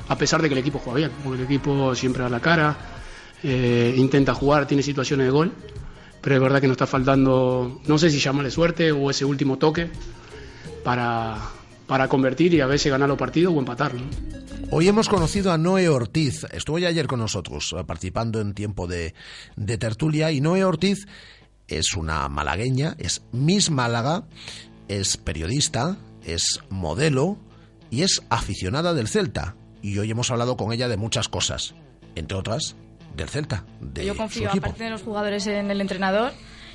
a 0.08 0.16
pesar 0.16 0.42
de 0.42 0.48
que 0.48 0.54
el 0.54 0.60
equipo 0.60 0.78
juega 0.78 0.98
bien, 0.98 1.10
porque 1.24 1.40
el 1.40 1.44
equipo 1.46 1.94
siempre 1.94 2.22
da 2.22 2.28
la 2.28 2.40
cara, 2.40 2.76
eh, 3.42 3.94
intenta 3.96 4.34
jugar, 4.34 4.66
tiene 4.66 4.82
situaciones 4.82 5.26
de 5.26 5.30
gol, 5.30 5.52
pero 6.20 6.36
es 6.36 6.42
verdad 6.42 6.60
que 6.60 6.68
nos 6.68 6.74
está 6.74 6.86
faltando, 6.86 7.80
no 7.86 7.98
sé 7.98 8.10
si 8.10 8.18
llamarle 8.18 8.50
suerte 8.50 8.92
o 8.92 9.10
ese 9.10 9.24
último 9.24 9.58
toque 9.58 9.90
para, 10.84 11.38
para 11.86 12.08
convertir 12.08 12.54
y 12.54 12.60
a 12.60 12.66
veces 12.66 12.92
ganar 12.92 13.08
los 13.08 13.18
partidos 13.18 13.54
o 13.54 13.58
empatarlo. 13.58 14.02
Hoy 14.70 14.88
hemos 14.88 15.08
conocido 15.08 15.52
a 15.52 15.58
Noé 15.58 15.88
Ortiz, 15.88 16.46
estuvo 16.52 16.78
ya 16.78 16.88
ayer 16.88 17.06
con 17.06 17.20
nosotros 17.20 17.74
participando 17.86 18.40
en 18.40 18.54
tiempo 18.54 18.86
de, 18.86 19.14
de 19.56 19.78
tertulia 19.78 20.30
y 20.30 20.40
Noé 20.40 20.64
Ortiz 20.64 21.06
es 21.78 21.94
una 21.94 22.28
malagueña, 22.28 22.94
es 22.98 23.22
Miss 23.32 23.70
Málaga, 23.70 24.24
es 24.88 25.16
periodista, 25.16 25.96
es 26.24 26.60
modelo 26.70 27.38
y 27.90 28.02
es 28.02 28.22
aficionada 28.30 28.94
del 28.94 29.08
Celta. 29.08 29.54
Y 29.82 29.98
hoy 29.98 30.10
hemos 30.10 30.30
hablado 30.30 30.56
con 30.56 30.72
ella 30.72 30.88
de 30.88 30.96
muchas 30.96 31.28
cosas, 31.28 31.74
entre 32.14 32.36
otras 32.36 32.76
del 33.16 33.28
Celta. 33.28 33.64
De 33.80 34.06
Yo 34.06 34.16
confío, 34.16 34.50
aparte 34.50 34.84
de 34.84 34.90
los 34.90 35.02
jugadores, 35.02 35.46
en 35.46 35.70
el 35.70 35.80
entrenador. 35.80 36.32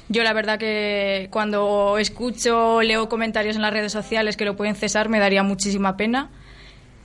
Yo 0.09 0.23
la 0.23 0.33
verdad 0.33 0.57
que 0.57 1.27
cuando 1.31 1.97
escucho, 1.97 2.81
leo 2.81 3.09
comentarios 3.09 3.55
en 3.55 3.61
las 3.61 3.73
redes 3.73 3.91
sociales 3.91 4.37
que 4.37 4.45
lo 4.45 4.55
pueden 4.55 4.75
cesar, 4.75 5.09
me 5.09 5.19
daría 5.19 5.43
muchísima 5.43 5.97
pena. 5.97 6.29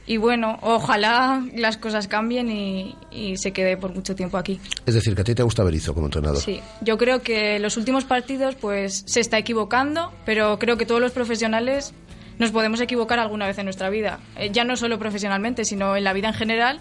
Y 0.07 0.17
bueno, 0.17 0.59
ojalá 0.63 1.45
las 1.55 1.77
cosas 1.77 2.09
cambien 2.09 2.51
y, 2.51 3.37
se 3.37 3.53
quede 3.53 3.77
por 3.77 3.95
mucho 3.95 4.15
tiempo 4.15 4.37
aquí. 4.37 4.61
Es 4.85 4.95
decir, 4.95 5.15
que 5.15 5.23
a 5.23 5.25
ti 5.25 5.35
te 5.35 5.43
gusta 5.43 5.63
Berizzo 5.63 5.95
como 5.95 6.07
entrenador. 6.07 6.41
Sí, 6.41 6.61
yo 6.81 6.99
creo 6.99 7.23
que 7.23 7.59
los 7.59 7.77
últimos 7.77 8.05
partidos 8.05 8.57
pues 8.57 9.05
se 9.07 9.21
está 9.21 9.39
equivocando, 9.39 10.13
pero 10.25 10.59
creo 10.59 10.77
que 10.77 10.87
todos 10.87 11.01
los 11.01 11.13
profesionales 11.13 11.95
nos 12.39 12.51
podemos 12.51 12.81
equivocar 12.81 13.19
alguna 13.19 13.47
vez 13.47 13.59
en 13.59 13.65
nuestra 13.65 13.91
vida. 13.91 14.19
Eh, 14.37 14.51
ya 14.53 14.65
no 14.65 14.77
solo 14.77 14.99
profesionalmente, 14.99 15.65
sino 15.65 15.97
en 15.97 16.05
la 16.05 16.13
vida 16.13 16.29
en 16.29 16.35
general 16.35 16.81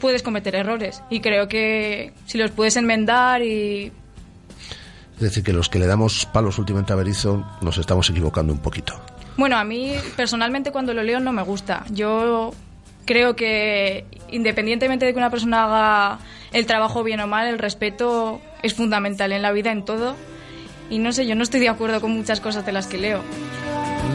puedes 0.00 0.22
cometer 0.22 0.54
errores. 0.54 1.02
Y 1.10 1.20
creo 1.20 1.48
que 1.48 2.12
si 2.26 2.38
los 2.38 2.50
puedes 2.50 2.76
enmendar 2.76 3.42
y... 3.42 3.92
Es 5.16 5.20
decir, 5.20 5.42
que 5.42 5.52
los 5.52 5.68
que 5.68 5.78
le 5.78 5.86
damos 5.86 6.26
palos 6.26 6.58
últimamente 6.58 6.92
a 6.92 6.96
Berizzo 6.96 7.44
nos 7.60 7.76
estamos 7.78 8.08
equivocando 8.08 8.52
un 8.52 8.60
poquito. 8.60 8.94
Bueno, 9.40 9.56
a 9.56 9.64
mí 9.64 9.94
personalmente 10.16 10.70
cuando 10.70 10.92
lo 10.92 11.02
leo 11.02 11.18
no 11.18 11.32
me 11.32 11.40
gusta. 11.40 11.86
Yo 11.88 12.52
creo 13.06 13.36
que 13.36 14.04
independientemente 14.30 15.06
de 15.06 15.14
que 15.14 15.18
una 15.18 15.30
persona 15.30 15.64
haga 15.64 16.18
el 16.52 16.66
trabajo 16.66 17.02
bien 17.02 17.20
o 17.20 17.26
mal, 17.26 17.46
el 17.46 17.58
respeto 17.58 18.42
es 18.62 18.74
fundamental 18.74 19.32
en 19.32 19.40
la 19.40 19.50
vida, 19.50 19.72
en 19.72 19.86
todo. 19.86 20.14
Y 20.90 20.98
no 20.98 21.10
sé, 21.12 21.26
yo 21.26 21.36
no 21.36 21.42
estoy 21.42 21.60
de 21.60 21.70
acuerdo 21.70 22.02
con 22.02 22.10
muchas 22.10 22.38
cosas 22.42 22.66
de 22.66 22.72
las 22.72 22.86
que 22.86 22.98
leo. 22.98 23.22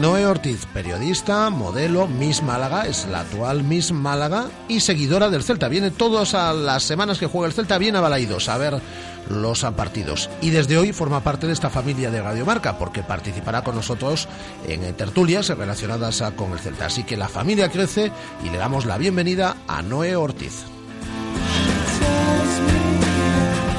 Noé 0.00 0.26
Ortiz, 0.26 0.64
periodista, 0.66 1.50
modelo, 1.50 2.06
Miss 2.06 2.44
Málaga, 2.44 2.86
es 2.86 3.08
la 3.08 3.20
actual 3.20 3.64
Miss 3.64 3.90
Málaga 3.90 4.44
y 4.68 4.78
seguidora 4.78 5.28
del 5.28 5.42
Celta. 5.42 5.66
Viene 5.66 5.90
todas 5.90 6.34
las 6.54 6.84
semanas 6.84 7.18
que 7.18 7.26
juega 7.26 7.48
el 7.48 7.52
Celta 7.52 7.78
bien 7.78 7.96
a 7.96 8.06
a 8.06 8.58
ver 8.58 8.80
los 9.28 9.62
partidos. 9.76 10.30
Y 10.40 10.50
desde 10.50 10.78
hoy 10.78 10.92
forma 10.92 11.20
parte 11.20 11.46
de 11.46 11.52
esta 11.52 11.70
familia 11.70 12.10
de 12.10 12.22
Radiomarca 12.22 12.78
porque 12.78 13.02
participará 13.02 13.62
con 13.62 13.74
nosotros 13.74 14.28
en 14.66 14.94
tertulias 14.94 15.48
relacionadas 15.48 16.22
con 16.36 16.52
el 16.52 16.58
Celta. 16.58 16.86
Así 16.86 17.04
que 17.04 17.16
la 17.16 17.28
familia 17.28 17.70
crece 17.70 18.12
y 18.44 18.50
le 18.50 18.58
damos 18.58 18.86
la 18.86 18.98
bienvenida 18.98 19.56
a 19.66 19.82
Noé 19.82 20.16
Ortiz. 20.16 20.64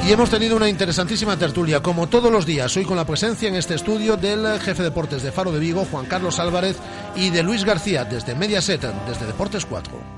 Y 0.08 0.12
hemos 0.12 0.30
tenido 0.30 0.56
una 0.56 0.70
interesantísima 0.70 1.36
tertulia, 1.36 1.82
como 1.82 2.06
todos 2.06 2.32
los 2.32 2.46
días, 2.46 2.74
hoy 2.78 2.86
con 2.86 2.96
la 2.96 3.04
presencia 3.04 3.46
en 3.46 3.56
este 3.56 3.74
estudio 3.74 4.16
del 4.16 4.58
jefe 4.58 4.82
de 4.82 4.88
deportes 4.88 5.22
de 5.22 5.32
Faro 5.32 5.52
de 5.52 5.58
Vigo, 5.58 5.86
Juan 5.90 6.06
Carlos 6.06 6.38
Álvarez, 6.38 6.78
y 7.14 7.28
de 7.28 7.42
Luis 7.42 7.62
García, 7.62 8.06
desde 8.06 8.34
Mediaset, 8.34 8.80
desde 9.06 9.26
Deportes 9.26 9.66
4. 9.66 10.17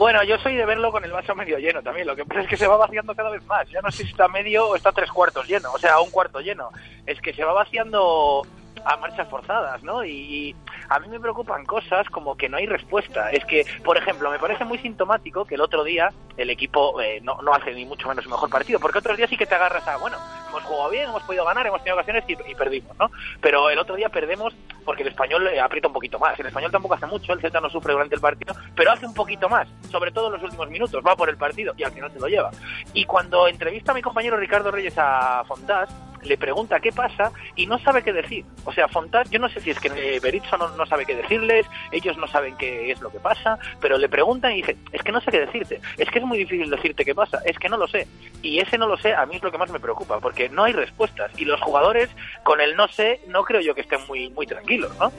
Bueno, 0.00 0.24
yo 0.24 0.38
soy 0.38 0.56
de 0.56 0.64
verlo 0.64 0.90
con 0.90 1.04
el 1.04 1.12
vaso 1.12 1.34
medio 1.34 1.58
lleno 1.58 1.82
también. 1.82 2.06
Lo 2.06 2.16
que 2.16 2.24
pasa 2.24 2.40
es 2.40 2.48
que 2.48 2.56
se 2.56 2.66
va 2.66 2.78
vaciando 2.78 3.14
cada 3.14 3.28
vez 3.28 3.44
más. 3.44 3.68
Ya 3.68 3.82
no 3.82 3.90
sé 3.90 4.04
si 4.04 4.08
está 4.08 4.28
medio 4.28 4.68
o 4.68 4.74
está 4.74 4.92
tres 4.92 5.10
cuartos 5.10 5.46
lleno, 5.46 5.70
o 5.74 5.78
sea, 5.78 6.00
un 6.00 6.10
cuarto 6.10 6.40
lleno. 6.40 6.70
Es 7.04 7.20
que 7.20 7.34
se 7.34 7.44
va 7.44 7.52
vaciando 7.52 8.46
a 8.84 8.96
marchas 8.96 9.28
forzadas, 9.28 9.82
¿no? 9.82 10.04
Y, 10.04 10.54
a 10.88 10.98
mí 10.98 11.06
me 11.08 11.20
preocupan 11.20 11.64
cosas 11.64 12.08
como 12.10 12.36
que 12.36 12.48
no 12.48 12.56
hay 12.56 12.66
respuesta. 12.66 13.30
Es 13.30 13.44
que, 13.44 13.64
por 13.84 13.96
ejemplo, 13.96 14.28
me 14.28 14.40
parece 14.40 14.64
muy 14.64 14.78
sintomático 14.78 15.44
que 15.44 15.54
el 15.54 15.60
otro 15.60 15.84
día 15.84 16.12
el 16.36 16.50
equipo 16.50 17.00
eh, 17.00 17.20
no, 17.22 17.40
no 17.42 17.52
hace 17.54 17.72
ni 17.72 17.84
mucho 17.84 18.08
menos 18.08 18.26
un 18.26 18.32
mejor 18.32 18.50
partido, 18.50 18.80
porque 18.80 18.98
otros 18.98 19.16
días 19.16 19.30
sí 19.30 19.36
que 19.36 19.46
te 19.46 19.54
agarras 19.54 19.86
a, 19.86 19.98
bueno, 19.98 20.16
hemos 20.48 20.62
jugado 20.64 20.90
bien, 20.90 21.08
hemos 21.08 21.22
podido 21.22 21.44
ganar, 21.44 21.66
hemos 21.66 21.80
tenido 21.80 21.96
ocasiones 21.96 22.24
y, 22.26 22.54
perdimos, 22.54 22.96
¿no? 22.98 23.10
Pero 23.40 23.70
el 23.70 23.78
otro 23.78 23.94
día 23.94 24.08
perdemos 24.08 24.54
porque 24.84 25.02
el 25.02 25.08
español 25.08 25.46
eh, 25.46 25.60
aprieta 25.60 25.88
un 25.88 25.94
poquito 25.94 26.18
más. 26.18 26.38
El 26.38 26.46
español 26.46 26.70
tampoco 26.70 26.94
hace 26.94 27.06
mucho, 27.06 27.32
el 27.32 27.40
Celta 27.40 27.60
no 27.60 27.70
sufre 27.70 27.92
durante 27.92 28.14
el 28.14 28.20
partido, 28.20 28.54
pero 28.74 28.92
hace 28.92 29.06
un 29.06 29.14
poquito 29.14 29.48
más, 29.48 29.68
sobre 29.90 30.10
todo 30.10 30.26
en 30.26 30.32
los 30.34 30.42
últimos 30.42 30.68
minutos, 30.70 31.02
va 31.06 31.16
por 31.16 31.28
el 31.28 31.36
partido 31.36 31.72
y 31.76 31.84
al 31.84 31.92
final 31.92 32.10
se 32.12 32.18
lo 32.18 32.26
lleva. 32.26 32.50
Y 32.92 33.04
cuando 33.04 33.46
entrevista 33.46 33.92
a 33.92 33.94
mi 33.94 34.02
compañero 34.02 34.36
Ricardo 34.36 34.70
Reyes 34.70 34.94
a 34.96 35.44
Fontás, 35.46 35.88
le 36.22 36.36
pregunta 36.36 36.80
qué 36.80 36.92
pasa 36.92 37.32
y 37.56 37.66
no 37.66 37.78
sabe 37.78 38.02
qué 38.02 38.12
decir. 38.12 38.44
O 38.64 38.72
sea, 38.72 38.88
Fontás, 38.88 39.30
yo 39.30 39.38
no 39.38 39.48
sé 39.48 39.60
si 39.60 39.70
es 39.70 39.78
que 39.78 39.88
eh, 39.88 40.20
Berizzo 40.20 40.56
no, 40.56 40.86
sabe 40.86 41.06
qué 41.06 41.14
decirles, 41.14 41.66
ellos 41.92 42.16
no 42.16 42.26
saben 42.26 42.56
qué 42.56 42.90
es 42.90 43.00
lo 43.00 43.10
que 43.10 43.20
pasa, 43.20 43.58
pero 43.80 43.98
le 43.98 44.08
preguntan 44.08 44.52
y 44.52 44.56
dice, 44.56 44.76
es 44.92 45.02
que 45.02 45.12
no 45.12 45.20
sé 45.20 45.30
qué 45.30 45.40
decirte, 45.40 45.80
es 45.96 46.10
que 46.10 46.18
es 46.18 46.24
muy 46.24 46.38
difícil 46.38 46.70
decirte 46.70 47.04
qué 47.04 47.14
pasa, 47.14 47.40
es 47.44 47.58
que 47.58 47.68
no 47.68 47.76
lo 47.76 47.88
sé. 47.88 48.06
Y 48.42 48.58
ese 48.58 48.78
no 48.78 48.86
lo 48.86 48.96
sé 48.96 49.14
a 49.14 49.26
mí 49.26 49.36
es 49.36 49.42
lo 49.42 49.52
que 49.52 49.58
más 49.58 49.70
me 49.70 49.80
preocupa, 49.80 50.20
porque 50.20 50.48
no 50.48 50.64
hay 50.64 50.72
respuestas 50.72 51.30
y 51.38 51.44
los 51.44 51.60
jugadores 51.60 52.10
con 52.42 52.60
el 52.60 52.76
no 52.76 52.88
sé 52.88 53.20
no 53.28 53.44
creo 53.44 53.60
yo 53.60 53.74
que 53.74 53.82
estén 53.82 54.00
muy, 54.06 54.30
muy 54.30 54.46
tranquilos, 54.46 54.96
¿no? 54.98 55.12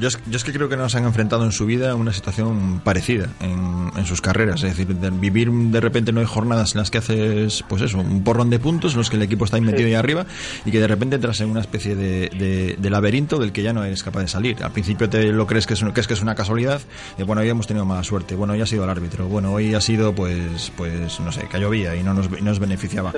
Yo 0.00 0.08
es, 0.08 0.44
que 0.44 0.52
creo 0.52 0.68
que 0.68 0.76
nos 0.76 0.94
han 0.94 1.04
enfrentado 1.04 1.44
en 1.44 1.52
su 1.52 1.66
vida 1.66 1.90
a 1.90 1.94
una 1.94 2.12
situación 2.12 2.80
parecida 2.82 3.28
en, 3.40 4.06
sus 4.06 4.20
carreras. 4.20 4.62
Es 4.62 4.76
decir, 4.76 4.86
vivir 5.12 5.50
de 5.50 5.80
repente 5.80 6.12
no 6.12 6.20
hay 6.20 6.26
jornadas 6.26 6.74
en 6.74 6.80
las 6.80 6.90
que 6.90 6.98
haces, 6.98 7.62
pues 7.68 7.82
eso, 7.82 7.98
un 7.98 8.24
porrón 8.24 8.50
de 8.50 8.58
puntos 8.58 8.92
en 8.92 8.98
los 8.98 9.10
que 9.10 9.16
el 9.16 9.22
equipo 9.22 9.44
está 9.44 9.56
ahí 9.56 9.62
metido 9.62 9.86
ahí 9.86 9.94
arriba 9.94 10.26
y 10.64 10.70
que 10.70 10.80
de 10.80 10.88
repente 10.88 11.16
entras 11.16 11.40
en 11.40 11.50
una 11.50 11.60
especie 11.60 11.94
de, 11.94 12.76
laberinto 12.82 13.38
del 13.38 13.52
que 13.52 13.62
ya 13.62 13.72
no 13.72 13.84
eres 13.84 14.02
capaz 14.02 14.20
de 14.20 14.28
salir. 14.28 14.62
Al 14.62 14.72
principio 14.72 15.08
te 15.08 15.30
lo 15.32 15.46
crees 15.46 15.66
que 15.66 15.74
es, 15.74 15.84
que 15.94 16.00
es, 16.00 16.06
que 16.06 16.14
es 16.14 16.22
una 16.22 16.34
casualidad. 16.34 16.80
Y 17.18 17.22
bueno, 17.22 17.42
hoy 17.42 17.48
hemos 17.48 17.66
tenido 17.66 17.84
mala 17.84 18.02
suerte. 18.02 18.34
Bueno, 18.34 18.54
hoy 18.54 18.60
ha 18.60 18.66
sido 18.66 18.84
el 18.84 18.90
árbitro. 18.90 19.28
Bueno, 19.28 19.52
hoy 19.52 19.74
ha 19.74 19.80
sido, 19.80 20.14
pues, 20.14 20.72
pues 20.76 21.20
no 21.20 21.32
sé, 21.32 21.48
que 21.48 21.58
llovía 21.58 21.94
y 21.94 22.02
no 22.02 22.14
nos, 22.14 22.30
nos 22.42 22.58
beneficiaba. 22.58 23.12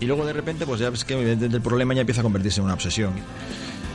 Y 0.00 0.06
luego 0.06 0.24
de 0.24 0.32
repente, 0.32 0.66
pues 0.66 0.80
ya 0.80 0.90
ves 0.90 1.04
que 1.04 1.32
el 1.32 1.60
problema 1.62 1.94
ya 1.94 2.00
empieza 2.00 2.20
a 2.20 2.24
convertirse 2.24 2.60
en 2.60 2.64
una 2.64 2.74
obsesión. 2.74 3.12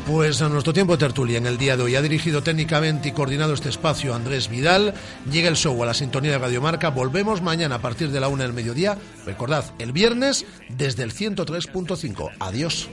Pues 0.08 0.41
a 0.41 0.47
nuestro 0.47 0.72
tiempo 0.72 0.93
de 0.93 0.99
tertulia 0.99 1.38
en 1.38 1.45
el 1.45 1.58
día 1.58 1.76
de 1.76 1.84
hoy 1.84 1.95
ha 1.97 2.01
dirigido 2.01 2.41
técnicamente 2.41 3.10
y 3.10 3.12
coordinado 3.12 3.53
este 3.53 3.68
espacio 3.68 4.16
Andrés 4.16 4.47
Vidal. 4.47 4.93
Llega 5.30 5.49
el 5.49 5.58
show 5.58 5.84
a 5.84 5.86
la 5.86 5.93
sintonía 5.93 6.32
de 6.32 6.38
Radiomarca. 6.38 6.91
Volvemos 6.91 7.41
mañana 7.41 7.76
a 7.76 7.82
partir 7.82 8.10
de 8.12 8.22
la 8.22 8.30
una 8.30 8.43
del 8.43 8.53
mediodía. 8.53 8.97
Recordad, 9.26 9.66
el 9.80 9.91
viernes 9.91 10.45
desde 10.70 11.03
el 11.03 11.14
103.5. 11.14 12.32
Adiós. 12.39 12.88